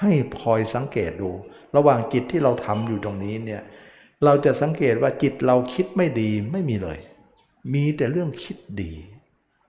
[0.00, 1.30] ให้พลอยสังเกตดู
[1.76, 3.62] ระหว่างจิตที่เราทำอยู่ตรงนี้เนี่ย
[4.24, 6.98] เราจะสังเกตว่าจิตเราคิดไม่ดีไม่มีเลย
[7.74, 8.92] มีแต่เรื่องคิดดี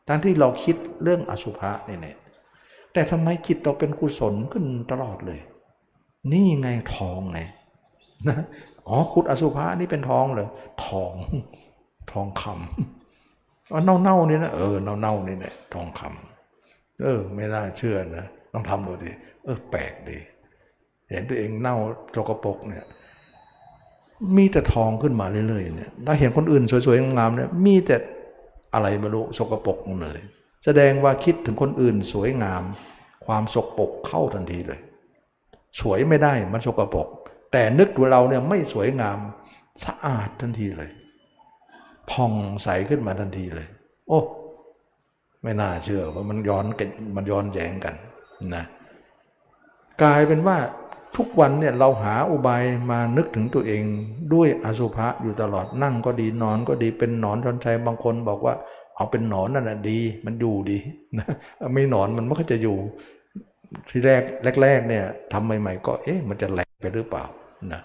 [0.08, 2.18] ทั้งที่เราคิดเรื่องอสุภะเนี่ย
[2.94, 5.40] แต่ทำไมจิตเราเป็นกุศลขึ้นตลอดเลย
[6.32, 7.40] นี่ไงทองไง
[8.28, 8.40] นะ
[8.88, 10.50] อ๋อขุดอสุภะนี่เป็นทองเลย
[10.86, 11.14] ทอง
[12.12, 13.01] ทองคำ
[13.72, 19.12] ว่าเน่านี่นะเออเน่าๆนี่แหละทองคำเออ ไม่น่าเชื่อนะต้องทำดูดิ
[19.44, 20.18] เออ แปลกดี
[21.10, 21.76] เห็นตัวเองเน่า
[22.12, 22.86] โจกปกเนี่ย
[24.38, 27.98] มีแต่ทองขึ้นมาเรื่อยๆเนี่ยเราเห็นคนอื่นสวยๆงามๆเนี่ยมีแต่
[28.74, 30.20] อะไรไม่รู้สกปรกหมดเลย
[30.66, 32.64] แสดงว่าคิดถึงคนอื่นสวยงาม
[33.26, 34.80] ความสกปรกเข้าทันทีเลย
[35.80, 37.08] สวยไม่ได้มันสกปรก
[37.52, 39.18] แต่นึกว่าเราเนี่ยไม่สวยงาม
[39.86, 40.92] สะอาดทันทีเลย
[42.12, 42.34] ผ่อง
[42.64, 43.68] ใสขึ้นมาทันทีเลย
[44.08, 44.20] โอ้
[45.44, 47.96] ไม่น่าเชื่อว่ามันย้อนกันมันย้อนแย้งกัน
[48.56, 48.64] นะ
[50.02, 50.58] กลายเป็นว่า
[51.18, 53.84] ทุกวันเนี่ยเราหาอุบายมานึกถึงตัวเอง
[54.34, 58.54] ด้วยอสุภะอยู่ตลอดนั่งก็ดีนอนก็ดีเป็นหนอนชอนชัยบางคนบอกว่า
[58.96, 60.78] เอาเป็นหนอนนั่นแหะดี มันอยู่ดี
[61.18, 61.28] นะ
[61.74, 62.78] ไม่หนอนมันไม่ค่อยจะอยู่
[63.90, 64.24] ที่แรก
[64.62, 67.24] แรกๆเนี่ยทำใหม่ ๆ ก็เอ๊ะมันจะแหลกไปหรือเปล่า
[67.74, 67.82] นะ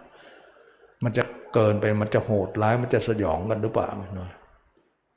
[1.04, 1.22] มันจะ
[1.56, 3.88] เกินไปมันจะโหดร้ายมันจะสยองกันหรือเปล่า
[4.20, 4.30] นะ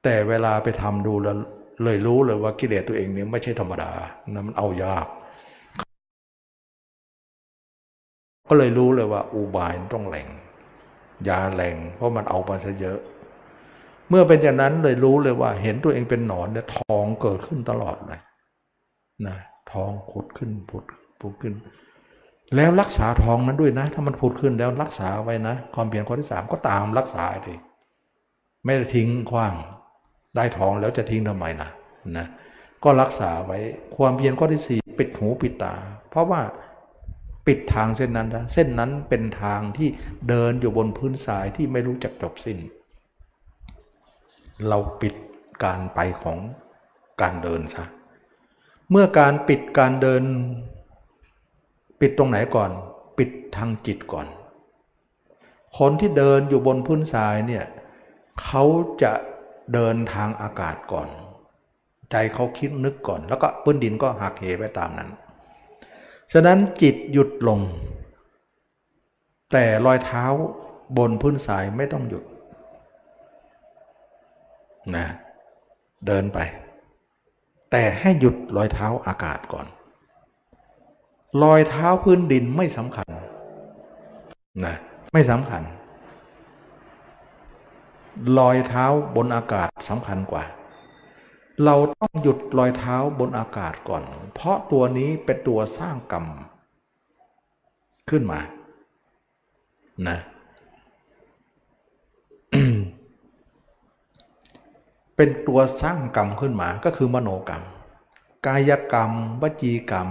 [0.03, 1.37] แต่เวลาไปทำดูแล้ว
[1.83, 3.91] เลยรู้เลยว่ากิเลสตัวเองเนี่ยไม่ใช่ธรรมดา
[4.33, 5.07] นะมันเอายาก
[8.47, 10.29] ก็เลยรู้เลยว่าอุบายต้องแหลง
[11.27, 12.99] ยาแหลงเพราะมันเอาไปซะเยอะ
[14.09, 18.21] เมื่อเป็นอย่างนั้นเลยรู้เลยว่า เห็นตัวเองเป็นหนอนเนี่ยทองเกิดขึ้นตลอดเลย
[19.27, 19.37] นะ
[19.71, 20.83] ทองผุดขึ้นผุด
[21.21, 21.53] ผุดขึ้น
[22.55, 27.55] แล้วรักษาทองนั้นด้วยนะ ถ้ามันผุดขึ้นแล้วรักษาไว้นะ ความเพียรข้อที่สามก็ตามรักษาดิ
[28.65, 29.53] ไม่ได้ทิ้งขว้าง
[30.35, 31.69] ได้ทองแล้วจะทิ้งทำไมล่ะ
[32.17, 32.27] นะ
[32.83, 33.59] ก็รักษาไว้
[33.97, 35.75] ความเพียรข้อที่สี่ปิดหูปิดตา
[36.09, 36.41] เพราะว่า
[37.47, 39.89] ปิดทางเส้นนั้นนะเส้นนั้นเป็นทางที่
[40.29, 42.57] เดินอยู่บนพื้นทรายที่ไม่รู้จักจบสิ้น
[44.67, 45.13] เราปิด
[45.63, 46.37] การไปของ
[47.21, 47.85] การเดินซะ
[48.91, 50.23] เมื่อการปิดการเดิน
[52.01, 52.71] ปิดตรงไหนก่อน
[53.17, 54.27] ปิดทางจิตก่อน
[55.77, 57.65] คนที่เดินอยู่บนพื้นทรายเนี่ย
[58.43, 58.63] เขา
[59.03, 59.11] จะ
[59.73, 61.09] เดินทางอากาศก่อน
[62.11, 65.09] ใจเขาคิดนึกก่อน แล้วก็พื้นดินก็หักเหไปตามนั้น
[66.31, 67.59] ฉะนั้นจิตหยุดลง
[69.51, 70.25] แต่รอยเท้า
[70.97, 72.23] บนพื้นทรายไม่ต้องหยุด
[74.95, 75.05] นะ
[76.07, 76.39] เดินไป
[77.71, 79.67] แต่ให้หยุดรอยเท้าอากาศก่อน
[81.43, 83.09] รอยเท้าพื้นดินไม่สำคัญ
[84.65, 84.75] นะ
[85.13, 85.63] ไม่สำคัญ
[88.37, 90.43] รอยเท้าบนอากาศสำคัญกว่า
[91.65, 94.03] เราต้องหยุดรอยเท้าบนอากาศก่อน
[94.33, 96.25] เพราะตัวนี้เป็นตัวสร้างกรรม
[98.09, 98.39] ขึ้นมา
[100.07, 100.17] นะ
[105.15, 107.63] เป็นตัวสร้างกรรมขึ้นมาก็คือมโนกรรม
[108.45, 109.11] กายกรรม
[109.41, 110.07] วจีกรรม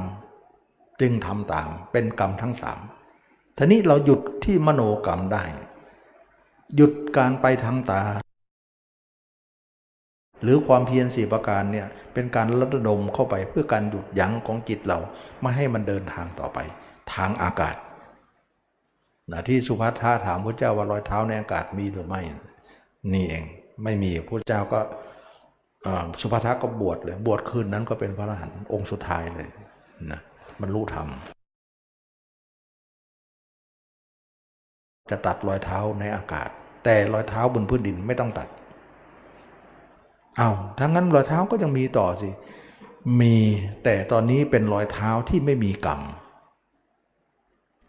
[1.01, 2.81] จึงทำตามเป็นกรรมทั้งสาม
[3.57, 5.45] ทีนี้เราหยุดที่มโนกรรมได้
[6.77, 8.03] หยุดการไปทางตา
[10.43, 14.99] หรือความเพียรสี่ประการเนี่ยเป็นการระดมเข้าไปเพื่อการหยุดยั้งของจิตเรา
[15.41, 16.59] ไม่ให้มันเดินทางต่อไป
[17.15, 17.77] ทางอากาศ
[19.33, 22.21] นะที่สุภัทธาถามพระเจ้าว่ารอยเท้าในอากาศมีหรือไม่
[23.13, 23.45] นี่เอง
[23.85, 24.81] ไม่มีพระเจ้าก็
[26.21, 29.49] สุภัทธาก็บวชเลย บวชคืนนั้นก็เป็นพระอรหันต์องค์สุดท้ายเลย
[30.13, 30.21] นะ
[30.61, 31.09] บรรลุธรรม
[35.11, 36.49] จะตัดรอยเท้าในอากาศ
[36.85, 38.49] แต่รอยเท้าบนพื้นดินไม่ต้องตัด
[40.39, 42.31] เอาถ้างั้นรอยเท้าก็ยังมีต่อสิ
[43.21, 43.37] มี
[43.85, 46.01] แต่ตอนนี้เป็นรอยเท้าที่ไม่มีกรรม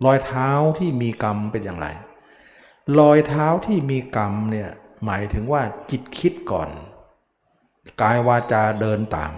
[0.05, 0.49] รอยเท้า
[0.79, 1.87] ที่มีกรรมเป็นอย่างไร
[2.99, 4.69] รอยเท้าที่มีกรรมเนี่ย
[5.05, 6.69] หมายถึงว่าจิตคิดก่อน
[8.01, 9.31] กายวาจาเดินตาม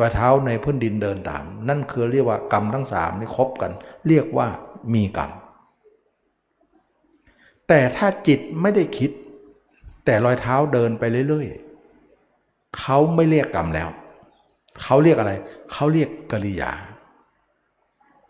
[0.00, 3.72] รอยเท้าในพื้นดินเดินตาม นั่นคือเรียกว่ากรรมทั้งสามนี่ครบกัน
[4.08, 4.46] เรียกว่า
[4.94, 5.30] มีกรรม
[7.68, 9.10] แต่ถ้าจิตไม่ได้คิด
[10.04, 13.88] แต่รอยเท้าเดินไปเรื่อยๆเขาไม่เรียกกรรมแล้ว
[14.82, 15.32] เขาเรียกอะไร
[15.72, 16.72] เขาเรียกกริยา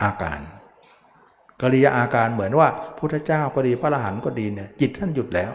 [0.03, 0.41] อาการ
[1.63, 2.69] กริยาอาการเหมือนว่า
[2.99, 5.53] พุทธเจ้าก็ดีพระอรหันต์ก็ดีเนี่ยจิตท่านหยุดแล้ว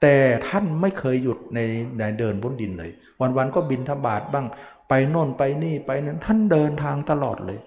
[0.00, 0.16] แต่
[0.48, 1.58] ท่านไม่เคยหยุดใน
[1.98, 4.46] ในเดินบนดินเลย วันๆก็บินทบาทบ้าง
[4.94, 7.60] ไปโน่นไปนี่ไปนั้นท่านเดินทางตลอดเลย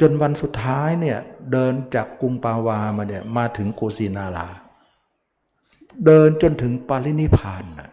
[0.00, 1.18] จนวันสุดท้ายเนี่ย
[1.52, 4.48] เดินจากกรุงปาวามาเนี่ยมาถึงโกสีนารา
[6.06, 7.90] เดินจนถึงปารินิพานนะ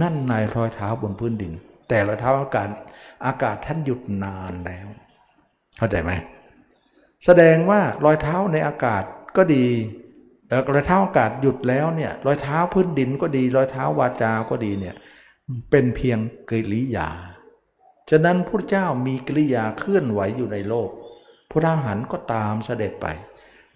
[0.00, 1.52] นั่นนายรอยเท้าบนพื้นดิน
[1.88, 2.68] แต่รอยเท้าอากาศ
[3.26, 4.86] อากาศท่านหยุดนานแล้ว
[5.78, 6.10] เข้าใจไหม
[7.24, 9.04] แสดงว่ารอยเท้าในอากาศ
[9.36, 9.66] ก็ดี
[10.74, 14.94] รอยเท้าอากาศหยุดแล้วเนี่ยรอยเท้าพื้นดินก็ดี รอยเท้าวาจาก็ดีเนี่ย
[15.70, 16.18] เป็นเพียง
[16.50, 17.10] กิริยา
[18.14, 20.90] ฉะนั้นพระเจ้ามีกิริยาเคลื่อนไหวอยู่ในโลก
[21.50, 23.06] พระทหารก็ตามเสด็จไป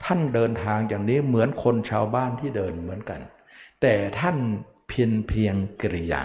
[0.05, 3.21] ท่านเดินทางอย่างนี้เหมือนคนชาวบ้านที่เดินเหมือนกัน
[3.81, 4.37] แต่ท่าน
[4.89, 6.23] เพียงเพียงกิริยา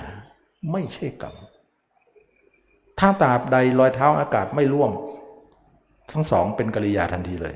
[0.71, 1.35] ไม่ใช่กรรม
[2.99, 4.91] ถ้าตาบใดรอยเท้าอากาศไม่ร่วง
[6.11, 7.55] ทั้งสองเป็นกิริยาทันทีเลย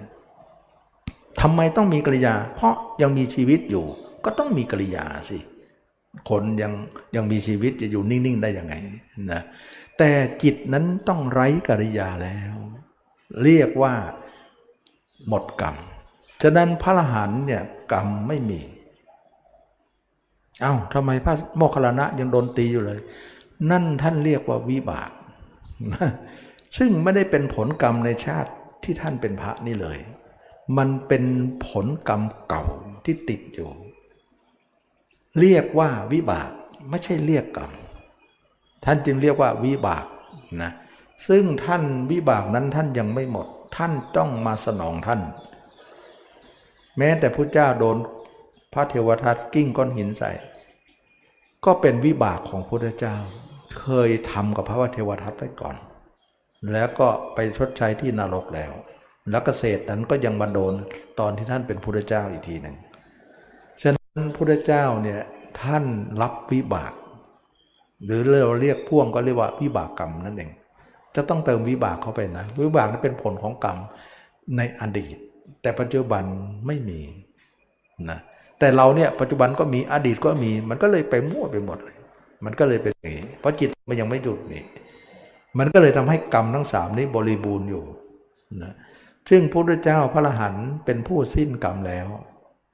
[1.41, 3.85] ทำไมต้องมีกิริยา เพราะยังมีชีวิตอยู่
[4.25, 5.37] ก็ต้องมีกิริยาสิ
[6.29, 6.73] คนยัง
[7.15, 8.73] ยังมีชีวิตจะอยู่นิ่ง ๆ ได้ยังไง
[9.33, 9.41] นะ
[9.97, 10.11] แต่
[10.43, 12.55] จิตนั้นต้องไร้กริยาแล้ว
[13.43, 13.95] เรียกว่า
[15.27, 15.75] หมดกรรม
[16.43, 18.61] ฉะนั้นพระอรหันเนี่ยกรรมไม่มี
[20.61, 22.99] เอา้าทำไมพระโมคคัลลานะยังโดนตีอยู่เลย
[23.71, 25.11] นั่นท่านเรียกว่าวิบาก
[26.77, 28.51] ซึ่งไม่ได้เป็นผลกรรมในชาติ
[28.83, 29.99] ที่ท่านเป็นพระนี่เลย
[30.77, 31.23] มันเป็น
[31.67, 32.63] ผลกรรมเก่า
[33.05, 33.69] ที่ติดอยู่
[35.39, 36.49] เรียกว่าวิบาก
[36.89, 37.71] ไม่ใช่เรียกกรรม
[38.85, 40.05] ท่านจึงเรียกว่าวิบาก
[40.61, 40.71] นะ
[41.27, 43.47] ซึ่งท่านวิบากนั้นท่านยังไม่หมด
[43.77, 45.21] ท่านต้องมาสนองท่าน
[46.97, 47.97] แม้แต่พระเจ้าโดน
[48.73, 50.31] พระเทวทัตกิ้งก้อนหินใส่
[51.65, 53.15] ก็เป็นวิบากของพระเจ้า
[53.79, 55.75] เคยทำกับพระเทวทัตไว้ก่อน
[56.73, 58.71] แล้วก็ไปชดใช้ที่นรกแล้ว
[59.29, 60.73] แล้วเกษตรนั้นก็ยังมาโดน
[61.19, 62.75] ตอนที่ท่านเป็นพระเจ้าอีกทีหนึ่ง
[63.81, 65.21] ฉะนั้นพระเจ้าเนี่ย
[65.61, 65.83] ท่าน
[66.21, 66.93] รับวิบาก
[68.03, 70.51] หรือเราเรียกพ่วงก็เรียกว่าวิบากกรรมนั่นเอง
[71.15, 73.77] จะต้องเติมวิบากเข้าไปนะวิบากนั้นเป็นผลของกรรม
[74.57, 75.15] ในอดีต
[75.61, 76.23] แต่ปัจจุบัน
[76.67, 76.99] ไม่มี
[78.09, 78.19] นะ
[78.59, 81.97] แต่เราเนี่ยปัจจุบันก็มีอดีตก็มี มันก็เลยไปมั่วไปหมดเลย
[82.45, 84.63] มันก็เลยเป็นอย่างนี้เพราะจิตมันยังไม่หยุดนี่
[85.59, 87.83] มันก็เลยทำให้กรรมทั้งสามนี้บริบูรณ์อยู่
[88.63, 88.73] นะ
[89.29, 92.07] ซึ่งพระพุทธเจ้าพระอรหันต์เป็นผู้สิ้นกรรมแล้ว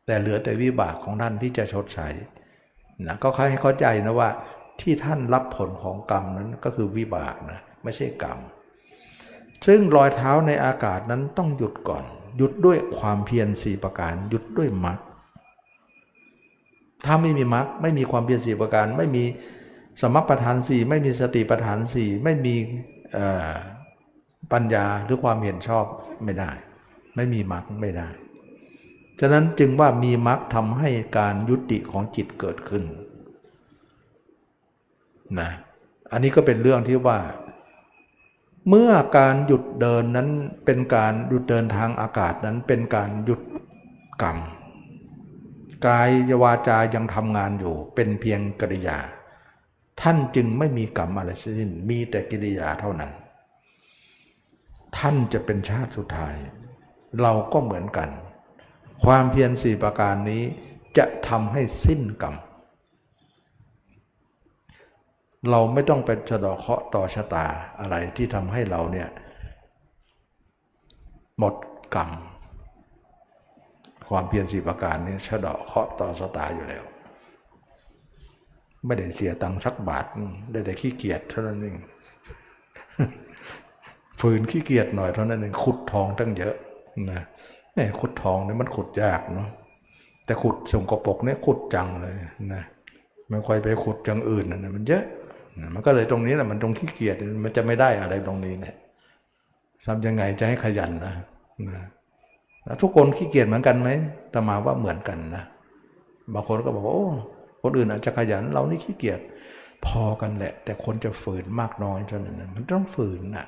[0.05, 2.07] แต่เหลือแต่วิบากของท่านที่จะชดใช้
[3.07, 4.29] นะก็ให้เข้าใจนะว่า
[4.79, 8.39] ที่ท่านรับผลของกรรมนั้นก็คือวิบากนะไม่ใช่กรรม
[9.67, 12.03] ซึ่งรอยเท้าในอากาศนั้นต้องหยุดก่อน
[12.37, 14.99] หยุดด้วยความเพียรสี่ประการ หยุดด้วยมรรค
[17.05, 19.23] ถ้าไม่มีมรรคไม่มีความเพียรสี่ประการ ไม่มี
[20.01, 22.55] สมประทานสี่ไม่มีสติประทานสี่ไม่มี
[24.51, 25.85] ปัญญาหรือความเห็นชอบ
[26.23, 26.51] ไม่ได้
[27.15, 28.09] ไม่มีมรรคไม่ได้
[29.19, 32.83] ฉะนั้นจึงว่ามีมรรคทำให้การยุติของจิตเกิดขึ้น
[35.39, 35.49] นะ
[36.11, 37.19] อันนี้ก็เป็นเรื่องที่ว่า
[38.69, 40.29] เมื่อการหยุดเดินนั้น
[40.65, 43.41] เป็นการหยุดเดินทางอากาศนั้นเป็นการหยุด
[44.21, 44.37] กรรม
[45.87, 48.97] กายวาจายังทำงานอยู่ เป็นเพียงกิริยา
[50.01, 53.11] ท่านจึงไม่มีกรรมอะไรสิ้นมีแต่กิริยาเท่านั้น
[54.97, 56.35] ท่านจะเป็นชาติสุดท้าย
[57.21, 58.09] เราก็เหมือนกัน
[59.03, 60.43] ความเพียรสี่ประการนี้
[60.97, 62.35] จะทำให้สิ้นกรรม
[65.49, 67.45] เราไม่ต้องเป็นสะดอกเคราะห์ต่อชะตา
[67.79, 69.07] อะไรที่ทำให้เราเนี่ย
[71.39, 71.55] หมด
[71.95, 72.09] กรรม
[74.09, 76.83] ความเพียรสีประการนี้สะดอกเคราะห์ต่อชะตาอยู่แล้ว
[78.85, 80.05] ไม่ได้เสียตังค์สักบาท
[80.51, 81.77] ได้แต่ขี้เกียจเท่านั้นเอง
[84.21, 86.55] ฝืนขี้เกียจหน่อยเท่านั้นเองขุดทองตั้งเยอะ
[87.11, 87.21] นะ
[87.77, 89.49] นี่ขุดทองเนี่ยมันขุดยากเนาะ
[90.25, 92.15] แต่ขุดสงกปกเนี่ยขุดจังเลย
[92.53, 92.63] นะ
[93.29, 95.03] ไม่ค่อยไปขุดจังอื่นนะมันเยอะ
[95.73, 98.75] มันก็เลยตรงนี้แหละมันตรงขี้เกียจมันจะไม่ได้อะไรตรงนี้เนี่ย
[99.85, 101.13] ทำยังไงจะให้ขยันนะ
[101.69, 101.83] นะ
[102.81, 103.89] ทุกคนขี้เกียจเหมือนกันไหม
[104.33, 105.43] ตมาว่าเหมือนกันนะ
[106.33, 107.07] บางคนก็บอกว่าโอ้
[107.63, 109.19] คนอื่นอาจจะขยันเรานี่ขี้เกียจ
[109.85, 113.45] พอกันแหละ แต่คนจะฝืนมากน้อยเท่านั้นมันต้องฝืนนะ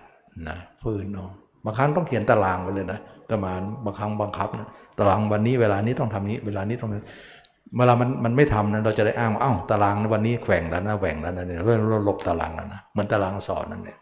[0.49, 1.31] นะฝืนเนาะ
[1.65, 2.99] บางครั้งต้องเขียนตารางไปเลยนะ
[3.29, 4.67] ประมาณบางครั้งบังคับนะ
[4.99, 6.91] ตารางวันนี้เวลานี้ต้องทำนี้ เวลานี้ต้อง
[7.77, 13.97] เวลามันมันไม่ทำนะเราจะได้อ้างว่าอ้าวตารางวันนี้แข่งแล้วนะแหว่งแล้วนะเนี่ยเริ่มลบตารางแล้วนะเหมือนตารางสอนนั่นเนี่ย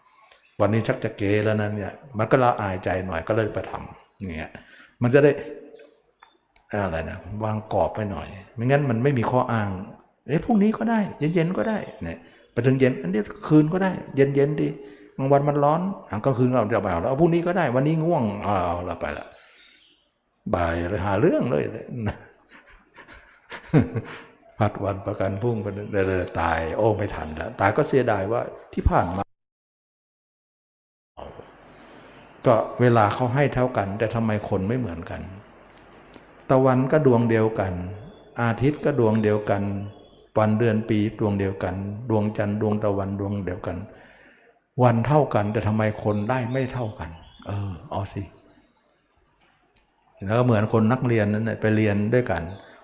[0.62, 4.52] วันนี้ชักจะเกแล้วนะเนี่ยมันก็ละอายใจหน่อยก็เลยไปทำเนี่ย
[5.02, 5.32] มันจะได้
[6.72, 9.70] อะไรนะวางกรอบไปหน่อย ไม่งั้นมันไม่มีข้ออ้าง
[10.28, 12.18] เอ้พรุ่งนี้ก็ได้ เย็นๆก็ได้เนี่ย
[12.54, 14.68] ไปถึงเย็นอันนี้คืนก็ได้ เย็นๆดี
[15.18, 15.82] กลางวันมันร้อน
[16.26, 19.26] กลางคืนเราจะไปเอาแล้วพรุ่งนี้ก็ได้ วันนี้ง่วงเอาเราไปละ
[20.56, 21.64] บ่ายเลยหาเรื่องเลย
[24.60, 25.68] พัดวันประกันพุ่งไป
[26.08, 28.42] เลยตาย โอ้ไม่ทันแล้ว ตายก็เสียดายว่า
[28.74, 29.24] ที่ผ่านมา
[32.46, 35.22] ก็เวลาเขาให้เท่ากัน แต่ทำไมคนไม่เหมือนกัน
[36.50, 37.74] ตะวันก็ดวงเดียวกัน
[38.42, 39.64] อาทิตย์ก็ดวงเดียวกัน
[40.38, 41.76] วันเดือนปีดวงเดียวกัน
[42.10, 43.78] ดวงจันทร์ดวงตะวันดวงเดียวกัน
[44.84, 47.10] วันเท่ากัน แต่ทำไมคนได้ไม่เท่ากัน
[47.48, 48.24] เออเอาสิ
[50.26, 52.42] แล้วเหมือนคนนักเรียนนั้นแหละไปเรียนด้วยกัน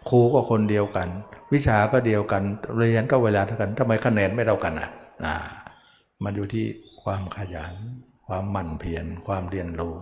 [0.10, 1.08] ครูก็คนเดียวกัน
[1.54, 2.44] วิชาก็เดียวกัน
[2.78, 4.90] เรียนก็เวลาเท่ากันทำไมคะแนนไม่เท่ากันอะ
[5.26, 5.36] อ่า
[6.24, 6.66] มันอยู่ที่
[7.04, 7.74] ความขยัน
[8.28, 9.96] ความหมั่นเพียรความเรียนรู้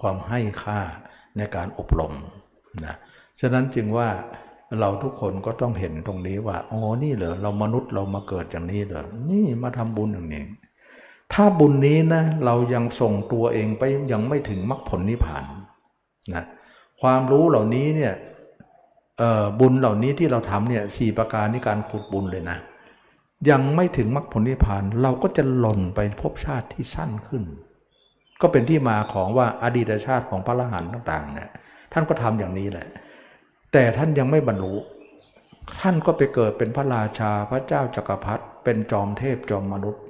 [0.00, 0.80] ความให้ค่า
[1.36, 2.12] ในการอบรม
[2.84, 2.94] นะ
[3.40, 4.08] ฉะนั้นจึงว่า
[4.80, 10.44] เราทุกคนก็ต้องเห็นตรงนี้ว่าอ๋อนี่เหรอเรามนุษย์เรามาเกิดอย่างนี้เหรอนี่มาทำบุญอย่างนี้
[11.32, 15.44] ถ้าบุญนี้นะเรายังส่งตัวเองไปยังไม่ถึงมรรคผลนิพพาน
[16.34, 16.44] นะ
[17.00, 18.14] ความรู้เหล่านี้เนี่ย
[19.60, 22.58] บุญเหล่านี้ที่เราทำเนี่ยสี่ประการนี่การขุดบุญเลยนะ
[23.50, 27.42] ยังไม่ถึงมรรคผลนิพพานเราก็จะหล่นไปภพชาติที่สั้นขึ้น
[28.40, 31.50] ก็เป็นที่มาของว่าอดีตชาติของพระอรหันต์ต่างๆเนี่ย
[31.92, 32.88] ท่านก็ทำอย่างนี้แหละ
[33.72, 34.74] แต่ท่านยังไม่บรรลุ
[35.80, 40.02] ท่านก็ไปเกิดเป็นพระราชาพระเจ้าจักรพรรดิเป็นจอมเทพจอมมนุษย์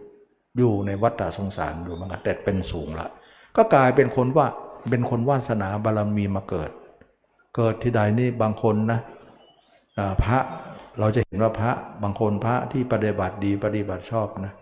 [0.59, 3.09] อยู่ในวัฏฏะสงสารอยู่เหมือนกันแต่เป็นสูงละ
[3.57, 4.47] ก็กลายเป็นคนว่า
[4.91, 6.71] เป็นคนวาสนาบารมีมาเกิด
[7.57, 9.01] เกิดที่ใดนี่บางคนนะ
[10.25, 10.39] พระ
[10.99, 11.71] เราจะเห็นว่าพระ
[12.03, 14.53] บางคนพระที่ปฏิบัติดีปฏิบัติชอบนะ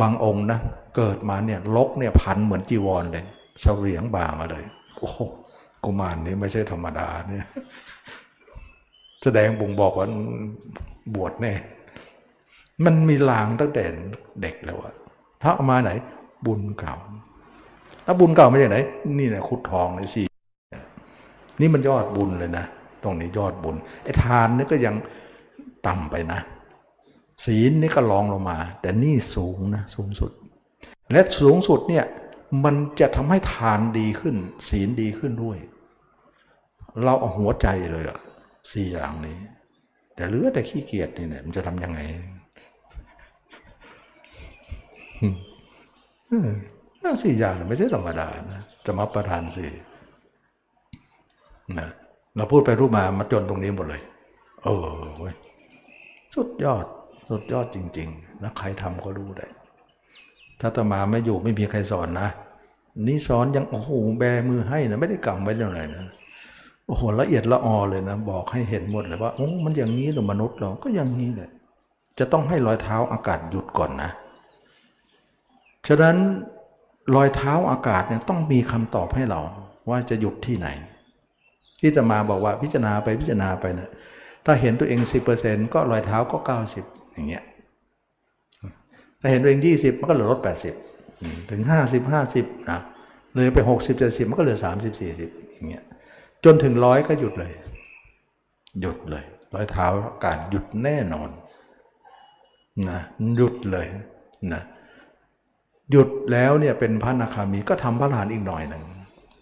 [0.00, 0.58] บางองค์นะ
[0.96, 3.24] เกิดมาเนี่ยลกเนี่ยพันเหมือนจีวรเลย
[3.60, 4.64] เสวียงบ่ามาเลย
[4.98, 5.18] โอ้โห
[5.84, 7.46] กุมารนี้ไม่ใช่ธรรมดาเนี่ย
[9.22, 10.08] แสดงบ่งบอกว่า
[11.14, 11.52] บวชแน่
[12.84, 13.84] มันมีลางตั้งแต่
[14.40, 14.94] เด็กแล้วอะ
[15.42, 15.90] ถ้าเอามาไหน
[16.46, 16.94] บุญเก่า
[18.06, 18.78] ถ้าบุญเก่ามาจากไหน
[19.18, 20.22] นี่แหละคุดทองเลยสิ
[21.60, 22.64] นี่มันยอดบุญเลยนะ
[23.02, 24.94] ตรงนี้ยอดบุญ ไอ้ทานนี่ก็ยัง
[25.86, 26.40] ต่ำไปนะ
[27.44, 30.30] ศีลนี่ก็รองลงมา แต่นี่สูงนะสูงสุด
[31.10, 32.04] และสูงสุดเนี่ย
[32.64, 34.36] มันจะทำให้ทานดีขึ้น
[34.68, 35.58] ศีลดีขึ้นด้วย
[37.04, 38.18] เราเอาหัวใจเลยอะ
[38.72, 39.38] สี่อย่างนี้
[40.14, 42.00] แต่เหลือแต่ขี้เกียจนี่เนี่ยมันจะทำยังไง
[47.22, 49.70] สี่อย่างเนี่ยไม่ใช่ธรรมดานะจะมาประทานสี่
[51.78, 51.88] นะ
[52.36, 54.02] เราพูดไปรูปมามาจนตรงนี้หมดเลย
[54.64, 54.88] เออ
[55.18, 55.34] เว้ย
[56.34, 56.84] สุดยอด
[57.28, 59.46] สุดยอดจริงๆนะใครทำก็รู้ได้
[60.60, 62.28] ถ้าตมาไม่อยู่ไม่มีใครสอนนะ
[63.06, 66.04] นี่สอนยังโอ้โหแบมือให้นะไม่ได้กำไว้เรื่องอะไรนะ
[66.86, 71.50] โอ้โหละเอียดละออเลยนะ บอกให้เห็นหมดเลยว่าโอ้มันอย่างนี้หรือมนุษย์เราก็อย่างนี้แหละ
[72.18, 74.10] จะต้องให้รอยเท้าอากาศหยุดก่อนนะ
[75.88, 76.16] ฉะนั้น
[77.14, 79.40] รอยเท้าอากาศเนี่ยต้องมีคำตอบให้เรา
[79.90, 80.68] ว่าจะหยุดที่ไหน
[81.80, 83.90] ที่จะมาบอกว่าพิจารณาไปพิจารณาไปนะ
[84.44, 85.00] ถ้าเห็นตัวเอง
[85.36, 86.38] 10%ก็รอยเท้าก็
[86.76, 87.44] 90 อย่างเงี้ย
[89.20, 90.40] ถ้าเห็นตัวเอง 20 มันก็เหลือลด
[90.94, 92.80] 80 ถึง 50 50นะ
[93.34, 95.84] เลยไป 60 70 มันก็เหลือ 30 40 อย่างเงี้ย
[96.44, 97.52] จนถึงร้อยก็หยุดเลย
[98.80, 99.24] หยุดเลย
[99.54, 101.30] รอยเท้าอากาศหยุดแน่นอน
[102.88, 103.00] นะ
[103.36, 103.86] หยุดเลย
[104.52, 104.62] นะ
[105.90, 108.84] หยุดแล้วเนี่ยเป็นพระนาคามีก็ทำพระอรหันต์อีกหน่อยหนึ่ง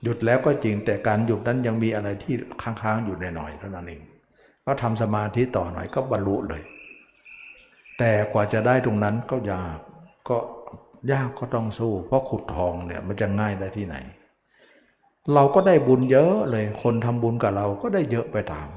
[0.02, 4.02] หยุดแล้วก็จริงแต่การหยุดนั้นยังมีอะไรที่ค้างๆอยู่ในหน่อยเท่านั้นเอง
[4.66, 6.62] ก็ทำสมาธิต่อหน่อยก็บรรลุเลย
[7.98, 9.78] แต่กว่าจะได้ตรงนั้นก็ยาก
[10.28, 10.38] ก็
[11.12, 13.96] ยากก็ต้องสู้ เพราะขุดทองเนี่ยมันจะง่ายได้ที่ไหน
[15.34, 18.68] เราก็ได้บุญเยอะเลยคนทำบุญกับเราก็ได้เยอะไปตาม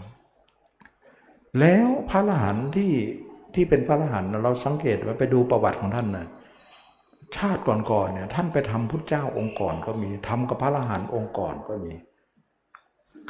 [1.60, 2.92] แล้วพระอรหันต์ที่
[3.54, 6.28] ที่เป็นพระอรหันต์เราสังเกตไว้ไปดูประวัติของท่านนะ
[7.36, 11.94] ชาติก่อนๆเนี่ยท่านไปทำพุทธเจ้าองค์ก่อนก็มีทำกับพระอรหันต์องค์ก่อนก็มี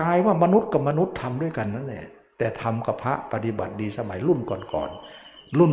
[0.01, 2.05] กลายว่ามนุษย์กับมนุษย์ทำด้วยกันนั่นแหละ
[2.37, 5.71] แต่ทำกับพระปฏิบัติดีสมัยรุ่นก่อนๆรุ่น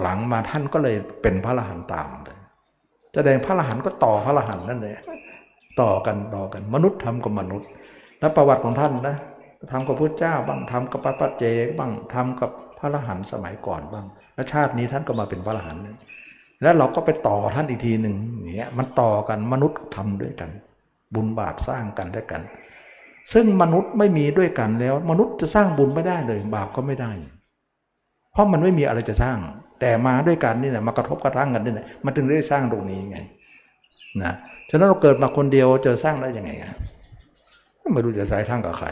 [0.00, 2.38] หลังมาท่านก็เลยเป็นพระอรหันต์ตามเลย
[3.14, 4.98] แสดงพระอรหันต์ก็ต่อพระอรหันต์นั่นแหละ
[5.80, 7.68] ต่อกันต่อกันมนุษย์ทำกับมนุษย์
[8.20, 9.16] แล้วประวัติของท่านนะ
[9.72, 15.96] ทำกับพระเจ้าบ้างทำกับพระปัจเจกบ้างทำกับพระอรหันต์สมัยก่อนบ้างแล้วชาตินี้ท่านก็มาเป็นพระอรหันต์เนี่ย
[16.62, 20.50] แล้วเราก็ไปต่อท่านอีกทีหนึ่งอย่างเงี้ยมันต่อกันมนุษย์ทำด้วยกัน
[21.14, 22.42] บุญบาปสร้างกันด้วยกัน
[23.32, 27.12] ซึ่งมนุษย์ไม่มีด้วยกันแล้ว มนุษย์จะสร้างบุญไม่ได้เลยบาปก็ไม่ได้
[28.32, 29.38] เพราะมันไม่มีอะไรจะสร้าง
[29.80, 33.18] แต่มาด้วยกันนี่แหละมากระทบกระทั่งกันนี่แหละมันถึงได้สร้างตรงนี้ไง
[34.22, 34.34] นะ
[34.70, 36.50] ฉะนั้นเราเกิดมาคนเดียวเจอสร้างได้ยังไง
[37.92, 38.88] ไม่รู้จะใช้ทั้งกับใคร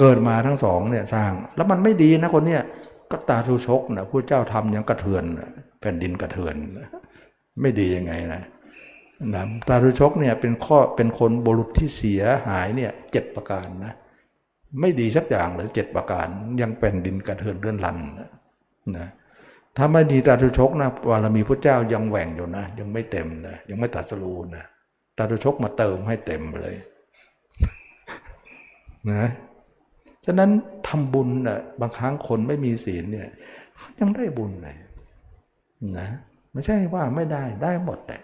[0.00, 2.62] เกิดมาทั้งสองเนี่ยสร้างแล้วมันไม่ดีนะคนเนี้ย
[3.10, 5.24] ก็ตาทุชกนะผู้เจ้าทำยังกระเทือน
[5.86, 6.56] ผ่นดินกระเทือน
[7.60, 8.42] ไม่ดียังไงนะ
[9.34, 13.92] นะตาทุชกเนี่ยเป็นข้อเป็นคนบุรุษที่เสียหายเนี่ยเจ็ดประการนะ
[14.80, 16.26] ไม่ดีสักอย่างเลยเจ็ดประการ
[16.60, 17.98] ยังแผ่นดินกระเทือนเลื่อนลัน
[18.98, 19.08] นะ
[19.76, 24.64] ถ้าไม่ดีตาทุชกนะบารมีพระเจ้ายังแหว่งอยู่นะ ยังไม่เต็มนะยังไม่ตัดสรูนะ
[25.16, 26.74] ตาทุชกมาเติมให้เต็มเลย
[29.10, 29.28] นะ
[30.24, 30.50] ฉะนั้น
[30.88, 33.28] ทำบุญนะบางครั้งคนไม่มีศีลเนี่ย
[34.00, 34.76] ยังได้บุญเลย
[35.98, 36.08] นะ
[36.52, 38.18] ไม่ใช่ว่าไม่ได้ได้หมดแต่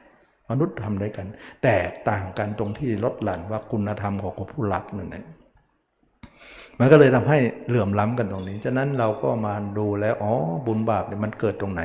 [0.50, 1.26] มนุษย์ทำได้กัน
[1.62, 1.76] แต่
[2.10, 5.24] ต่างกันตรงที่ลดหลั่นว่าคุณธรรมของผู้รับนั่นเอง
[6.78, 7.38] มันก็เลยทำให้
[7.68, 10.32] เหลื่อมล้ำกันตรงนี้ ฉะนั้นเราก็มาดูแล้วอ๋อ
[10.66, 11.82] บุญบาปเนี่ยมันเกิดตรงไหน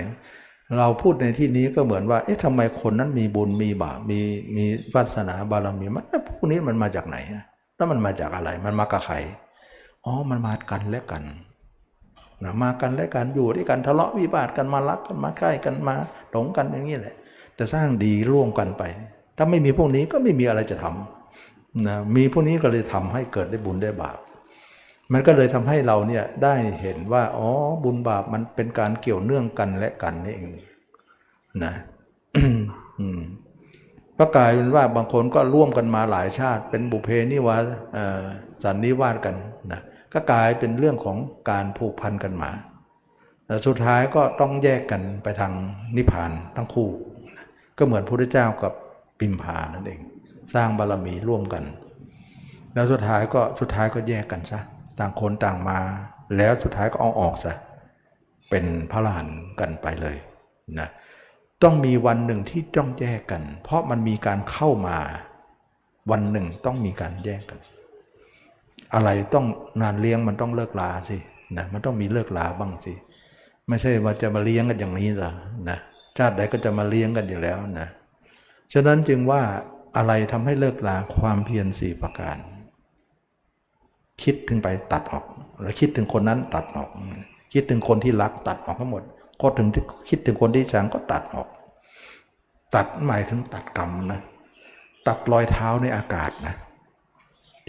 [0.79, 4.19] เราพูดในที่นี้ก็เหมือนว่าเอ๊ะทำไมคนนั้นมีบุญมีบาปมี
[4.55, 7.17] มีวาสนาบารมีมันพวกนี้มันมาจากไหน
[7.75, 9.15] แล้วมันมาจากอะไรมันมากับใคร
[10.05, 11.23] อ๋อมันมากันและกัน
[12.43, 15.95] นะมากันและกันอยู่ด้วยกันทะเลาะวิวาทกันมารักกันมาใกล้กันมา
[16.31, 17.15] หลงกันอย่างนี้แหละ
[17.57, 18.83] จะสร้างดีร่วมกันไป
[19.37, 24.17] ถ้าไม่มีพวกนี้ก็ไม่มีอะไรจะทำนะมีพวกนี้ก็เลยทำให้เกิดได้บุญได้บาป
[25.13, 27.49] มันก็เลยทำให้เราเนี่ยได้เห็นว่าอ๋อ
[27.83, 30.49] บุญบาปมันเป็นการเกี่ยวเนื่องกันและกันนี่เอง
[31.63, 31.73] นะ
[34.19, 37.55] ก็กลายเป็นว่าบางคนก็ร่วมกันมาหลายชาติ เป็นบุเพนิวา
[38.63, 39.35] สันนิวาสกัน
[39.71, 39.81] นะ
[40.13, 41.17] ก็กลายเป็นเรื่องของ
[41.49, 42.51] การผูกพันกันมา
[43.45, 45.53] แต่สุดท้ายก็ต้องแยกกันไปทาง
[45.95, 46.89] นิพพานทั้งคู่
[47.77, 48.73] ก็เหมือนพระพุทธเจ้ากับ
[49.19, 49.99] ปิมพานั่นเอง
[50.53, 51.63] สร้างบารมีร่วมกัน
[52.73, 54.59] แล้วสุดท้ายก็สุดท้ายก็แยกกันซะ
[54.99, 55.79] ต่างคนต่างมา
[56.37, 57.53] แล้วสุดท้ายก็เอาออกซะ
[58.49, 59.27] เป็นพระลาน
[59.59, 60.15] กันไปเลย
[60.79, 60.89] นะ
[61.63, 64.97] ต้องมีวันหนึ่งที่ต้องแยกกัน เพราะมันมีการเข้ามา
[66.11, 67.59] วันหนึ่งต้องมีการแยกกัน
[68.93, 69.45] อะไรต้อง
[69.81, 71.17] งานเลี้ยงมันต้องเลิกลาสิ
[71.57, 72.93] นะมันต้องมีเลิกลาบ้างสิ
[73.67, 75.33] ไม่ใช่ว่าจะมาเลี้ยงกันอย่างนี้หรอ
[75.69, 75.77] นะ
[76.17, 77.87] ชาติใดก็จะมาเลี้ยงกันอยู่แล้วนะ
[78.73, 79.41] ฉะนั้นจึงว่า
[79.97, 82.37] อะไรทำให้เลิกลาความเพียรสี่ประการ
[84.23, 85.25] คิดถึงไปตัดออก
[85.61, 86.89] แล้วคิดถึงคนนั้นตัดออก
[87.53, 89.03] คิดถึงคนที่รักตัดออกทั้งหมด
[89.41, 91.47] ก็ถึงที่คิดถึงคนที่ชังก็ตัดออก
[92.75, 94.21] ตัดหมายถึงตัดกรรมนะ
[95.07, 96.55] ตัดรอยเท้าในอากาศนะ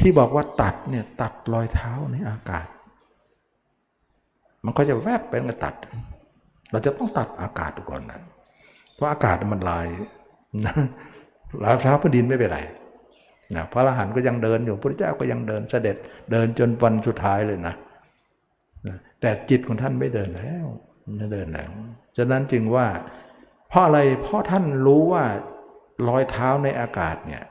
[0.01, 2.67] ที่บอกว่าตัดเนี่ยตัดรอยเท้าในอากาศ
[4.65, 5.75] มันก็จะแวบเป็นกระตัด
[6.71, 8.21] เราจะต้องตัดอากาศก่อนนะ
[8.95, 9.87] เพราะอากาศมันลาย
[10.67, 10.75] นะ
[11.63, 12.61] รอยเท้าพื้นดินไม่เป็นไร
[13.57, 15.97] นะพระอรหันต์ก็ยังเดินอยู่พระเจ้าก็ยังเดินเสด็จ
[16.33, 17.75] เดินจนวันสุดท้ายเลยนะ
[18.87, 20.67] นะแต่จิตของท่านไม่เดินแล้ว
[21.17, 21.71] ไม่เดินแล้ว
[22.17, 22.87] ฉะนั้นจึงว่า
[23.69, 25.25] เพราะอะไรเพราะท่านรู้ว่า
[26.09, 27.43] รอยเท้าในอากาศเนี่ย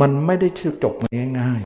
[0.00, 0.48] มันไม่ได้
[0.84, 0.94] จบ
[1.38, 1.60] ง่าย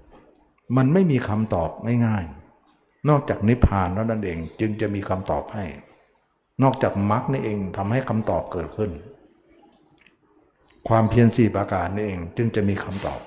[0.00, 1.70] ๆ มันไม่มีคำตอบ
[2.06, 5.64] ง่ายๆ นอกจากนิพพานแล้วนั่นเองจึงจะมีคำตอบให้
[6.62, 8.90] นอกจากมรรคนี่เองทำให้คำตอบเกิดขึ้น
[10.88, 13.20] ความเพียรสี่ประการนี่เองจึงจะมีคำตอบ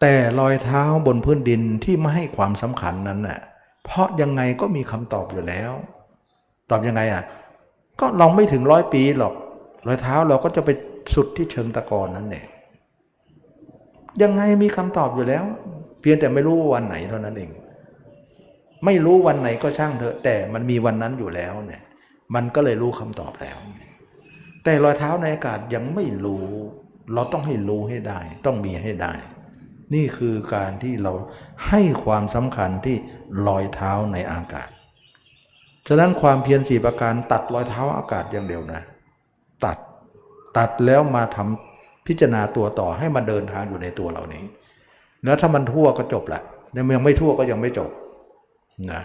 [0.00, 3.38] แต่รอยเท้าบนพื้นดินที่ไม่ให้ความสำคัญนั้นน่ะ
[3.84, 5.72] เพราะยังไงก็มีคำตอบอยู่แล้ว
[6.70, 7.22] ตอบยังไงอะ
[8.00, 9.34] ก็เราไม่ถึงร้อยปีหรอก
[9.86, 10.70] รอยเท้าเราก็จะไป
[11.14, 12.46] สุดที่เชิงตะกอนนั่นเอง
[14.22, 15.44] ยังไงมีคำตอบอยู่แล้ว
[16.00, 17.50] เพียงแต่ไม่รู้วันไหนเท่านั้นเอง
[18.84, 21.82] ไม่รู้วันไหนก็ช่างเถอะ แต่มันมีวันนั้นอยู่แล้วเนี่ย
[22.34, 23.56] มันก็เลยรู้คำตอบแล้ว
[24.64, 26.46] แต่รอยเท้าในอากาศยังไม่รู้
[27.14, 29.12] เราต้องให้รู้ให้ได้ ต้องมีให้ได้
[29.94, 31.12] นี่คือการที่เรา
[31.68, 32.96] ให้ความสำคัญที่
[33.46, 34.68] รอยเท้าในอากาศ
[35.88, 38.82] ฉะนั้นความเพียรสี่ประการตัดรอยเท้าอากาศอย่างเดียวนะ
[40.58, 44.44] ตัดแล้วมาทำพิจารณาตัวต่อให้มันเดินทางอยู่ในตัวเรานี้
[45.24, 46.42] แล้วถ้ามันทั่วก็จบแหละ
[46.76, 47.90] ยังไม่ทั่วก็ยังไม่จบ
[48.92, 49.02] นะ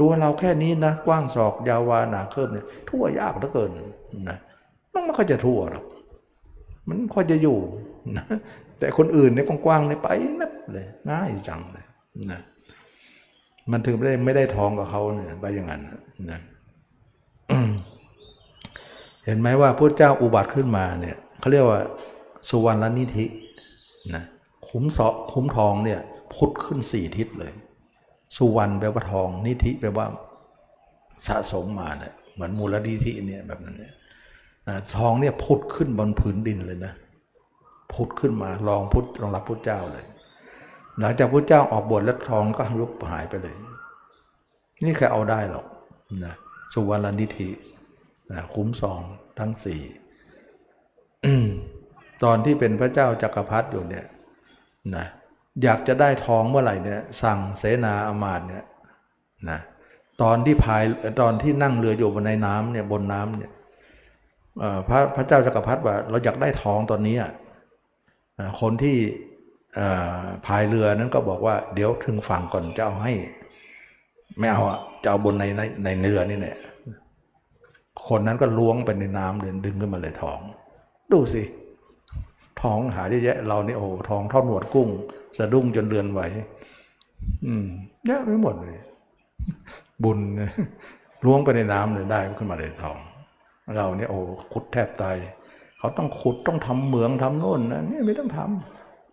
[0.00, 3.70] ตัวเราแค่นี้นะ กว้างศอกยาววาหนาเคิบเนี่ยทั่วยากเหลือเกิน
[4.28, 4.38] นะ
[4.92, 5.84] มันไม่ค่อยจะทั่วหรอก
[6.88, 7.58] มันค่อยจะอยู่
[8.16, 8.24] นะ
[8.78, 10.08] แต่คนอื่นเนี่ยกว้างๆเนี่ยไป
[10.40, 11.86] นับเลยง่ายจังเลย
[12.32, 12.40] นะ
[13.70, 15.80] มันถึงไม่ได้ไม่ได้ทองกับเขาเนี่ยไปอย่างนั้น
[16.30, 16.40] นะ
[19.24, 21.80] เห็นไหมว่าพระเจ้าอุบัติขึ้นมาเนี่ยเขาเรียกว่า
[22.48, 23.26] สุวรรณนิธิ
[24.14, 24.24] นะ
[24.68, 26.00] คุ้มเสาะคุ้มทองเนี่ย
[26.34, 27.52] พุทธขึ้นสี่ทิศเลย
[28.36, 30.06] สุวรรณแปลว่าทอง นิธิแปลว่า
[31.26, 33.94] สะสมมาเนี่ยเหมือนมูลนิธิเนี่ยแบบนั้นเนี่ย
[34.68, 36.94] นะทองเนี่ยพุทธขึ้นบนผืนดินเลยนะ
[37.92, 40.04] พุทธขึ้นมาลองพุทธรองรับพุทธเจ้าเลย
[41.00, 43.54] หลังจากพุทธเจ้าออกบวชแล้วทองก็ยุบหายไปเลย
[44.84, 45.66] นี่ใครเอาได้หรอก
[46.24, 46.34] นะ
[46.74, 47.48] สุวรรณนิธิ
[48.32, 49.00] นะคุ้มสอง
[49.38, 49.82] ทั้งสี่
[52.24, 54.06] ตอนที่เป็นพระเจ้าจักรพรรดิอยู่เนี่ย
[54.96, 55.06] นะ
[55.62, 58.64] อยากจะได้ทองเมื่อไหร่เนี่ยสั่งเสนาอมาตย์เนี่ย
[59.50, 59.58] นะ
[60.22, 60.82] ตอนที่พาย
[61.22, 63.52] ตอนที่นั่งเรืออยู่บนในน้ำเนี่ยบนน้ำเนี่ย
[64.88, 67.16] พระพระเจ้าจักรพรรดิว่าเราอยากได้ทองตอนนี้
[68.60, 68.96] คนที่
[70.46, 73.12] พายเรือนั้นก็บอกว่าเดี๋ยวถึงฝั่งก่อนจะเอาให้
[74.38, 76.56] ไม่เอาอะจะเอาบนในในในเรือนี่แหละ
[78.08, 80.40] คนนั้นก็ล้วงไปในน้ำเลยดึงขึ้นมาเลยทอง
[81.12, 81.42] ดูสิ
[82.62, 84.88] ทองหาเยอะแยะเรานี่โอ้ทองทอดหนวดกุ้ง
[85.38, 86.20] สะดุ้งจนเดือนไหว
[87.46, 87.66] อืม
[88.06, 88.76] เยอะไปหมดเลย
[90.04, 90.18] บุญ
[91.24, 92.98] ล้วงไปในน้ำเลยได้ขึ้นมาเลยทอง
[93.76, 94.18] เราเนี่ยโอ้
[94.52, 95.16] ขุดแทบตาย
[95.78, 98.38] เขาต้องขุดต้องทำเหมืองทำโน่นนะนี่ไม่ต้องท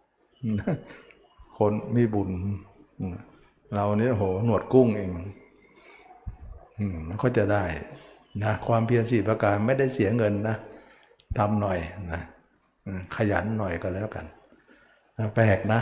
[0.02, 2.30] ำคนมีบุญ
[3.76, 5.10] เราเนี่ยโหหนวดกุ้งเอง
[7.08, 7.64] มันก็จะได้
[8.44, 10.56] นะความเพียรสี่ประการไม่ได้เสียเงินนะ
[11.38, 11.80] ทำหน่อย
[12.12, 12.22] นะ
[13.16, 14.26] ขยันหน่อยก็แล้วกัน
[15.36, 15.82] แปลกนะ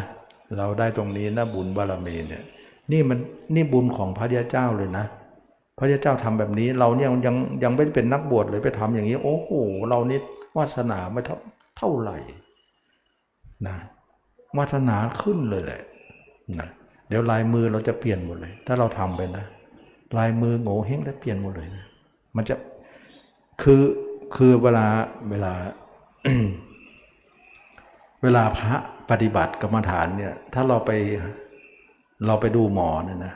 [0.58, 2.44] เราได้ตรงนี้นะบุญบารมีเนี่ย
[2.92, 3.20] นี่มัน
[3.56, 5.06] นี่บุญของพระยาเจ้าเลยนะ
[5.78, 9.50] พระเจ้าทำแบบนี้ เราเนี่ยยังยังไม่ได้เป็นนักบวชเลยไปทำอย่างนี้ โอ้โห
[9.90, 10.20] เรานี่
[10.58, 11.38] วาสนาไม่เท่า
[11.78, 12.18] เท่าไหร่
[13.68, 13.76] นะ
[14.58, 15.82] วาสนาขึ้นเลยแหละ
[16.60, 16.68] นะ
[17.08, 19.46] เดี๋ยวลายมือเราจะเปลี่ยนหมดเลย ถ้าเราทำไปนะ
[20.18, 21.86] ลายมือโง่เฮงได้เปลี่ยนหมดเลยนะ
[22.40, 22.58] มันจะ
[23.62, 23.84] คือ
[24.36, 24.88] คือเวลา
[25.30, 25.54] เวลา
[28.24, 28.76] เวลาพระ
[29.10, 30.92] ปฏิบัติกรรมฐานเนี่ย ถ้าเราไป
[32.26, 33.34] เราไปดูหมอเนี่ยนะ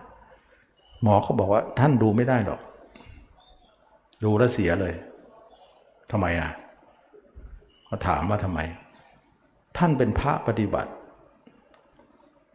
[1.04, 2.62] หมอเขาบอกว่าท่านดูไม่ได้หรอก
[4.24, 4.94] ดูแล้วเสียเลย
[6.12, 6.52] ทำไมอะ
[7.86, 8.60] เขาถามว่าทำไม
[9.78, 10.92] ท่านเป็นพระปฏิบัติ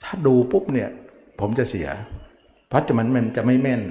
[0.05, 0.91] ถ้าดูปุ๊บเนี่ย
[1.41, 1.89] ผมจะเสีย
[2.69, 3.83] เพราะจะมันมันจะไม่แม่น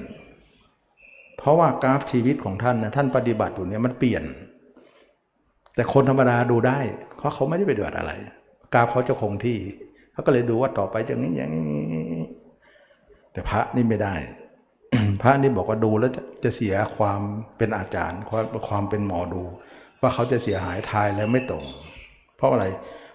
[1.38, 4.24] เพราะว่ากราฟชีวิตของท่านนะท่านปฏิบัติอยู่เนี่ยมันเปลี่ยน
[5.76, 6.80] แต่คนธรรมดาดูได้
[7.18, 8.12] เพราะเขาไม่ได้ไปเดือดอะไร
[8.74, 9.60] กราฟเขาจะคงที่
[10.14, 12.24] เขาก็เลยดูว่าต่อไปจะนี้อย่างนี้
[13.32, 14.16] แต่พระนี่ไม่ได้
[15.22, 17.22] พระนี่บอกว่าดูแล้วจะจะเสียความ
[17.58, 19.44] เป็นอาจารย์ความความเป็นหมอดู
[20.02, 21.64] ว่าเขาจะเสียหายทายแล้วไม่ตรง
[22.38, 22.66] เพราะอะไร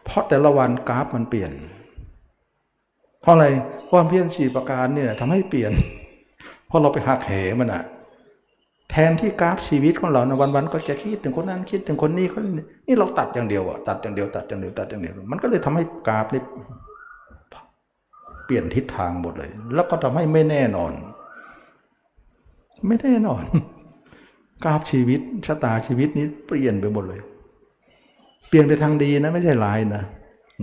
[0.04, 1.52] เพราะแต่ละวันกราฟมันเปลี่ยน
[3.22, 3.46] เพราะอะไร
[3.90, 5.72] ความเพียรสี่ประการเนี่ยทำให้เปลี่ยน
[6.66, 7.84] เพราะเราไปหักเหมันอะ
[8.92, 16.42] แทนที่กราฟชีวิตของเราในวันๆก็จะคิดถึงคนนั้นคิดถึงคนนี้คนนี้นี่เราตัดอย่างเดียวอะตัดอย่างเดียวตัดอย่างเดียวตัดอย่างเดียวมันก็เลยทำให้กราฟนี่
[18.44, 20.92] เปลี่ยนทิศทางหมดเลย แล้วก็ทำให้ไม่แน่นอน
[22.86, 23.42] ไม่แน่นอน
[24.64, 27.20] กราฟชีวิตชะตาชีวิตนี้เปลี่ยนไปหมดเลย
[28.48, 30.02] เปลี่ยนไปทางดีนะ ไม่ใช่ร้ายนะ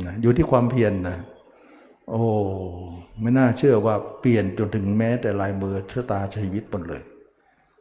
[0.06, 1.18] นะอยู่ที่ความเพียรนนะ
[2.10, 2.22] โอ้
[3.22, 7.02] ไม่น่าเชื่อว่าเปลี่ยนจนถึงแม้แต่ลายมือชะตาชีวิตหมดเลย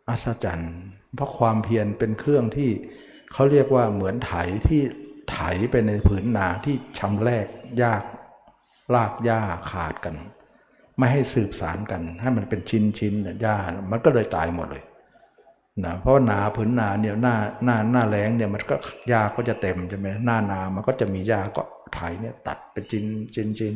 [0.09, 0.75] อัศจรรย์
[1.15, 2.71] เพราะความเพียรเป็นเครื่องที่
[3.33, 4.33] เขาเรียกว่าเหมือนไถ
[4.69, 4.81] ที่
[5.31, 5.39] ไถ
[5.71, 7.47] ไปในผืนนาที่ชำแรก
[7.83, 8.03] ยาก
[8.95, 9.41] ลากหญ้า
[9.71, 10.15] ขาดกัน
[10.99, 13.57] ไม่ให้สืบสารกัน ให้มันเป็นชิ้นชิ้นหญ้า
[13.91, 14.85] มันก็เลยตายหมดเลย
[15.85, 18.77] นะเพราะนาผืนนาเนี่ยหน้าหน้าหน้าแรงเนี่ยมันก็
[19.09, 21.63] หญ้าก็จะเต็มใช่ไหมหน้านามันก็จะมีหญ้าก็
[21.95, 23.05] ไถเนี่ยตัดเป็นชิ้น
[23.35, 23.75] ชิ้นชิ้น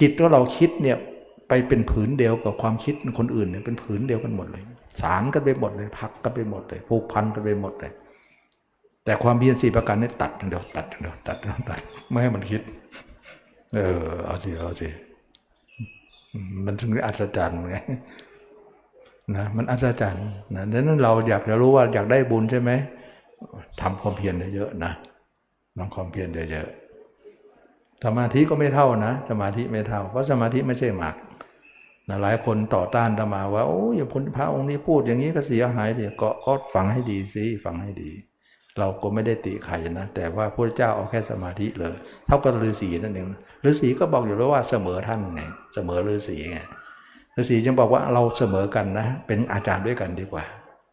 [0.00, 0.98] จิตที่เราคิดเนี่ย
[1.48, 4.62] ไปเป็นผืนเดียวกับความคิดคนอื่นเนี่ยเป็นผืนเดียวกันหมดเลย
[5.00, 7.92] สารกันไปหมดเลยพักกันไปหมดเลยผูกพันกันไปหมดเลย
[9.04, 12.62] แต่ความเพียรสี่ประการนี่ตัดอย่างเดียวตัดอย่างเดียวตัดเดียวตัดไม่ให้มันคิด
[13.74, 14.88] เออเอาสิเอาสิ
[16.64, 17.76] มันถึงอัศจรรย์ไง
[19.36, 22.70] นะมันอัศจรรย์นะดังนั้นเราอยากจะรู้ว่าอยากได้บุญใช่ไหม
[23.80, 24.92] ทำความเพียรเยอะๆนะ
[25.78, 31.14] ทำความเพียรเยอะๆสมาธิก็ไม่เท่านะ สมาธิไม่เท่า เพราะสมาธิไม่ใช่หมาก
[32.08, 38.10] นะหลายคนต่อต้านธรรมาว่าโอ้ยพพระองค์นี้พูดอย่างนี้ก็เสียหายเดี๋ยวก็ก็ฟังให้ดีสิฟังให้ดี
[38.78, 41.96] เราก็ไม่ได้ติใครนะ แต่ว่าพระเจ้าเอาแค่สมาธิเลย
[42.26, 43.26] เท่ากับฤาษีนั่นเอง
[43.68, 45.42] ฤาษีก็บอกอยู่แล้วว่าเสมอท่านไง
[45.74, 46.58] เสมอฤาษีไง
[47.38, 50.44] ฤาษีจึงบอกว่าเราเสมอกันนะ เป็นอาจารย์ด้วยกันดีกว่า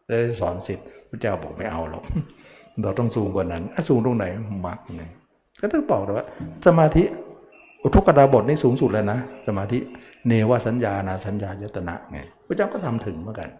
[0.08, 2.04] ได้สอนสิทธิ์พระเจ้าบอกไม่เอาหรอก
[2.82, 4.24] เราต้องสูงกว่านั้นอสูงตรงไหน
[4.66, 5.04] มักไง
[5.60, 6.26] ก็ต้องบอกเลยว่า
[6.66, 7.02] สมาธิ
[7.82, 9.78] อุทุกขดาบทนี่สูงสุดแล้วนะ สมาธิ
[10.28, 13.50] เนวสัญญานาสัญญายตนะไงพระเจ้าก็ทำถึงเหมือนกัน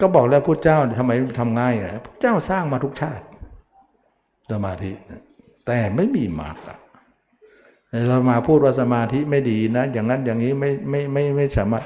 [0.00, 3.24] ก็บอกแล้วพระเจ้าทำไมทำง่ายนะพระเจ้าสร้างมาทุกชาติ
[4.50, 4.90] สมาธิ
[5.66, 6.78] แต่ไม่มีมากอะ
[8.08, 11.84] เรามาพูดว่าสมาธิไม่ดีนะ อย่างนั้นอย่างนี้ไม่ไม่ไม่ไม่สามารถ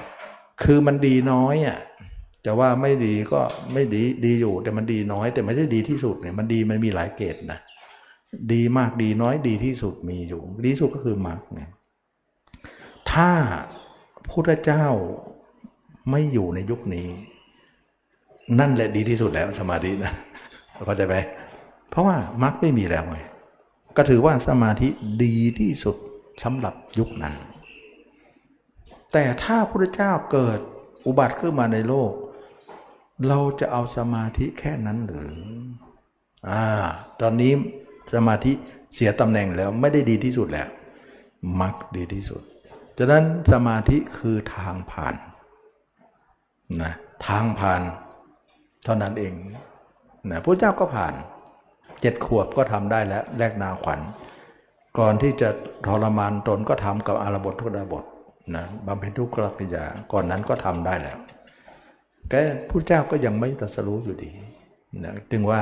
[0.62, 1.79] คือมันดีน้อยอะ
[2.45, 3.41] จะว่าไม่ดีก็
[3.73, 7.59] ไม่ดีดีอยู่ แต่มันดีน้อย แต่ไม่ใช่ดีที่สุดเนี่ยมันดีมันมีหลายเกณฑ์นะ
[8.53, 11.71] ดีมากดีน้อยดีที่สุดมีอยู่ ดีสุดก็คือมากเนี่ย
[13.15, 13.31] ถ้า
[14.31, 14.86] พุทธเจ้า
[16.11, 17.09] ไม่อยู่ในยุคนี้
[18.59, 20.12] นั่นแหละดีที่สุดแล้วสมาธินะ
[20.86, 21.16] เข้าใจไหม
[21.91, 23.19] เพราะว่ามรรคไม่มีแล้วไง
[23.97, 24.89] ก็ถือว่าสมาธิ
[25.24, 25.97] ดีที่สุด
[26.43, 27.35] สำหรับยุคนั้น
[29.12, 30.59] แต่ถ้าพระเจ้าเกิด
[31.07, 32.12] อุบัติขึ้นมาในโลก
[33.28, 35.36] เราจะเอาสมาธิแค่นั้นหรือ
[36.49, 36.65] อ่า
[37.20, 37.53] ตอนนี้
[38.15, 38.53] สมาธิ
[38.95, 40.69] เสียตำแหน่งแล้วไม่ได้ดีที่สุดแล้ว
[41.61, 42.43] มรรคดีที่สุด
[42.99, 45.15] ฉะนั้นสมาธิคือทางผ่าน
[46.83, 46.93] นะ
[47.27, 47.83] ทางผ่าน
[48.85, 49.33] เท่านั้นเอง
[50.31, 51.15] นะพระเจ้าก็ผ่าน
[52.01, 54.01] เจ็ดขวบก็ทำได้แล้วแลกนาขวัญ
[54.99, 55.49] ก่อนที่จะ
[55.87, 58.05] ทรมานตนก็ทำกับอารบททุกดาบท
[58.57, 61.19] นะบำเพ็ญทุกขกิยาก่อนนั้นก็ทำได้แล้ว
[62.31, 62.35] แก
[62.69, 64.31] พระเจ้าก็ยังไม่ตรัสรู้อยู่ดี
[65.05, 65.61] นะจึงว่า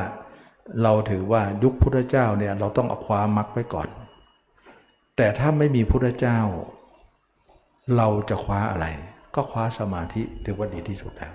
[0.83, 3.89] เราถือว่ายุคพุทธเจ้าเนี่ยเราต้องเอาความมักไว้ก่อน
[5.17, 6.39] แต่ถ้าไม่มีพุทธเจ้า
[7.97, 8.87] เราจะคว้าอะไร
[9.35, 11.33] ก็คว้าสมาธิถือว่าดีที่สุดแล้ว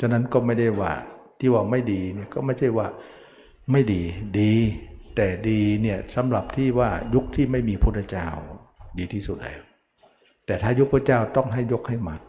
[0.00, 0.92] ฉะนั้นก็ไม่ได้ว่า
[1.38, 2.86] ที่ว่าไม่ดีเนี่ยก็ไม่ใช่ว่า
[3.70, 4.02] ไม่ดี
[4.40, 4.52] ดี
[5.16, 8.28] แต่ดีเนี่ยสำหรับที่ว่ายุคที่ไม่มีพุทธเจ้า
[8.98, 9.60] ดีที่สุดแล้ว
[10.46, 12.20] แต่ถ้ายุคพระเจ้าต้องให้ยกให้มัก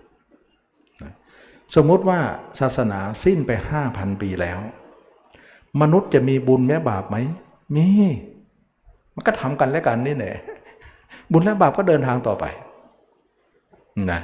[1.75, 2.19] สมมติว่า
[2.59, 4.59] ศาสนาสิ้นไปห้าพันปีแล้ว
[5.81, 7.17] มนุษย์จะมีบุญแม้บาปไหม
[7.75, 7.87] มี
[9.13, 10.35] มันก็ทำกันและกันนี่แหละ
[11.31, 12.45] บุญและบาปก็เดินทางต่อไป
[14.11, 14.19] นะ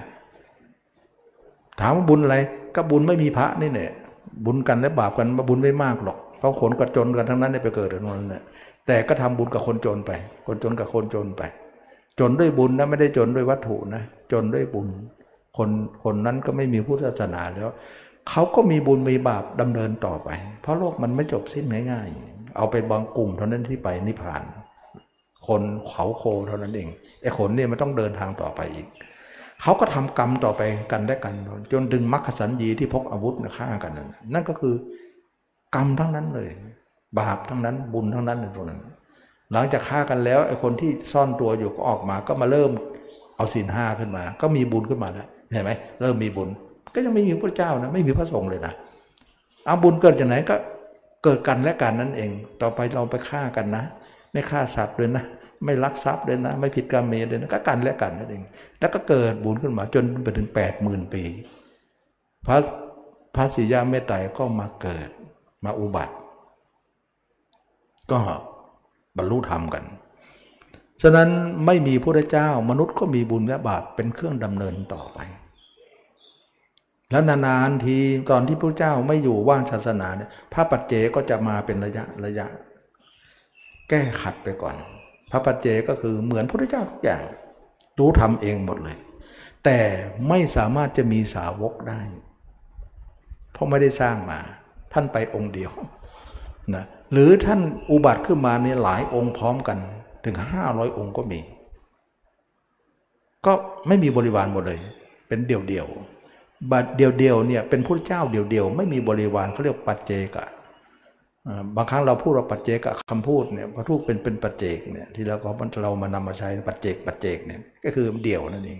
[1.79, 2.37] ถามว่าบุญอะไร
[2.75, 3.91] ก็บุญไม่มีพระนี่แหละ
[4.45, 8.43] บุญกันและบาปกันบุญไม่มากหรอก เพราะคนกับจนกันทั้งนั้นได้ไปเกิดอย่างนั้นแหละ
[8.87, 10.11] แต่ก็ทำบุญกับคนจนไป
[10.47, 11.41] คนจนกับคนจนไป
[12.19, 14.87] จนด้วยบุญนะไม่ได้จนด้วยวัตถุนะ จนด้วยบุญ
[15.57, 15.69] คน
[16.03, 17.69] คนนั้นก็ไม่มีพุทธศาสนาแล้ว
[18.29, 20.29] เขาก็มีบุญมีบาปดำเนินต่อไป
[20.61, 24.43] เพราะโลกมันไม่จบสิ้นง่าย ๆ เอาไปบางกลุ่มเท่านั้นที่ไปนิพพาน
[25.47, 26.89] คนเขาโคเท่านั้นเอง
[27.21, 28.87] ไอ้ขนเนี่ยมันต้องเดินทางต่อไปอีก
[29.63, 30.61] เขาก็ทำกรรมต่อไป
[30.91, 31.33] กันได้กัน
[31.71, 34.75] จนดึงมรรคสัญญีที่พกอาวุธฆ่ากันนั่นนั่นก็คือ
[35.75, 36.49] กรรมทั้งนั้นเลย
[37.19, 38.79] บาปทั้งนั้นบุญทั้งนั้นในตรงนั้น
[39.51, 42.71] หลังจากฆ่ากันแล้วไอ้คนที่ซ่อนตัวอยู่ก็ออกมาก็มาเริ่ม
[43.37, 45.71] เอาศีลห้าขึ้นมา ก็มีบุญขึ้นมาแล้วเห็นไหม
[46.01, 46.49] เริ่มมีบุญ
[46.93, 48.73] ก็ยังไม่มีพระเจ้านะไม่มีพระสงฆ์เลยนะ
[49.65, 50.55] เอาบุญเกิดจากไหนก็
[51.23, 52.29] เกิดกันและกันนั่นเอง
[52.61, 53.83] ต่อไปเราไปฆ่ากันนะ
[54.31, 55.23] ไม่ฆ่าสัตว์เลยนะ
[55.65, 58.43] ไม่ลักทรัพย์เลยนะ ไม่ผิดกรรมเมเลยนะก็กันและกันนั่นเอง
[58.79, 61.23] แล้วก็เกิดบุญขึ้นมาจนไปถึงแปดหมื่นปี
[62.47, 62.57] พระ
[63.35, 65.09] พระศิยาเมตไตรก็มาเกิด
[65.65, 66.15] มาอุบัติ
[68.11, 68.19] ก็
[69.17, 69.83] บรรลุธรรมกัน
[71.01, 71.29] ฉะนั้น
[71.65, 75.19] ไม่มีพระเจ้ามนุษย์ก็มีบุญและบาปเป็นเครื่องดำเนินต่อไป
[77.11, 77.97] แล้วนานๆที
[78.29, 82.47] ตอนที่พระเจ้าไม่อยู่ว่างศาสนาเนี่ยพระปัจเจก็จะมาเป็นระยะระยะ
[83.89, 84.75] แก้ขัดไปก่อน
[85.35, 87.23] พระปัจเจก็คือเหมือนพระเจ้าทุกอย่าง
[87.99, 88.97] รู้ทำเองหมดเลย
[89.65, 89.79] แต่
[90.29, 92.01] ไม่สามารถจะมีสาวกได้
[93.51, 94.39] เพราะไม่ได้สร้างมา
[94.93, 95.71] ท่านไปองค์เดียว
[96.75, 97.59] นะหรือท่าน
[97.91, 99.77] อุบัติขึ้นมาเนี่ยหลายองค์พร้อมกัน
[100.25, 100.35] ถึง
[100.67, 101.41] 500 องค์ก็มี
[103.45, 103.53] ก็
[103.87, 104.79] ไม่มีบริวารหมดเลย
[105.27, 110.45] เป็นเดี่ยวๆบัดเดี่ยวๆเนี่ยเป็นพระเจ้าเดี่ยวๆไม่มีบริวารเขาเรียกปัจเจกะ
[111.75, 115.49] บางครั้งเราพูดว่าปัจเจกะคำพูดเนี่ยพระทูตเป็นเป็นปัจเจกเนี่ยที่เราก็
[115.83, 118.79] เรามานำมาใช้ปัจเจกปัจเจกเนี่ยก็คือเดี่ยวนั่นเอง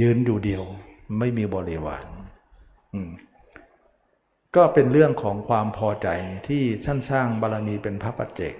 [0.00, 0.62] ยืนอยู่เดียว
[1.18, 2.04] ไม่มีบริวาร
[2.94, 3.10] อืม
[4.56, 6.08] ก็เป็นเรื่องของความพอใจ
[6.48, 8.54] ที่ท่านสร้างบารมีเป็นพระปัจเจก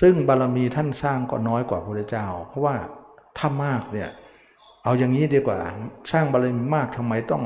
[0.00, 2.76] ซึ่งบารมีท่านสร้างก็น้อยกว่าพระเจ้า เพราะว่า
[3.38, 4.10] ถ้ามากเนี่ย
[4.84, 5.58] เอาอย่างนี้ดีกว่า
[6.12, 7.42] สร้างบารมีมากทำไมต้อง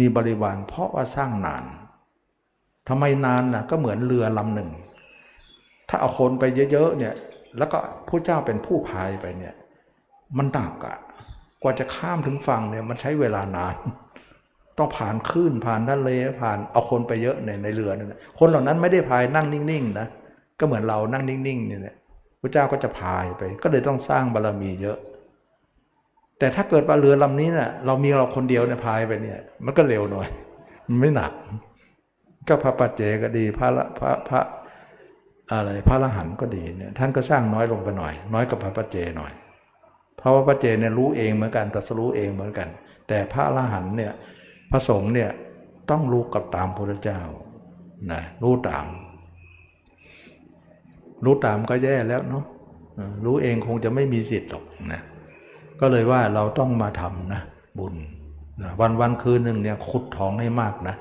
[0.00, 1.64] มีบริวาร เพราะว่าสร้างนาน
[2.90, 4.70] ทำไมนานนะก็เหมือนเรือลำหนึ่ง
[5.88, 7.14] ถ้าเอาคนไปเยอะๆเนี่ย
[7.58, 9.54] แล้วก็พระเจ้าเป็นผู้พายไปเนี่ย
[10.38, 10.98] มันหนักอะ
[11.62, 13.76] กว่าจะข้ามถึงฝั่งเนี่ยมันใช้เวลานาน
[14.78, 16.10] ต้องผ่านคลื่นผ่านทะเล
[16.40, 20.06] ผ่านเอาคนไปเยอะในในเรือนั่นคนเหล่านั้นไม่ได้พายนั่งนิ่งๆนะ
[20.58, 21.96] ก็เหมือนเรานั่งนิ่งๆเนี่แหละ
[22.40, 24.98] พระเจ้าก็จะพายไป ก็เลยต้องสร้างบารรมีเยอะ
[26.38, 30.28] แต่ถ้าเกิดว่าเรือลำนี้เนะ่ยเรามีเราคนเดียวเนี่ยพายไปเนี่ย มันก็เร็วหน่อย
[30.88, 31.32] มันไม่หนัก
[32.48, 33.68] ก็พระปัจเจก็ดีพระ
[33.98, 34.40] พระพระ
[35.52, 39.32] อะไรพระละหันก็ดีเนี่ยท่านก็สร้างน้อยลงไปหน่อย น้อยกว่าพระปัจเจหน่อย
[40.16, 42.68] เพราะว่าปัจเจเนี่ยรู้เองเหมือนกันตัสรู้เองเหมือนกัน
[43.08, 44.12] แต่พระละหันเนี่ย
[44.70, 45.30] พระสงฆ์เนี่ย
[45.90, 47.20] ต้องรู้กับตามพระเจ้า
[48.12, 48.86] นะรู้ตาม
[51.24, 52.44] รู้ตามก็แย่แล้วเนาะ
[53.24, 55.00] รู้เองคงจะไม่มีสิทธิ์หรอกนะ
[55.80, 57.40] ก็เลยว่าเราต้องมาทำนะ
[57.78, 57.94] บุญ
[58.62, 60.96] นะวันวันคืนหนึ่งเนี่ยขุดทองให้มากนะ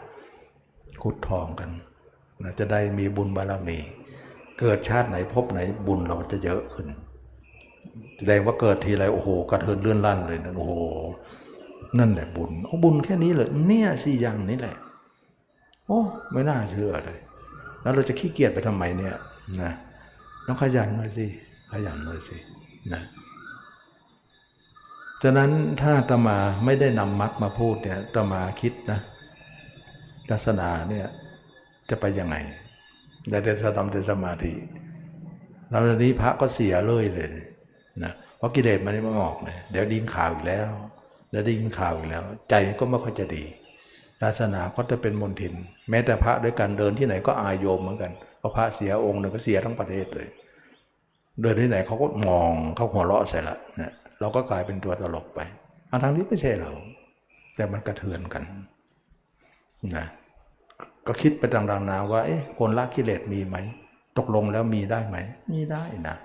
[1.04, 1.70] ขุดทองกัน
[2.44, 3.80] นะจะได้มีบุญบารมี
[4.60, 6.88] เกิดชาติไหนพบไหนบุญเราจะเยอะขึ้น
[8.18, 10.74] แสดงว่าเกิดทีไรโอ้โหกระเทือนเลื่อนลั่นเลยนะโอ้โห
[12.00, 14.78] นั่นแหละบุญโอ้บุญแค่นี้เลยเนี่ยสี่อย่างนี้แหละ
[15.88, 16.00] โอ้
[16.32, 17.20] ไม่น่าเชื่อเลย
[17.82, 19.16] แล้วเราจะขี้เกียจไปทำไมเนี่ย
[19.62, 19.72] นะ
[20.46, 21.26] ต้องขยันหน่อยสิ
[21.72, 22.38] ขยันหน่อยสิ
[22.94, 23.02] นะ
[25.24, 25.52] ฉะนั้น
[25.82, 29.00] ถ้าตมาไม่ได้นำมรรคมาพูดเนี่ยตมาคิดนะ
[30.30, 31.08] ศาสนาเนี่ย
[31.90, 32.36] จะไปยังไง
[33.30, 34.54] ได้แต่ทำแต่สมาธิ
[35.70, 37.30] เราตอนนี้พระก็เสียเลยเลย
[38.04, 40.70] นะเพราะกิเลสมันไม่ออกเลยเดี๋ยวดิ้นข่าวอีกแล้ว
[41.32, 43.44] แล้วได้ยินข่าวอีกแล้ว ใจก็ไม่ค่อยจะดี
[44.22, 45.54] ศาสนาก็จะเป็นมนทิน
[45.90, 50.28] แม้แต่พระด้วยกันเดินที่ไหนก็อายโยมเหมือนกันเพราะพระเสียองค์หนึ่งก็เสียทั้งประเทศเลย
[51.42, 55.40] เดินที่ไหนเขาก็มองเขาหัวเราะใส่ละเนี่ยเราก็กลายเป็นตัวตลกไป
[55.90, 56.72] อันทางนี้ไม่ใช่เรา
[57.56, 58.44] แต่มันกระเทือนกัน
[59.98, 60.06] นะ
[61.10, 63.58] ก็คิดไปต่างๆนาว่าเอ๊ะคนละกิเลสมีไหม
[64.18, 65.18] ตกลงแล้วมีได้ไหม
[65.54, 66.16] มีได้นะ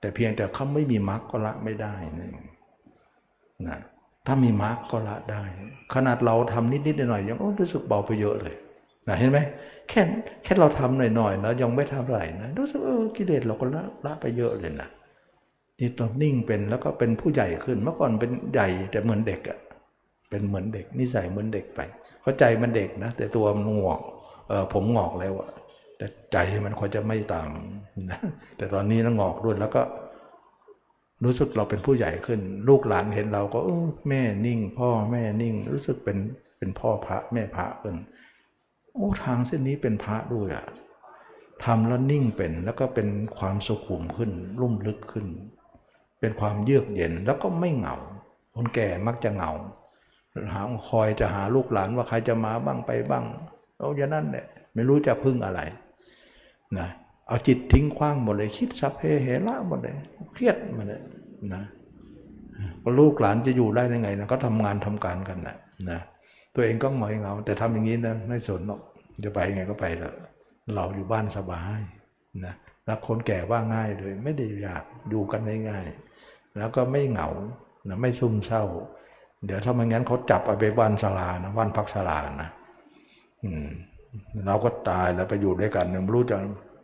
[0.00, 2.28] แต่เพียงแต่เขาไม่มีมรรคก็ละไม่ได้นี่
[3.68, 3.78] นะ
[4.26, 5.42] ถ้ามีมรรคก็ละได้
[5.94, 8.54] ขนาดเราทำนิดๆหน่อยๆยังรู้สึกเบาไปเยอะเลย
[9.08, 9.38] นะเห็นไหม
[9.88, 10.02] แค่
[10.42, 14.88] แค่เราทำหน่อยๆนะยังไม่ทำไรนะรู้สึกเออกิเลสเราก็ละละไปเยอะเลยนะ
[15.80, 19.58] จิตเรานิ่งเป็นแล้วก็เป็นผู้ใหญ่ขึ้นเมื่อก่อนเป็นใหญ่แต่เหมือนเด็กอะ
[20.30, 21.80] เป็นเหมือนเด็กนิสัยเหมือนเด็กไป
[22.24, 24.00] เพราะใจมันเด็กนะ แต่ตัวมันงอก
[24.48, 25.50] เออผมงอกแล้วอะ
[25.96, 27.50] แต่ใจมันควรจะไม่ตาม
[28.10, 28.20] นะ
[28.56, 29.82] แต่ตอนนี้นะงอกด้วยแล้วก็
[31.24, 36.18] รู้สึกเราเป็นผู้ใหญ่ขึ้น ลูกหลานเห็นเราก็เออแม่นิ่ง พ่อแม่นิ่ง รู้สึกเป็น
[36.58, 37.96] เป็นพ่อพระแม่พระขึ้น
[38.92, 40.66] โอ้ทางเส้นนี้เป็นพระด้วยอะ
[41.64, 44.30] ทำแล้วนิ่งเป็นแล้วก็เป็นความสุขุมขึ้น
[44.60, 45.26] รุ่มลึกขึ้น
[46.20, 47.96] เป็นความเยือกเย็นแล้วก็ไม่เหงา
[48.54, 49.50] คนแก่มักจะเหงา
[50.52, 53.24] หาคอยจะหาลูกหลานว่าใครจะมาบ้างไปบ้าง
[53.78, 55.60] เอาอย่างนั้นแหละไม่รู้จะพึ่งอะไร
[56.78, 56.88] นะ
[57.28, 59.94] เอาจิตทิ้งขว้างหมดเลยคิดสัพเพเหระหมดเลย
[60.32, 61.02] เครียดหมาเลย
[61.54, 61.62] นะ
[62.98, 65.56] ลูกหลานจะอยู่ได้ยังไงนะก็ทำงานทำการกันนะ
[65.90, 66.00] นะ
[66.54, 68.80] ตัวเองก็หงอยเหงาแต่ทำอย่างนี้นะไม่สนหรอก
[69.24, 70.14] จะไปยังไงก็ไปเถอะ
[70.74, 71.80] เราอยู่บ้านสบาย
[72.44, 72.54] นะ
[72.84, 77.28] แล้วคนแก่ว่าง่ายเลยไม่ได้อยากอยู่กันง่ายๆแล้วก็ไม่เหงา
[77.88, 78.64] นะไม่ซุ่มเศร้า
[79.44, 82.50] เดี๋ยวถ้าไม่งั้นเขาจับอาไปบ้านสลานะบ้านพักสลานะ
[83.44, 83.50] อื
[84.46, 86.36] เราก็ตายแล้วไปอยู่ด้วยกันเนี่ยไม่รู้จะ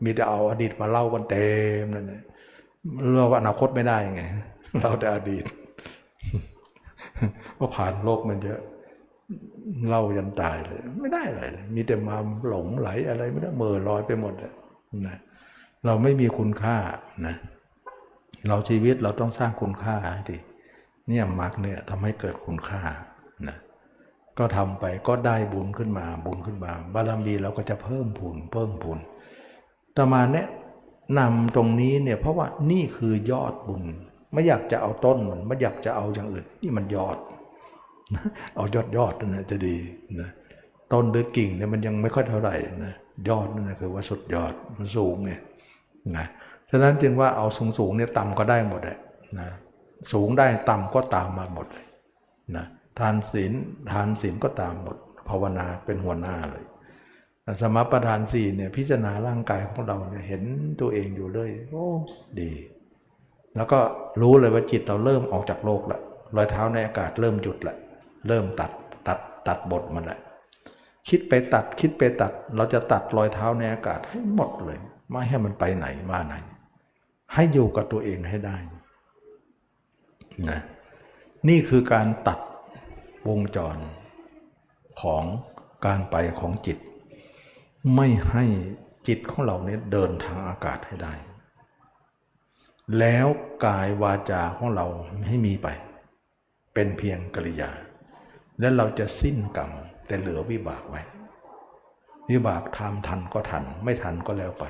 [0.04, 1.46] มีแต่เอาอดีตมาเล่ากันเต็
[1.82, 2.22] มนั่นเลย
[3.16, 4.22] เราว่าอนาคตไม่ได้ไง
[4.80, 5.44] เราแต่อดีต
[7.56, 8.60] เพราะผ่านโลกมันเยอะ
[9.88, 12.16] เล่ายันตายเลย ไม่ได้เลย มีแต่มา
[12.48, 14.34] หลงไหลอะไรไม่ได้เมื่อลอยไปหมด
[15.06, 15.16] นะ
[15.86, 16.76] เราไม่มีคุณค่า
[17.26, 17.34] นะ
[18.48, 20.38] เราชีวิตเราต้องสร้างคุณค่าให้ดี
[21.10, 22.82] เนี่ยมรรคเนี่ยทำให้เกิดคุณค่า
[23.48, 23.56] นะ
[24.38, 28.98] ก็ทำไปก็ได้บุญขึ้นมาบุญขึ้นมา บารมีเราก็จะเพิ่มพูนเพิ่มพูน
[29.96, 30.46] ต่อมาเนี่ย
[31.18, 33.82] นำตรงนี้เนี่ยเพราะว่านี่คือยอดบุญ
[34.32, 37.18] ไม่อยากจะเอาต้นมันไม่อยากจะเอาอย่างอื่น นี่มันยอด
[38.56, 39.76] เอายอดยอดนั่นนะจะดี
[40.20, 40.30] นะ
[40.92, 42.54] ต้นหรือกิ่งเนี่ยมันยังไม่ค่อยเท่าไหร่
[42.84, 42.94] นะ
[43.28, 45.40] ยอดนั่นคือว่าสุดยอดมันสูงเนี่ย
[46.16, 46.26] นะ
[46.70, 48.98] ฉะนั้นจึงว่าเอาสูงสูงๆเนี่ยต่ำก็ได้หมดเลย
[49.38, 49.48] นะ
[50.12, 51.86] สูงได้ต่ำก็ตามมาหมดเลย
[52.56, 52.66] นะ
[52.98, 53.52] ทานศีล
[53.93, 54.97] ทานศีลก็ตามหมด
[55.28, 56.64] ภาวนาเป็นหัวหน้าเลย
[57.60, 60.43] สมประทานสี่เนี่ยพิจารณาร่างกายของเราเนี่ยเห็น
[60.81, 61.86] ตัวเองอยู่เลยโอ้
[62.40, 62.51] ดี
[63.56, 63.81] แล้วก็
[64.20, 66.01] รู้เลยว่าจิตเราเริ่มออกจากโลกละ
[66.36, 67.77] รอยเท้าในอากาศเริ่มหยุดละ
[68.28, 68.70] เริ่มตัด
[69.06, 70.18] ตัดตัดบทมันละ
[71.09, 74.78] คิดไปตัดคิดไปตัด เราจะตัดรอยเท้าในอากาศให้หมดเลย
[75.10, 76.35] ไม่ให้มันไปไหนมาไหน
[77.35, 78.56] ให้อยู่กับตัวเองให้ได้
[80.48, 80.60] นะ
[81.48, 82.38] นี่คือการตัด
[83.28, 83.76] วงจร
[85.00, 85.24] ของ
[85.86, 86.78] การไปของจิต
[87.96, 88.44] ไม่ให้
[89.08, 91.14] จิตของเราเนี่ยเดินทางอากาศให้ได้
[92.98, 93.26] แล้ว
[93.66, 94.86] กายวาจาของเรา
[95.26, 95.68] ให้มีไป
[96.74, 97.70] เป็นเพียงกริยา
[98.60, 99.70] และเราจะสิ้นกรรม
[100.06, 101.02] แต่เหลือวิบากไว้
[102.30, 104.64] วิบากทำทันก็ทัน ไม่ทันก็แล้วไป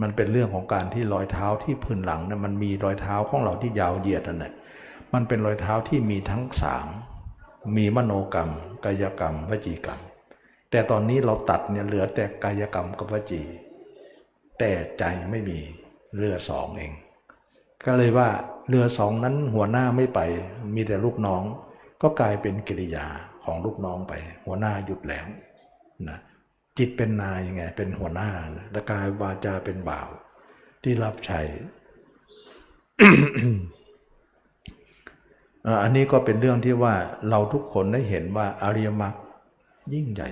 [0.00, 4.52] มันเป็นเรื่องของการที่รอยเท้าที่พื้นหลังเนี่ยมันมีรอยเท้าของเราที่ยาวเหยียดนั่นแหละ
[5.14, 6.88] มันเป็นรอยเท้าที่มีทั้งสาม
[7.76, 8.50] มีมโนกรรม
[8.84, 10.00] กายกรรม วจีกรรม
[10.70, 13.42] แต่ตอนนี้เราตัดเนี่ยเหลือแต่กายกรรมกับวจี
[14.58, 15.58] แต่ใจไม่มี
[16.16, 16.92] เรือสองเอง
[17.84, 18.28] ก็เลยว่า
[18.68, 20.20] เรือสองนั้นหัวหน้าไม่ไป
[20.74, 21.42] มีแต่ลูกน้อง
[22.02, 23.06] ก็กลายเป็นกิริยา
[23.44, 24.12] ของลูกน้องไป
[24.46, 25.26] หัวหน้าหยุดแล้ว
[26.08, 26.18] นะ
[26.78, 28.30] จิตเป็นนายยังไง เป็นหัวหน้า
[28.72, 30.08] และกายวาจาเป็นบ่าว
[30.82, 31.40] ที่รับใช้
[35.82, 36.94] อันนี้ก็เป็นเรื่องที่ว่า
[37.30, 39.14] เราทุกคนได้เห็นว่าอริยมรรค
[39.94, 40.28] ยิ่งใหญ่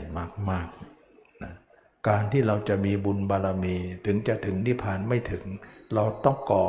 [0.51, 1.53] มากๆนะ
[2.09, 3.77] การที่เราจะมีบุญบารมี
[4.07, 5.45] ถึงจะถึงนิพพานไม่ถึง
[5.95, 6.67] เราต้องก่อ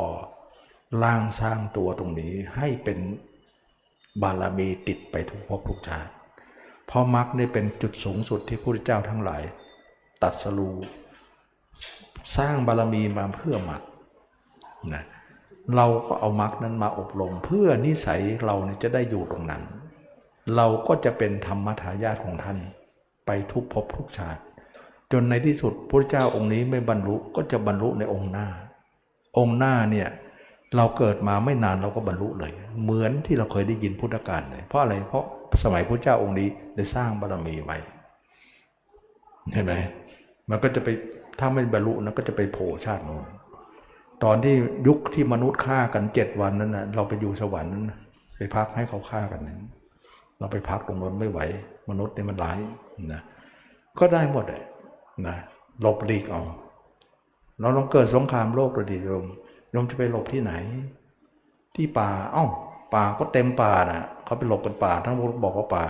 [1.02, 2.98] ร่างสร้างตัวตรงนี้ให้เป็น
[4.22, 6.12] บารมีติดไปทุกภพทุกชาติ
[6.86, 9.42] เพราะมรรคนี่เป็นจุดสูงสุดที่พระพุทธเจ้าทั้งหลาย
[10.22, 10.70] ตัดสรู
[12.36, 13.82] สร้างบารมีมาเพื่อมรรค
[14.94, 15.04] นะ
[15.76, 19.62] เราก็เอามรรคนั้นมาอบรม เพื่อนิสัยเราเนี่ยจะได้อยู่ตรงนั้น
[20.56, 22.58] เราก็จะเป็นธรรมทายาทของท่าน
[23.26, 24.42] ไปทุกภพทุกชาติ
[25.12, 28.48] จนในที่สุดพระเจ้าองค์นี้ไม่บรรลุก็จะบรรลุในองค์หน้า
[29.38, 30.08] องค์หน้าเนี่ย
[30.76, 35.24] เราเกิดมาไม่นานเราก็บรรลุเลย เหมือนที่เราเคยได้ยินพุทธการเลย เพราะอะไรเพราะ
[35.64, 37.76] สมัยพระเจ้าองค์นี้ได้สร้างบารมีไว้
[39.52, 39.72] เห็นไหม
[40.50, 40.88] มันก็จะไป
[41.38, 43.24] ถ้าไม่บรรลุนะก็จะไปโผล่ชาติโน้น
[44.22, 44.54] ตอนที่
[44.86, 47.98] ยุคที่มนุษย์ฆ่ากันเจ็ดวันนั้นนะเราไปอยู่สวรรค์นั้นนะ
[48.36, 49.60] ไปพักให้เขาฆ่ากันนั้น
[50.38, 51.40] เราไปพักตรงนั้นไม่ไหว
[51.90, 52.58] มนุษย์นี่มันร้าย
[53.12, 53.20] นะ
[53.98, 54.62] ก็ได้หมดเลย
[55.26, 55.36] นะ
[55.80, 56.42] หลบหลีกเอา
[57.60, 59.24] เราลองเกิดสงครามโลกเลยดิโยม
[59.70, 60.52] โยมจะไปหลบที่ไหน
[61.76, 62.46] ที่ป่าเอ้า
[62.94, 65.84] ป่าก็เต็มป่านะเขาไปหลบกันป่าทั้งหมดบอกว่าป่า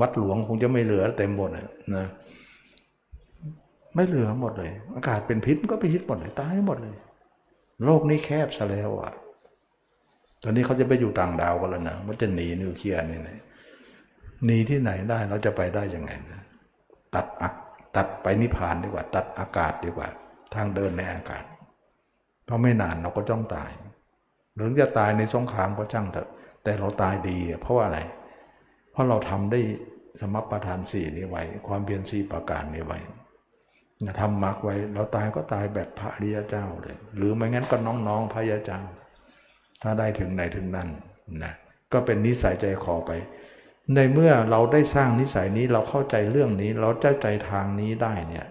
[0.00, 2.06] วัดหลวงคงจะไม่เหลือเต็มหมดนะนะ
[3.94, 6.96] ไม่เหลือหมดเลย อากาศเป็นพิษมันก็เป็นพิษหมดเลยตายหมดเลย
[7.84, 9.12] โลกนี้แคบซะแล้วอะ
[10.42, 13.38] ตอนนี้เขาจะไปอยู่ต่างดาวกันแล้วนะมันจะหนีนิวเคลียร์นี่นะ
[14.44, 16.40] หนีที่ไหนได้เราจะไปได้ยังไงนะ
[17.14, 17.54] ตัดอัก
[17.96, 20.08] ตัดไปนิพพานดีกว่า ตัดอากาศดีกว่า
[20.54, 21.44] ทางเดินในอากาศ
[22.44, 23.70] เพราะไม่นานเราก็ต้องตาย
[24.54, 26.28] หรือจะตายในสงครามก็ช่างเถอะ
[26.62, 28.00] แต่เราตายดี เพราะว่าอะไร
[28.92, 29.60] เพราะเราทำได้
[30.20, 32.98] สมประทานสี่นี้ไว้ ความเพียรสี่ประการนี้ไว้
[34.04, 38.80] นะทำมรรคไว้เราตายก็ตายแบบพระริยเจ้าเลย หรือไม่งั้นก็น้องๆพระอริยเจ้า
[39.82, 40.88] ถ้าได้ถึงไหนถึงนั่น
[41.44, 41.52] นะ
[41.92, 43.10] ก็เป็นนิสัยใจคอไป
[43.94, 48.46] ในเมื่อเราได้สร้างนิสัยนี้เราเข้าใจเรื่องนี้ เราเจ้าใจทางนี้ได้เนี่ย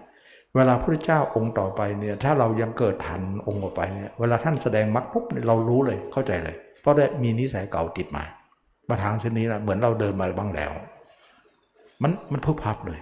[0.54, 8.24] เวลาพระเจ้าองค์ต่อไปเนี่ยถ้าเรายังเกิดทันองค์ต่อไปเนี่ยเวลาท่านแสดงมรรคปุ๊บเรารู้เลยเข้าใจเลย เพราะได้มีนิสัยเก่าติดมา
[8.88, 10.72] มาทางเส้นนี้นะเหมือนเราเดินมาบ้างแล้ว
[12.02, 13.00] มันมันพึบพับเลย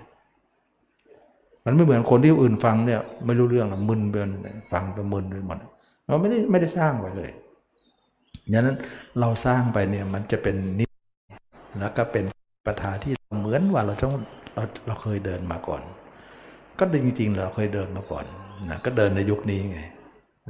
[1.68, 5.58] มันไม่เหมือนคนที่อื่นฟังเนี่ยไม่รู้เรื่องมึนไปหมดฟังไปมึนไปหมด
[6.06, 7.30] เราไม่ได้ไม่ได้สร้างไว้เลย
[8.52, 8.76] ดังนั้น
[9.20, 10.90] เราสร้างไปเนี่ยมันจะเป็นนิส
[11.78, 12.24] แล้วก็เป็น
[12.66, 14.14] ปัญหาที่เหมือนว่าเราต้อง
[14.54, 15.82] เราเราเคยเดินมาก่อน
[16.78, 18.24] ก็จริงๆเราเคยเดินมาก่อน
[18.68, 19.80] นะก็เดินในยุคนี้ไง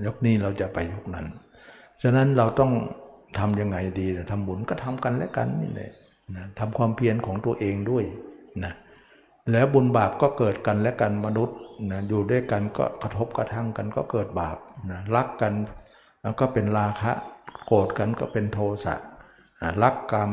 [0.06, 1.26] ยุคนี้เราจะไปยุคนั้น
[2.02, 2.72] ฉะนั้นเราต้อง
[3.38, 5.92] ทำยังไงดีนะทำบุญก็ทำกันและกันนี่แหละ
[6.36, 8.04] นะทำความเพียรของตัวเองด้วย
[8.64, 8.72] นะ
[9.52, 11.56] แล้วบุญบาปก็เกิดกันและกันมนุษย์
[11.90, 14.58] นะอยู่ด้วยกันก็กระทบกระทั่งกันก็เกิดบาป
[14.90, 15.52] นะรักกัน
[16.22, 17.12] แล้วก็เป็นราคะ
[17.66, 18.94] โกรธกันก็เป็นโทสะ
[19.82, 20.30] รักกาม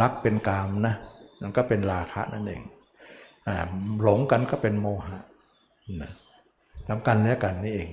[0.00, 0.94] รักเป็นกามนะ
[1.40, 2.62] มันก็เป็นราคะนั่นเอง
[4.02, 5.18] หลงกันก็เป็นโมหะ
[6.02, 6.10] นะ
[6.88, 7.90] ทำกันและกันนี่เอง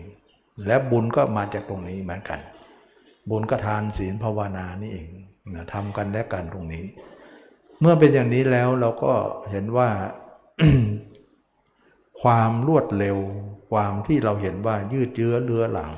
[0.67, 2.39] และบุญก็มาจากตรงนี้เหมือนกัน
[3.29, 5.09] บุญก็ทานศีลภาวนานี่เอง
[5.53, 6.85] นะทำกันและกันตรงนี้
[7.79, 9.13] เมื่อเป็นอย่างนี้แล้วเราก็
[9.51, 9.89] เห็นว่า
[12.21, 13.17] ความรวดเร็ว
[13.71, 15.91] ความที่เราเห็นว่ายืดเยื้อเลือหลัง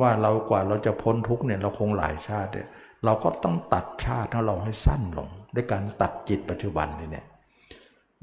[0.00, 2.68] ว่าเรากว่าเราจะพ้นทุกเนี่ยเราคงหลายชาติเนี่ย
[3.04, 7.26] เราก็ต้องตัดชาติของเราให้สั้นลง ด้วยการตัดจิตปัจจุบันนี่เนี่ย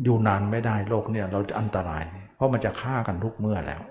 [0.03, 2.03] อยู่นานไม่ได้โลกเนี่ยเราจะอันตราย
[2.35, 3.81] เพราะมันจะฆ่ากันทุกเมื่อแล้ว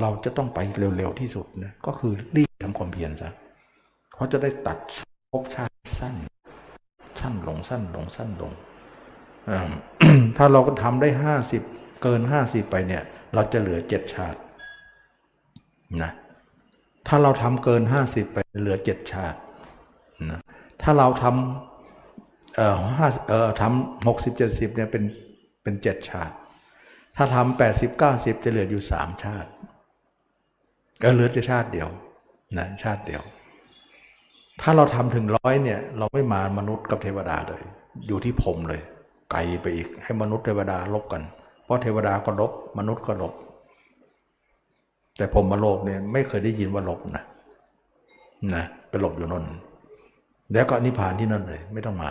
[0.00, 3.30] เราจะต้องไปเร็วๆที่สุดนะก็คือรีบทำความเพียรซะ
[4.14, 4.78] เพราะจะได้ตัด
[5.32, 6.14] ภพชาติสั้น
[7.20, 8.52] สั้นลงสั้นลงสั้นลง
[10.36, 11.62] ถ้าเราก็ทำได้ห้าสิบ
[12.02, 13.02] เกินห้าสิบไปเนี่ย
[13.34, 14.38] เราจะเหลือเจ็ดชาติ
[16.02, 16.10] นะ
[17.08, 19.38] ถ้าเราทำเกินห้าสิบไปเหลือเจ็ดชาติ
[20.30, 20.40] นะ
[20.82, 25.04] ถ้าเราทำเอ่อห้าเอ่อทำหกสิบเจ็ดสิบเนี่ยเป็น
[25.62, 26.34] เป็นเจ็ดชาติ
[27.16, 29.50] ถ้าทำแปดสิบเก้าสิบจะเหลืออยู่สามชาติ
[31.02, 31.88] ก็เหลือจะชาติเดียว
[32.58, 33.22] นะชาติเดียว
[34.60, 37.62] ถ้าเราทำถึงร้อยเนี่ย เราไม่มามนุษย์กับเทวดาเลย
[38.06, 38.80] อยู่ที่พรหมเลย
[39.30, 41.22] ไกลไปอีกให้มนุษย์เทวดาลบกัน
[41.64, 43.32] เพราะเทวดาก็ลบมนุษย์ก็ลบ
[45.16, 47.24] แต่พรหมโลกเนี่ยไม่เคยได้ยินว่าลบนะ
[48.54, 49.44] นะไปหลบอยู่นน
[50.52, 52.10] แล้วก็นิพพานที่นั่นเลย ไม่ต้องมา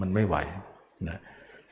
[0.00, 0.36] มันไม่ไหว
[1.08, 1.18] นะ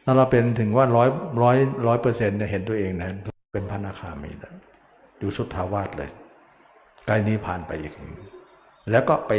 [0.05, 1.09] ถ้าเราเป็นถึงว่าร้อย
[1.43, 3.11] ร้อยร้อยเปอร์เซ็นต์เนี่ยเห็นตัวเองนะ
[3.53, 4.53] เป็นพระนาคามีแล้ว
[5.19, 6.11] อยู่สุทธาวาสเลย
[7.07, 7.93] ใกล้นิพพานไปอีก
[8.91, 9.33] แล้วก็ไป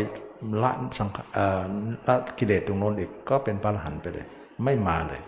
[0.64, 1.10] ละสัง
[2.08, 4.28] ละกิเลสตรงโน้นอีกก็เป็นพระอรหันต์ไปเลย
[4.64, 5.22] ไม่มาเลย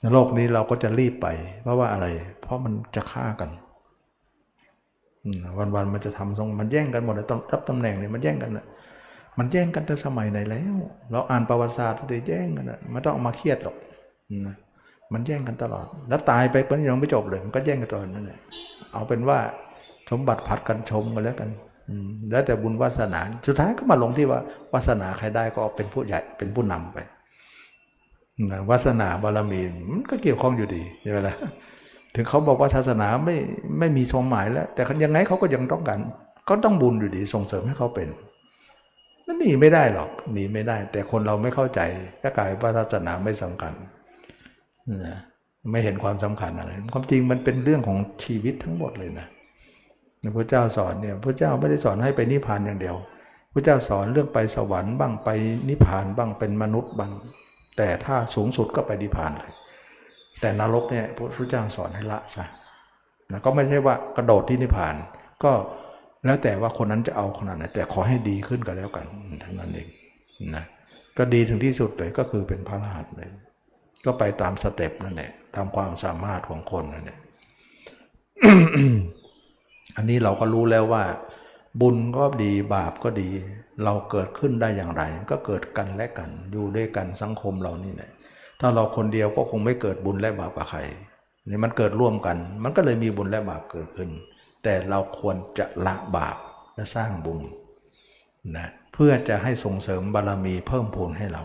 [0.00, 1.26] ในโลกนี้เราก็จะรีบไป
[1.62, 2.06] เพราะว่าอะไร
[2.42, 3.50] เพราะมันจะฆ่ากัน
[5.58, 8.66] วันวันๆมันจะทำทรงมันแย่งกันหมดเลยตองรับตำแหน่งเนี่ยมันแย่งกันนะ
[9.38, 10.76] มันแย่งกันแต่สมัยไหนแล้ว
[11.10, 13.76] เราอ่านประวัติศาสตร์เลยแย่งกันนะไม่ต้องเอามาเครียดหรอก
[14.46, 14.56] นะ
[15.12, 18.40] มันแย่งกันตลอด แล้วตายไปมันยังไม่จบเลย มันก็แย่งกันตลอดนั่นแหละ
[18.92, 19.38] เอาเป็นว่า
[20.10, 21.50] สมบัติผัดกันชมกันแล้วกัน
[22.30, 24.40] แล้วแต่บุญวาสนา สุดท้ายก็มาลงที่ว่า
[24.72, 26.98] วาสนาใครได้ก็เป็นผู้ใหญ่เป็นผู้นำไป
[28.50, 31.34] นะวาสนาบารมีมันก็เกี่ยวข้องอยู่ดีใช่ไหมล่ะ
[32.14, 33.36] ถึงเขาบอกว่าศาสนาไม่
[33.78, 35.98] ไม่มีความหมายแล้ว แต่ยังไงเขาก็ยังต้องการ
[36.48, 38.08] ก็ต้องบุญอยู่ดีส่งเสริมให้เขาเป็น
[39.26, 41.80] นั่นหนีไม่ได้หรอกหนีไม่ได้ แต่คนเราไม่เข้าใจ
[42.22, 43.72] ก็กลายว่าศาสนาไม่สำคัญ
[45.04, 45.18] นะ
[45.70, 49.26] ไม่เห็นความสำคัญอะไรความจริงมันเป็นเรื่องของชีวิตทั้งหมดเลยนะ
[50.36, 52.96] พระเจ้าสอนเนี่ยพระเจ้าไม่ได้สอนให้ไปนิพพานอย่างเดียว
[53.52, 55.30] พระเจ้าสอนเรื่องไปสวรรค์บ้างไป
[55.68, 57.12] นิพพานบ้างเป็นมนุษย์บ้าง
[57.76, 59.52] แต่ถ้าสูงสุดก็ไปนิพพานเลย
[60.40, 61.06] แต่นรกเนี่ย
[61.36, 62.44] พระเจ้าสอนให้ละซะ
[63.30, 64.94] นะก็ไม่ใช่ว่ากระโดดที่นิพพาน
[65.44, 65.52] ก็
[66.24, 69.06] แล้วแต่ว่าคนนั้นจะเอาขนาดไหนแต่ขอให้ดีขึ้นก็แล้วกัน
[69.40, 69.88] เท่านั้นเอง
[70.56, 70.64] นะ
[71.18, 73.30] ก็ดีถึงที่สุดเลยก็คือเป็นพระรหันต์เลย
[74.04, 77.18] ก็ไปตามสเต็ปนั่นแหละตามความสามารถของคนนั่นแหละ
[79.96, 81.04] อันนี้เราก็รู้แล้วว่า
[81.80, 83.30] บุญก็ดีบาปก็ดี
[83.84, 88.10] เราเกิดขึ้นได้อย่างไร ก็เกิดกันและกัน อยู่ด้วยกันสังคมเรานี่แหละ
[88.60, 90.80] ถ้าเราคนเดียวก็คงไม่เกิดบุญและบาปกับใคร
[91.48, 94.10] นี่มันเกิดร่วมกัน มันก็เลยมีบุญและบาปเกิดขึ้น
[94.62, 96.36] แต่เราควรจะละบาป
[96.74, 97.40] และสร้างบุญ
[98.56, 101.42] นะเพื่อจะให้ส่งเสริมบารมีเพิ่มพูนให้เรา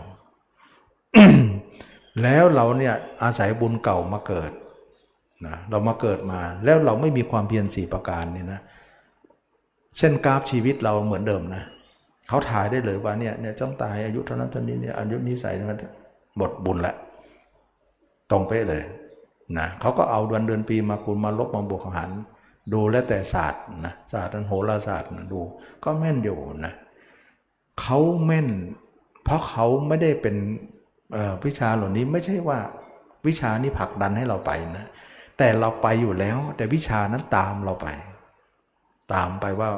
[2.22, 4.52] แล้วเราเนี่ยอาศัยบุญเก่ามาเกิด
[5.46, 8.60] นะเรามาเกิดมาแล้วเราไม่มีความเพียรสี่ประการนี่นะ
[9.98, 11.62] เส้นกราฟชีวิตเราเหมือนเดิมนะ
[12.30, 15.80] เขาถ่ายได้เลยว่าเนี่ยเนี่ยต้องตายอายุเท่านั้นเท่านี้เนี่ยอายุนิสัยนั้น
[16.36, 16.94] หมดบุญละ
[18.30, 18.82] ตรงเป๊ะเลย
[19.58, 22.10] นะเขาก็เอาเดือนเดือนปีมาคูณมาลบมาบวกหาร
[22.72, 25.40] ดูแลแต่ศาสตร์นะศาสตร์นั้นโหราศาสตร์นะดู
[25.84, 26.74] ก็แม่นอยู่นะ
[27.80, 28.48] เขาแม่น
[29.24, 30.36] เพราะเขาไม่ได้เป็น
[31.44, 32.58] วิชาเหล่านี้ไม่ใช่ว่า
[33.26, 34.86] วิชานี้ผลักดันให้เราไปนะ
[35.38, 37.88] แต่เราไปอยู่แล้ว แต่วิชานั้นตามเราไป
[39.14, 39.68] ตามไปว่า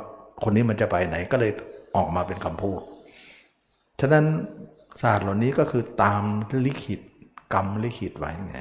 [0.44, 1.52] คนนี้มันจะไปไหนก็เลย
[1.96, 2.80] ออกมาเป็นคำพูด
[4.00, 4.24] ฉะนั้น
[5.02, 6.22] ศาสตร์เหล่านี้ก็คือตาม
[6.66, 7.00] ลิขิต
[7.52, 8.58] กรรมลิขิตไว้ไง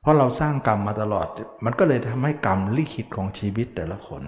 [0.00, 1.26] เพราะเราสร้างกรรมมาตลอด
[1.64, 4.22] มันก็เลยทำให้กรรมลิขิตของชีวิตแต่ละคน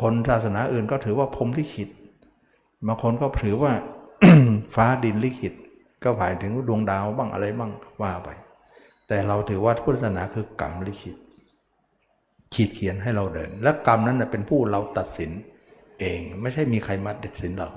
[0.00, 1.88] คนศาสนาอื่นก็ถือว่าพรมลิขิต
[2.86, 3.72] บางคนก็ถือว่า
[4.74, 5.54] ฟ้าดินลิขิต
[6.04, 8.28] ก็หมายถึงดวงดาวบ้างอะไรบ้างว่าไป
[9.08, 11.16] แต่เราถือว่าพุทธศาสนาคือกรรมลิขิต
[12.54, 15.30] ขีดเขียนให้เราเดิน และกรรมนั้นเป็นผู้เราตัดสิน
[16.02, 17.70] เอง ไม่ใช่มีใครมาตัดสินเรา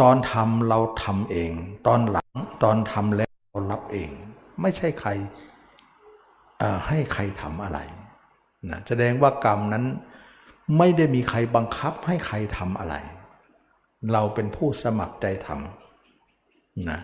[0.00, 1.50] ตอนทำเราทำเอง
[1.86, 2.30] ตอนหลัง
[2.62, 4.10] ตอนทำแล้วเรารับเอง
[4.60, 5.10] ไม่ใช่ใคร
[6.88, 7.78] ให้ใครทำอะไร
[8.70, 9.84] นะแสดงว่ากรรมนั้น
[10.78, 12.94] ไม่ได้มีใครบังคับให้ใครทำอะไร
[14.12, 17.00] เราเป็นผู้สมัครใจทำนะ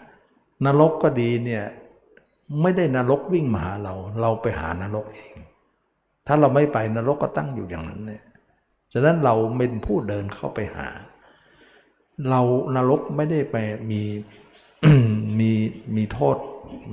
[0.65, 1.65] นรกก็ดีเนี่ย
[2.63, 5.35] ไม่ได้นรกวิ่งมาหาเรา เราไปหานรกเอง
[6.27, 8.23] ถ้าเราไม่ไปนรกก็ตั้งอยู่อย่างนั้นเนี่ย
[8.93, 10.89] ฉะนั้นเราเป็นผู้เดินเข้าไปหา
[12.31, 12.41] เรา
[12.77, 13.57] นรกไม่ได้ไป
[13.91, 14.03] มี
[15.39, 15.51] มี
[15.97, 16.37] มีโทษ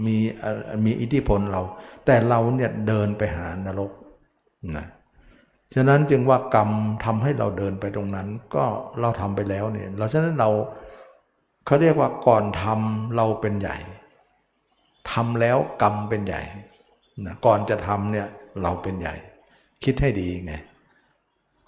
[0.05, 0.17] มี
[0.85, 1.61] มีอิทธิพลเรา
[2.05, 3.91] แต่เราเนี่ยเดินไปหานรก
[4.77, 4.85] นะ
[5.75, 6.69] ฉะนั้นจึงว่ากรรม
[7.05, 8.65] ทำให้เราเดินไปตรงนั้น ก็
[8.99, 10.49] เราทำไปแล้วเนี่ยเราฉะนั้นเรา
[11.65, 13.77] เขาเรียกว่าก่อนทำเราเป็นใหญ่
[15.11, 16.41] ทำแล้วกรรมเป็นใหญ่
[17.25, 18.27] นะก่อนจะทำเนี่ย
[18.63, 19.15] เราเป็นใหญ่
[19.83, 20.53] คิดให้ดีไง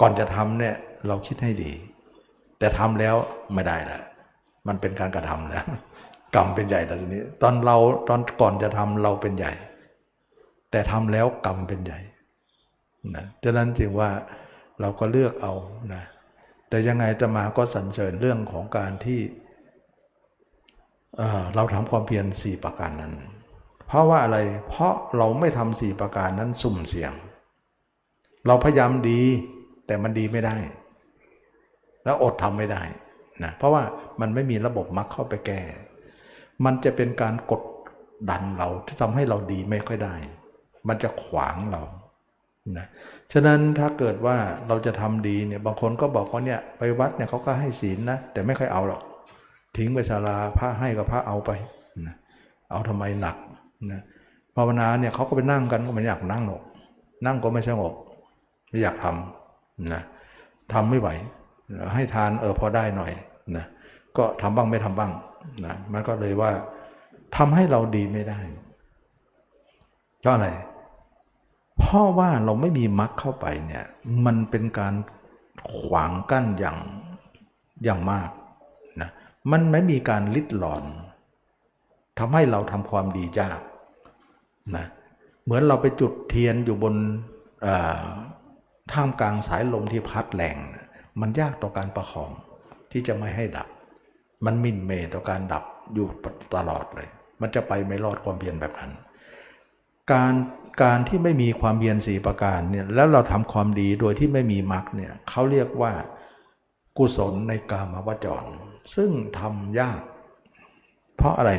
[0.02, 0.76] ก่อนจะทำเนี่ย
[1.07, 1.72] เราคิดให้ดี
[2.60, 3.15] แต่ทำแล้ว
[3.53, 3.99] ไม่ได้ละ
[4.68, 5.65] มันเป็นการกระทำแล้ว
[6.36, 7.78] กรรมเป็นใหญ่แล้วทีนี้ ตอนเรา
[8.10, 9.53] ตอนก่อนจะทำเราเป็นใหญ่
[10.72, 11.99] แต่ทำแล้วกรรมเป็นใหญ่
[13.15, 14.10] นะฉะนั้นจึงว่า
[14.82, 15.53] เราก็เลือกเอา
[15.94, 16.03] นะ
[16.69, 19.19] แต่ยังไงจะมาก็สรรเสริญเรื่องของการที่
[21.18, 23.14] เเราทำความเพียรสี่ประการนั้น
[23.88, 24.38] เพราะว่าอะไร
[24.69, 27.14] เพราะเราไม่ทำสี่ประการนั้นสุ่มเสี่ยง
[28.48, 29.22] เราพยายามดี
[29.91, 30.57] แต่มันดีไม่ได้
[32.03, 32.84] แล้วอดทำไม่ได้
[33.43, 33.84] นะเพราะว่า
[34.22, 35.61] มันไม่มีระบบมรรคเข้าไปแก้
[36.65, 37.61] มันจะเป็นการกด
[38.30, 40.15] ดันเราที่ทำให้เราดีไม่ค่อยได้
[40.88, 41.81] มันจะขวางเรา
[42.77, 42.88] นะ
[43.34, 44.38] ฉะนั้นถ้าเกิดว่า
[44.68, 49.01] เราจะทำดีเนี่ยบางคนก็บอกว่าเนี่ยไปวัดเนี่ยเขาก็ให้ศีลนะแต่ไม่ค่อยเอาหรอก
[49.77, 51.51] ทิ้งไปศาลาพระให้กับพระเอาไป
[52.07, 52.15] นะ
[52.72, 53.35] เอาทำไมหนัก
[53.91, 54.01] นะ
[54.55, 56.63] ภาวนาเนี่ยเขาก็ไปนั่งกันก็ไม่อยากนั่งหรอก
[57.26, 57.93] นั่งก็ไม่สงบ
[58.69, 59.40] ไม่อยากทำ
[59.94, 60.02] นะ
[60.74, 61.10] ทำไม่ไหว
[61.94, 63.12] ให้ทานเออพอได้หน่อย
[63.58, 63.66] นะ
[64.18, 65.12] ก็ทำบ้างไม่ทำบ้าง
[65.66, 66.52] นะมันก็เลยว่า
[67.38, 68.40] ทำให้เราดีไม่ได้
[70.20, 70.49] เพราะอะไร
[71.80, 73.86] เพราะว่าเราไม่มีมรรคเข้าไปเนี่ย
[74.26, 74.94] มันเป็นการ
[75.72, 76.78] ขวางกั้นอย่าง
[77.84, 78.30] อย่างมาก
[79.02, 79.10] นะ
[79.52, 80.84] มันไม่มีการลิดหลอน
[82.20, 83.60] ทำให้เราทำความดียาก
[84.76, 84.86] นะ
[85.44, 86.95] เหมือนเราไปจุดเทียนอยู่บน
[88.93, 90.57] ท่ามกลางสายลมที่พัดแรง
[91.22, 92.31] มันยากต่อการประคอง
[92.91, 93.68] ที่จะไม่ให้ดับ
[94.45, 95.63] มันมินเมต่อการดับ
[95.93, 96.07] อยู่
[96.55, 97.07] ตลอดเลย
[97.41, 98.91] มันจะไปไม่รอดความเพียรแบบนั้น
[100.11, 100.34] การ
[100.84, 105.91] การที่ไม่มีความเพียรสีประการเนี่ยแล้วเราทำความดีโดยที่ไม่มีมรรคเนี่ยเขาเรียกว่า
[106.97, 108.45] กุศลในกามวจร
[108.95, 110.01] ซึ่งทำยาก
[111.18, 111.51] เพราะอะไร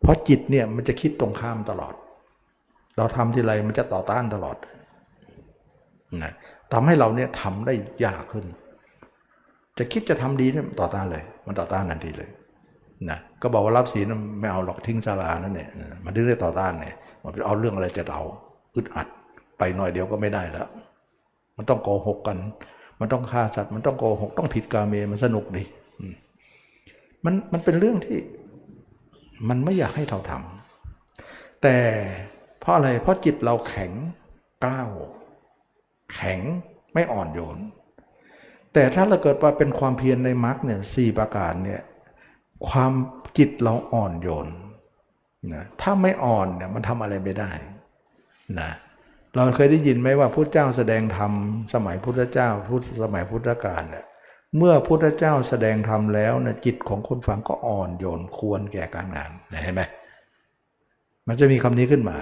[0.00, 1.94] เพราะจิตเนี่ยมันจะคิดตรงข้ามตลอด
[2.96, 4.56] เราทำทีไรมันจะต่อต้านตลอด
[6.24, 6.32] นะ
[6.72, 7.74] ทำให้เราเนี่ยทำได้
[8.04, 8.44] ยากขึ้น
[9.78, 12.30] จะคิดจะทำดีเนี่ยต่อต้านเลย มันต่อต้านทันทีเลย
[13.10, 14.06] นะก็บอกว่ารับศีล
[14.40, 15.70] ไม่เอาหรอกทิ้งศาลานั่นเนี่ย
[16.04, 18.24] มันถึงได้ต่อต้านเนี่ยมันเอาเรื่องอะไรจะเอา
[18.74, 19.06] อึดอัด
[19.58, 20.68] ไปหน่อยเดียวก็ไม่ได้แล้ว
[21.56, 22.38] มันต้องโกหกกัน
[23.00, 25.62] มันต้องฆ่าสัตว์ มันต้องโกหก ต้องผิดกาเมมันสนุกดี
[27.24, 28.18] มันมันเป็นเรื่องที่
[29.48, 31.76] มันไม่อยากให้เราทำแต่
[32.60, 33.90] เพราะอะไร เพราะจิตเราแข็ง
[34.64, 34.90] กล้าว
[36.14, 36.40] แข็ง
[36.94, 37.58] ไม่อ่อนโยน
[38.72, 41.82] แต่ถ้าเราเกิดว่าเป็นความเพียรในมรรคเนี่ยสี่ประการเนี่ย
[42.68, 42.92] ความ
[43.38, 44.48] จิตเราอ่อนโยน
[45.54, 47.50] นะถ้าไม่อ่อนเนี่ยมันทำอะไรไม่ได้
[48.60, 48.70] นะ
[49.34, 51.32] เราเคยได้ยินไหมว่าพุทธเจ้าแสดงธรรม
[51.74, 54.04] สมัยพุทธเจ้าพุทธสมัยพุทธกาลเนี่ย
[54.56, 59.30] เมื่อพุทธเจ้าแสดงธรรมแล้วนะจิตของคนฟังก็อ่อนโยนควรแก่การงาน
[59.62, 59.82] เห็นไหม
[61.28, 62.16] มันจะมีคำนี้ขึ้นมา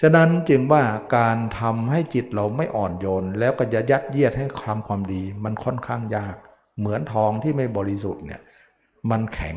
[0.00, 0.82] ฉะนั้นจึงว่า
[1.16, 6.36] การทำให้จิตเราไม่อ่อนโยน แล้วก็จะยัดเยียดให้ทำความดี มันค่อนข้างยาก
[6.78, 8.40] เหมือนทองที่ไม่บริสุทธิ์เนี่ย
[9.10, 9.56] มันแข็ง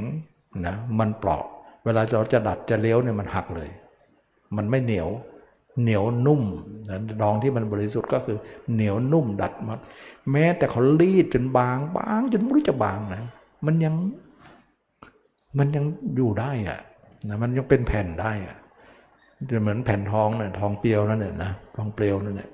[0.67, 1.43] นะมันเปราะ
[1.85, 3.69] เวลาเราจะดัดจะเลี้ยวเนี่ยมันหักเลย
[4.57, 5.09] มันไม่เหนียว
[5.81, 6.41] เหนียวนุ่ม
[6.89, 8.37] นะดองที่มันบริสุทธิ์ก็คือ
[8.73, 9.79] เหนียวนุ่มดัดมัด
[10.31, 13.21] แม้แต่เขารีดจนบางบางจนไม่รู้จะบางนะ
[13.65, 13.95] มันยัง
[15.57, 15.85] มันยัง
[16.15, 16.79] อยู่ได้อะ
[17.29, 18.57] นะมันยังเป็นแผ่นได้อะ
[19.49, 22.49] จะเหมือนแผ่นทองเนี่ยทองเปลวนั่นเนี่ยนะทองเปลวนั่นเนี่ย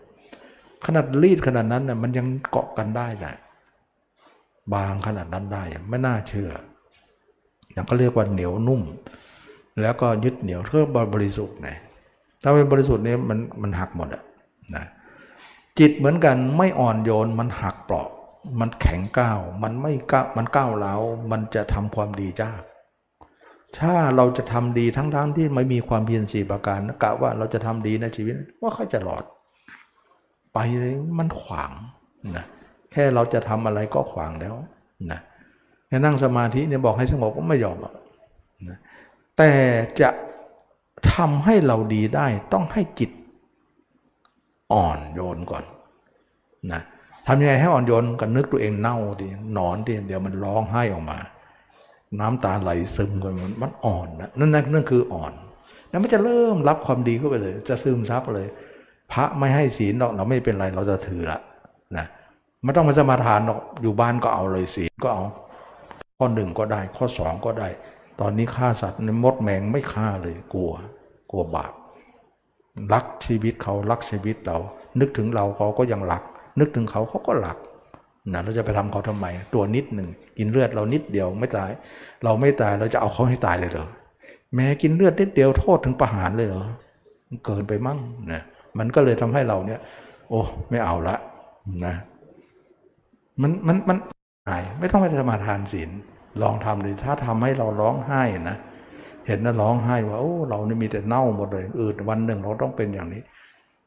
[0.85, 3.35] ขนาดรีดขนาดนั้นเนี่ยมันยังเกาะกันได้แหละ
[4.73, 6.49] บางขนาดนั้นได้ไม่น่าเชื่อ
[7.71, 8.81] อย่างก็เรียกว่าเหนียวนุ่ม
[9.81, 11.69] แล้วก็ยึดเหนียวเพื่อบริสุทธิ์ไง
[12.43, 14.23] ถ้าเป็นบริสุทธิ์เนี่ยมันมันหักหมดอะ
[14.75, 14.85] นะ
[15.79, 18.07] จิตเหมือนกันไม่อ่อนโยนมันหักเปราะ
[18.59, 20.95] มันแข็งก้าว มันไม่ก้าวมันก้าวเล้า
[21.31, 22.49] มันจะทำความดีจ้า
[23.79, 29.23] ถ้าเราจะทำดีทั้งๆทที่ไม่มีความเพียรสี่ประการนะกะว่าเราจะทำดีในชีวิตว่าเขาจะหลอด
[30.53, 31.71] ไปเลยมันขวาง
[32.37, 32.45] นะ
[32.91, 34.55] แค่เราจะทำอะไรก็ขวางแล้ว
[35.11, 35.19] นะ
[35.87, 37.93] แค่นั่งสมาธิเนี่ยบอกให้สงบก็ไม่ยอมอะ
[38.69, 38.77] นะ
[39.37, 39.51] แต่
[40.01, 40.09] จะ
[41.13, 43.11] ทำให้เราดีได้ต้องให้จิต
[44.73, 45.63] อ่อนโยนก่อน
[46.71, 46.81] นะ
[47.27, 51.17] ทำยังไงให้อ่อนโยนก็นึกตัวเองเน่าดิหนอนดิเดี๋ยวมันร้องไห้ออกมา
[52.19, 55.33] น้ำตาไหลซึมกันมันมันอ่อนนะนั่นนั่นคืออ่อน
[55.89, 58.47] แล้วมันจะเริ่มรับความดีเข้าไปเลย จะซึมซับเลย
[59.11, 61.39] พระไม่ให้ศีลเราเราไม่เป็นไรเราจะถือละ
[61.97, 62.05] นะ
[62.63, 65.23] ไม่ต้องมาสมาทานหรอกอยู่บ้านก็เอาเลยศีลก็เอา
[66.17, 67.69] ข้อหนึ่งก็ได้ ข้อสองก็ได้
[68.19, 70.71] ตอนนี้ฆ่าสัตว์ในมดแมงไม่ฆ่าเลยกลัว
[71.31, 71.73] กลัวบาป
[72.93, 74.57] รักชีวิตเขารักชีวิตเรา
[74.99, 76.23] นึกถึงเราเขาก็ยังรัก
[76.59, 77.57] นึกถึงเขาเขาก็รัก
[78.29, 80.07] นะเราจะไปทำเขาทำไม ตัวนิดหนึ่ง
[80.37, 81.71] กินเลือดเรานิดเดียวไม่ตาย
[82.23, 83.87] เราไม่ตายเราจะเอาเขาให้ตายเลยเหรอ
[84.55, 86.65] แม้กินเลือดนิดเดียวโทษถึงประหารเลยเหรอ
[87.45, 87.99] เกินไปมั่ง
[88.31, 88.41] นะ
[88.77, 89.79] มันก็เลยทำให้เราเนี่ย
[90.29, 90.39] โอ้
[90.69, 91.15] ไม่เอาละ
[91.85, 91.95] นะ
[93.41, 93.97] มันมันมัน
[94.47, 95.89] หายไม่ต้องไปสมาทานศีล
[96.41, 98.57] ลองทำเลยถ้าทำให้เราร้องไห้นะ
[99.27, 103.21] เห็นนะร้องไห้ว่าโอ้เรานี่มีแต่เน่าหมดเลยอืดวันหนึ่งเราต้องเป็นอย่างนี้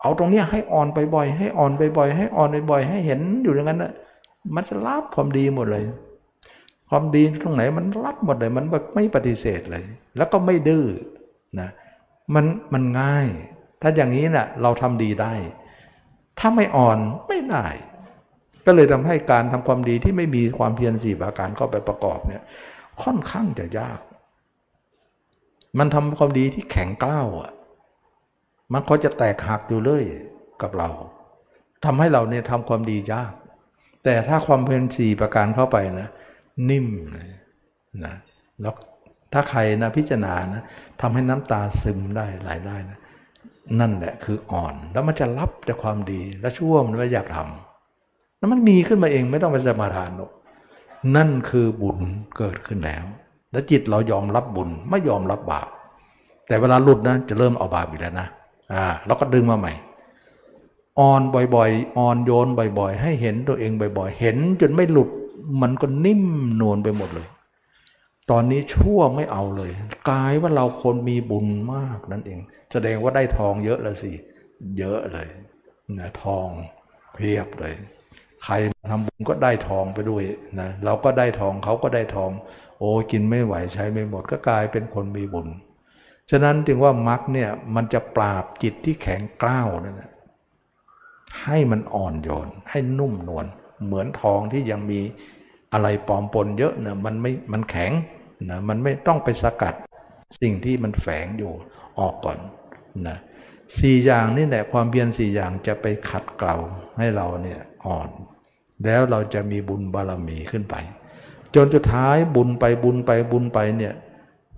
[0.00, 3.92] เอาตรงเนี้ยให้อ่อนไปบ่อยให้อ่อนไปบ่อยให้อ่อนไปบ่อยให้เห็นอยู่อย่างนั้นนะ
[4.54, 5.84] มันจะรับความดีหมดเลย
[6.90, 9.84] ความดีตรงไหนมันรับหมดเลย มันแบบไม่ปฏิเสธเลย
[10.16, 10.84] แล้วก็ไม่ดื้อ
[11.60, 11.70] นะ
[12.34, 13.26] มันมันง่าย
[13.82, 15.34] ถ้าอย่างนี้นะ่ะเราทำดีได้
[16.38, 16.98] ถ้าไม่อ่อน
[17.28, 17.66] ไม่ได้
[18.66, 22.42] ก็เลยทำให้การทำความดีที่ไม่มีความเพียรสี่ประการเข้าไปประกอบเนี่ย
[23.02, 24.00] ค่อนข้างจะยาก
[25.78, 27.52] มันทำความดีที่แข็งกล้าวอะ
[28.72, 30.04] มันก็จะแตกหักอยู่เลย
[30.62, 30.90] กับเรา
[31.84, 33.32] ทำให้เราเนี่ยทำความดียาก
[34.04, 36.08] แต่ถ้าความเพียรสี่ประการเข้าไปนะ
[36.70, 36.86] นิ่ม
[38.04, 38.14] นะ
[38.60, 38.74] แล้ว
[39.32, 40.62] ถ้าใครนะพิจารณานะ
[41.00, 42.98] ทำให้น้ำตาซึมได้ไหลได้นะ
[43.80, 50.30] นั่นแหละคืออ่อนแล้วมันจะรับแต่ความดีและชั่วมันไม่อยากทำแล้วมันมีขึ้นมาเองไม่ต้องไปสมาทานหรอก
[51.16, 51.98] นั่นคือบุญ
[52.36, 53.04] เกิดขึ้นแล้ว
[53.52, 55.68] แล้วจิตเรายอมรับบุญไม่ยอมรับบาป
[56.46, 58.28] แต่เวลาหลุดนะจะเริ่มเอาบาปอีกแล้วนะ
[58.72, 59.72] อ่าแล้วก็ดึงมาใหม่
[61.00, 65.10] อ่อนบ่อยๆอ่อนโยนบ่อย ๆ ให้เห็นตัวเองบ่อย ๆ เห็นจนไม่หลุด
[65.62, 66.22] มันก็นิ่ม
[66.60, 67.28] นวลไปหมดเลย
[68.30, 69.70] ตอนนี้ชั่วไม่เอาเลย
[70.08, 72.40] กลายว่าเราคนมีบุญมากนั่นเอง
[72.72, 74.12] แสดงว่าได้ทองเยอะล้วสิ
[74.78, 75.28] เยอะเลย
[75.98, 76.48] นะทอง
[77.14, 77.74] เพียบเลย
[78.44, 78.54] ใคร
[78.90, 80.22] ทำบุญก็ได้ทองไปด้วย
[80.60, 82.30] นะเราก็ได้ทองเขาก็ได้ทอง
[82.78, 85.48] โอ้กินไม่ไหวใช้ไม่หมดก็กลายเป็นคนมีบุญ
[86.30, 90.10] ฉะนั้นจึงว่ามรรคเนี่ยมันจะปราบจิตที่แข็งกร้าวนั่นแหละ
[91.42, 93.46] ให้มันอ่อนโยน ให้นุ่มนวล
[93.84, 95.00] เหมือนทองที่ยังมี
[95.72, 97.92] อะไรปลอมปนเยอะเนะมันไม่มันแข็ง
[98.50, 99.74] นะมันไม่ต้องไปสกัด
[100.40, 101.52] สิ่งที่มันแฝงอยู่
[101.98, 102.38] ออกก่อน
[103.08, 103.16] นะ
[103.78, 106.56] สี่อย่างนี่แหละความเพียรสี่อย่างจะไปขัดเกลา
[106.98, 108.08] ให้เราเนี่ยอ่อน
[108.84, 110.74] แล้วเราจะมีบุญบารมีขึ้นไป
[111.54, 113.94] จนสุดท้ายบุญไปบุญไปบุญไปเนี่ย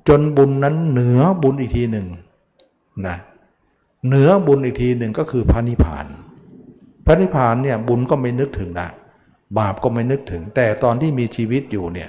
[0.08, 2.06] จนบุญนั้นเหนือบุญอีกทีหนึ่ง
[3.06, 3.16] นะ
[4.06, 6.06] เหนือบุญอีกทีหนึ่งก็คือพระนิพพาน
[7.06, 8.88] พระนิพพานเนี่ยบุญก็ไม่นึกถึงนะ
[9.58, 12.08] บาปก็ไม่นึกถึง แต่ตอนที่มีชีวิตอยู่เนี่ย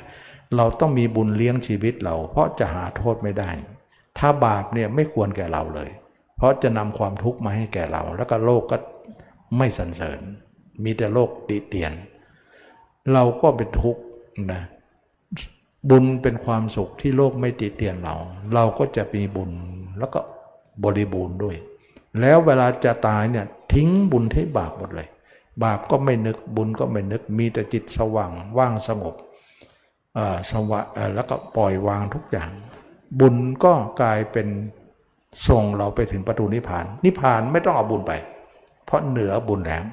[0.55, 3.49] เราต้องมีบุญเลี้ยงชีวิตเรา เพราะจะหาโทษไม่ได้
[4.17, 5.89] ถ้าบาปเนี่ยไม่ควรแก่เราเลย
[6.37, 8.77] เพราะจะนำความทุกข์มาให้แก่เรา แล้วก็โลกก็
[9.57, 10.19] ไม่สรรเสริญ
[10.83, 11.93] มีแต่โลกติเตียน
[13.13, 14.01] เราก็เป็นทุกข์
[14.53, 14.61] นะ
[15.89, 18.15] บุญเป็นความสุขที่โลกไม่ติเตียนเรา
[18.53, 19.51] เราก็จะมีบุญ
[19.99, 20.19] แล้วก็
[20.83, 21.55] บริบูรณ์ด้วย
[22.22, 25.07] แล้วเวลาจะตายเนี่ยทิ้งบุญให้บาปหมดเลย
[25.64, 29.15] บาปก็ไม่นึกบุญก็ไม่นึกมีแต่จิตสว่างว่างสงบ
[30.49, 30.81] สวะ
[31.15, 32.52] แล้วก็ปล่อยวางทุกอย่าง
[33.19, 34.48] บุญก็กลายเป็น
[35.48, 38.14] ส่งเราไปถึงประตูนิพพาน นิพพานไม่ต้องเอาบุญไป
[38.85, 39.84] เพราะเหนือบุญแล้ว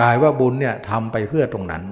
[0.00, 1.84] กลายว่าบุญเนี่ยทำไปเพื่อตรงนั้น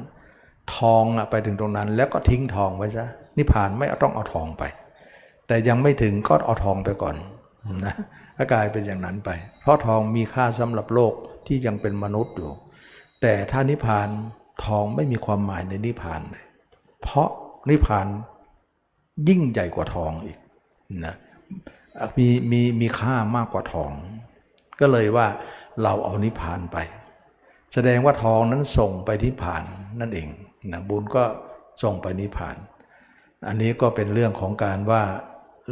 [0.77, 3.07] ทองอะไปถึงตรงนั้น แล้วก็ทิ้งทองไว้ซะ
[3.39, 4.63] นิพพานไม่ต้องเอาทองไป
[5.47, 7.17] แต่ยังไม่ถึงก็เอาทองไปก่อน
[7.85, 7.95] นะ
[8.37, 9.31] ถ้ากลายเป็นอย่างนั้นไป
[9.61, 11.15] เพราะทองมีค่าสำหรับโลก
[11.47, 12.51] ที่ยังเป็นมนุษย์อยู่
[13.21, 14.09] แต่ถ้านิพพาน
[14.65, 16.45] ทองไม่มีความหมายในนิพพานเลย
[17.03, 17.29] เพราะ
[17.71, 18.07] นิพพาน
[19.29, 20.39] ยิ่งใหญ่กว่าทองอีก
[21.05, 21.15] นะ
[22.19, 23.91] มีมีมีค่ามากกว่าทอง
[24.81, 25.27] ก็เลยว่า
[25.83, 26.79] เราเอานิพพานไป
[27.73, 29.63] แสดงว่าทองนั้นส่งไปนิพพาน
[30.01, 30.29] นั่นเอง
[30.73, 31.25] นะบุญก็
[31.83, 32.57] ส่งไปนิพพาน
[33.49, 35.03] อันนี้ก็เป็นเรื่องของการว่า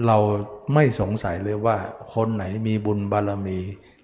[0.07, 0.19] เรา
[0.75, 1.77] ไม่สงสัยเลยว่า
[2.15, 3.59] คนไหนมีบุญบารมี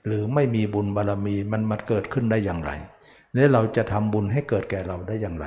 [0.07, 2.73] หรือไม่มีบุญบารมีมันมาเกิดขึ้นได้อย่างไร
[3.35, 5.47] และเราจะทำบุญให้เกิดแก่เราได้อย่างไร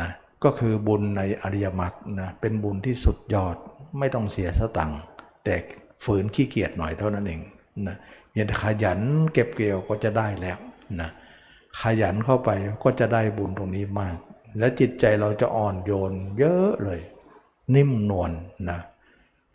[0.00, 0.10] นะ
[0.44, 3.56] ก็คือบุญในอริยมรรคนะเป็นบุญที่สุดยอด
[3.98, 5.00] ไม่ต้องเสียสตังค์
[5.44, 5.54] แต่
[6.04, 7.40] ฝืนขี้เกียจหน่อยเท่านั้นเอง
[7.86, 7.96] นะ
[8.30, 9.00] เพียงขยัน
[9.32, 10.58] เก็บเกี่ยวก็จะได้แล้ว
[11.00, 11.10] นะ
[11.80, 12.50] ขยันเข้าไป
[12.84, 14.16] ก็จะได้บุญตรงนี้มาก
[14.58, 17.00] และจิตใจเราจะอ่อนโยนเยอะเลย
[17.74, 18.32] นิ่มนวล
[18.70, 18.80] นะ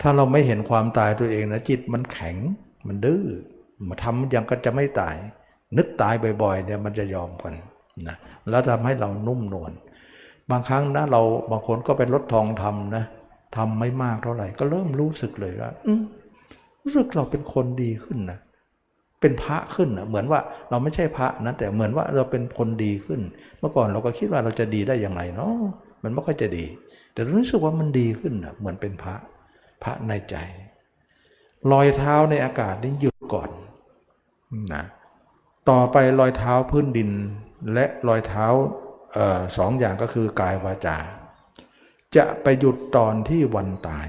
[0.02, 2.36] ถ้าเราไม่เห็นความตายตัวเองนะจิตมันแข็ง
[2.88, 3.24] มันดื้อ
[3.90, 5.16] มาทำยังก็จะไม่ตาย
[5.78, 7.54] นึกตายบ่อยๆเนี่ยมันจะยอมกัน
[8.08, 8.16] นะ
[8.50, 9.72] แล้วทำให้เรานุ่มนวล
[10.52, 11.22] บางครั้งนะเรา
[11.52, 13.06] บางคนก็เป็นรถทองทำนะ
[13.58, 15.72] ทำไม่มากเท่าไหร่ ก็เริ่มรู้สึกเลยว่า
[16.84, 18.40] รู้สึกเราเป็นคนดีขึ้นนะ
[19.22, 20.40] เป็นพระขึ้นนะเหมือนว่า
[20.70, 23.22] เราไม่ใช่พระนะแต่เหมือนว่าเราเป็นคนดีขึ้น
[23.60, 25.54] เมื่อก่อนเราก็คิดว่าเราจะดีได้อย่างไรเนาะ
[26.04, 26.66] มันไม่ค่อยจะดี
[27.14, 29.16] แต่รู้สึกว่ามันดีขึ้นนะเหมือนเป็นพระ
[29.84, 30.36] พระในใจ
[31.72, 33.50] รอยเท้าในอากาศนี่หยุดก่อน
[34.74, 34.84] นะ
[35.70, 37.10] ต่อไปรอยเท้าพื้นดิน
[37.74, 38.46] และรอยเท้า
[39.18, 40.98] ออสองอย่างก็คือกายวาจา
[42.16, 44.08] จะไปหยุดตอนที่วันตาย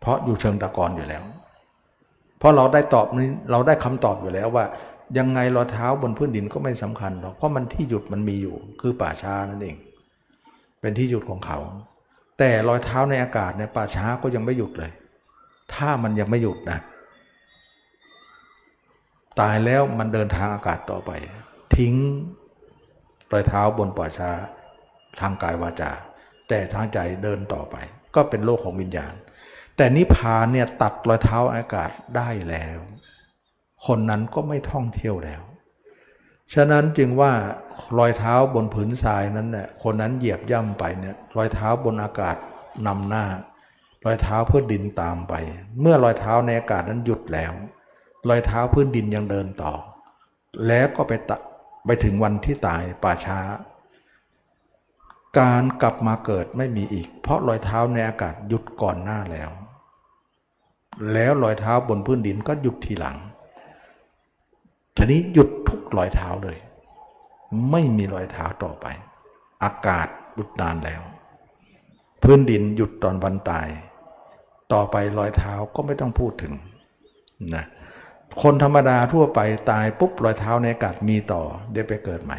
[0.00, 1.24] เพราะอยู่เชิงตะกอนอยู่แล้ว
[2.38, 4.64] เพราะเราได้ตอบนี้เราได้คำตอบอยู่แล้วว่า
[5.18, 9.76] ยังไงรอยเท้าบนพื้นดินก็ไม่สำคัญหรอกเพราะมันที่หยุดมันมีอยู่คือป่าช้านั่นเอง
[10.80, 11.58] เป็นที่หยุดของเขา
[12.40, 14.92] แต่รอยเท้าในอากาศเนี่ยป่าช้าก็ยังไม่หยุดเลย
[15.74, 16.78] ถ้ามันยังไม่หยุดนะ
[19.40, 21.10] ตายแล้วมันเดินทางอากาศต่อไป
[21.76, 21.94] ทิ้ง
[23.32, 24.30] รอยเท้าบนป่าช้า
[25.20, 25.92] ทางกายวาจา
[26.48, 27.76] แต่ทางใจเดินต่อไป
[28.14, 29.14] ก็เป็นโลกของวิญญาณ
[29.76, 32.78] แต่นิพพานเนี่ยตัดรอยเท้าอากาศได้แล้ว
[33.86, 35.42] คนนั้นก็ไม่ท่องเที่ยวแล้ว
[36.54, 37.32] ฉะนั้นจึงว่า
[37.98, 42.36] รอยเท้าบนผืนทรายนั้นเนี่ยคนนั้นเหยียบย่ำไปเนี่ยรอยเท้าบนอากาศ
[42.86, 43.24] นำหน้า
[44.04, 45.34] รอยเท้าพื้นดินตามไป
[45.80, 47.52] เมื่อรอยเท้าในอากาศนั้นหยุดแล้ว
[48.28, 49.72] รอยเท้าพื้นดินยังเดินต่อ
[50.66, 51.36] แล้วก็ไปตะ
[51.86, 53.38] ไปถึงวันที่ตายป่าช้า
[55.38, 59.50] การกลับมาเกิดไม่มีอีก เพราะรอยเท้าในอากาศหยุดก่อนหน้าแล้ว
[61.12, 63.16] แล้วรอยเท้าบนพื้นดินก็หยุดทีหลัง
[64.96, 66.58] ทีนี้หยุดทุกรอยเท้าเลย
[67.70, 68.86] ไม่มีรอยเท้าต่อไป
[69.64, 71.02] อากาศหยุดนานแล้ว
[72.22, 73.68] พื้นดินหยุดตอนวันตาย
[74.72, 76.52] ต่อไปรอยเท้าก็ไม่ต้องพูดถึง
[77.54, 77.64] นะ
[78.42, 79.40] คนธรรมดาทั่วไป
[79.70, 82.38] ตายปุ๊บรอยเท้าในอากาศมีต่อ เดี๋ยวไปเกิดใหม่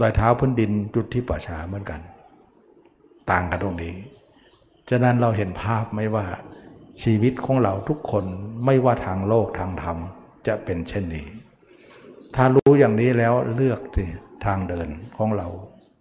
[0.00, 2.00] รอยเท้าพื้นดินจุดที่ป่าช้าเหมือนกัน
[3.30, 3.94] ต่างกันตรงนี้
[4.90, 6.26] ฉะนั้นเราเห็นภาพไหมว่า
[7.02, 8.24] ชีวิตของเราทุกคน
[8.64, 9.96] ไม่ว่าทางโลกทางธรรม
[10.46, 11.26] จะเป็นเช่นนี้
[12.34, 14.04] ถ้ารู้อย่างนี้แล้วเลือกสิ
[14.44, 15.48] ทางเดินของเรา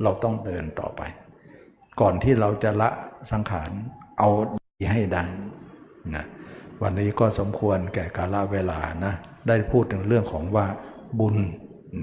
[0.03, 1.01] เราต้องเดินต่อไป
[1.99, 2.89] ก่อนที่เราจะละ
[3.31, 3.72] สังขาร
[4.19, 4.30] เอา
[4.80, 5.23] ดีให้ได้
[6.15, 6.26] นะ
[6.81, 9.14] วันนี้ก็สมควรแก่กาลเวลานะ
[9.47, 10.65] ได้พูดถึงเรื่องของว่า
[11.19, 11.35] บุญ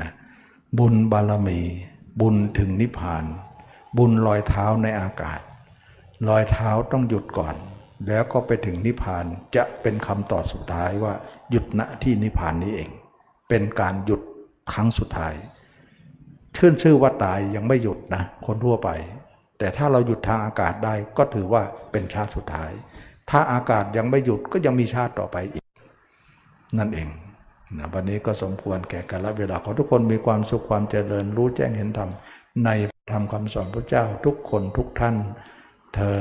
[0.03, 0.11] นะ
[0.79, 1.61] บุญบารมี
[2.21, 3.25] บุญถึงนิพพาน
[3.99, 5.41] บุญลอยเท้าในอากาศ
[6.29, 7.57] รอยเท้าต้องหยุดก่อน
[8.09, 9.25] แล้วก็ไปถึงนิพพาน
[9.57, 11.15] จะเป็นคำตอบสุดท้ายว่า
[11.51, 12.91] หยุดณที่นิพพานนี้เอง
[13.49, 14.21] เป็นการหยุด
[14.73, 15.35] ครั้งสุดท้าย
[16.59, 18.89] ขึ้นชื่อว่าตายยังไม่หยุดนะคนทั่วไป
[19.59, 21.63] แต่ถ้าเราหยุดทางอากาศได้ก็ถือว่า
[21.93, 22.71] เป็นชาติสุดท้าย
[23.31, 25.65] ถ้าอากาศยังไม่หยุดก็ยังมีชาติต่อไปอีก
[26.79, 27.09] นั่นเอง
[27.79, 32.11] นะวันนี้ก็สมควรแก่กาลเวลาขอทุกคนมีความสุขความเจริญรู้แจ้งเห็นธรรม
[32.65, 32.71] ใน
[33.13, 35.17] ธรรมคำสอนพระเจ้าทุกคนทุกท่าน
[35.95, 36.17] เธอ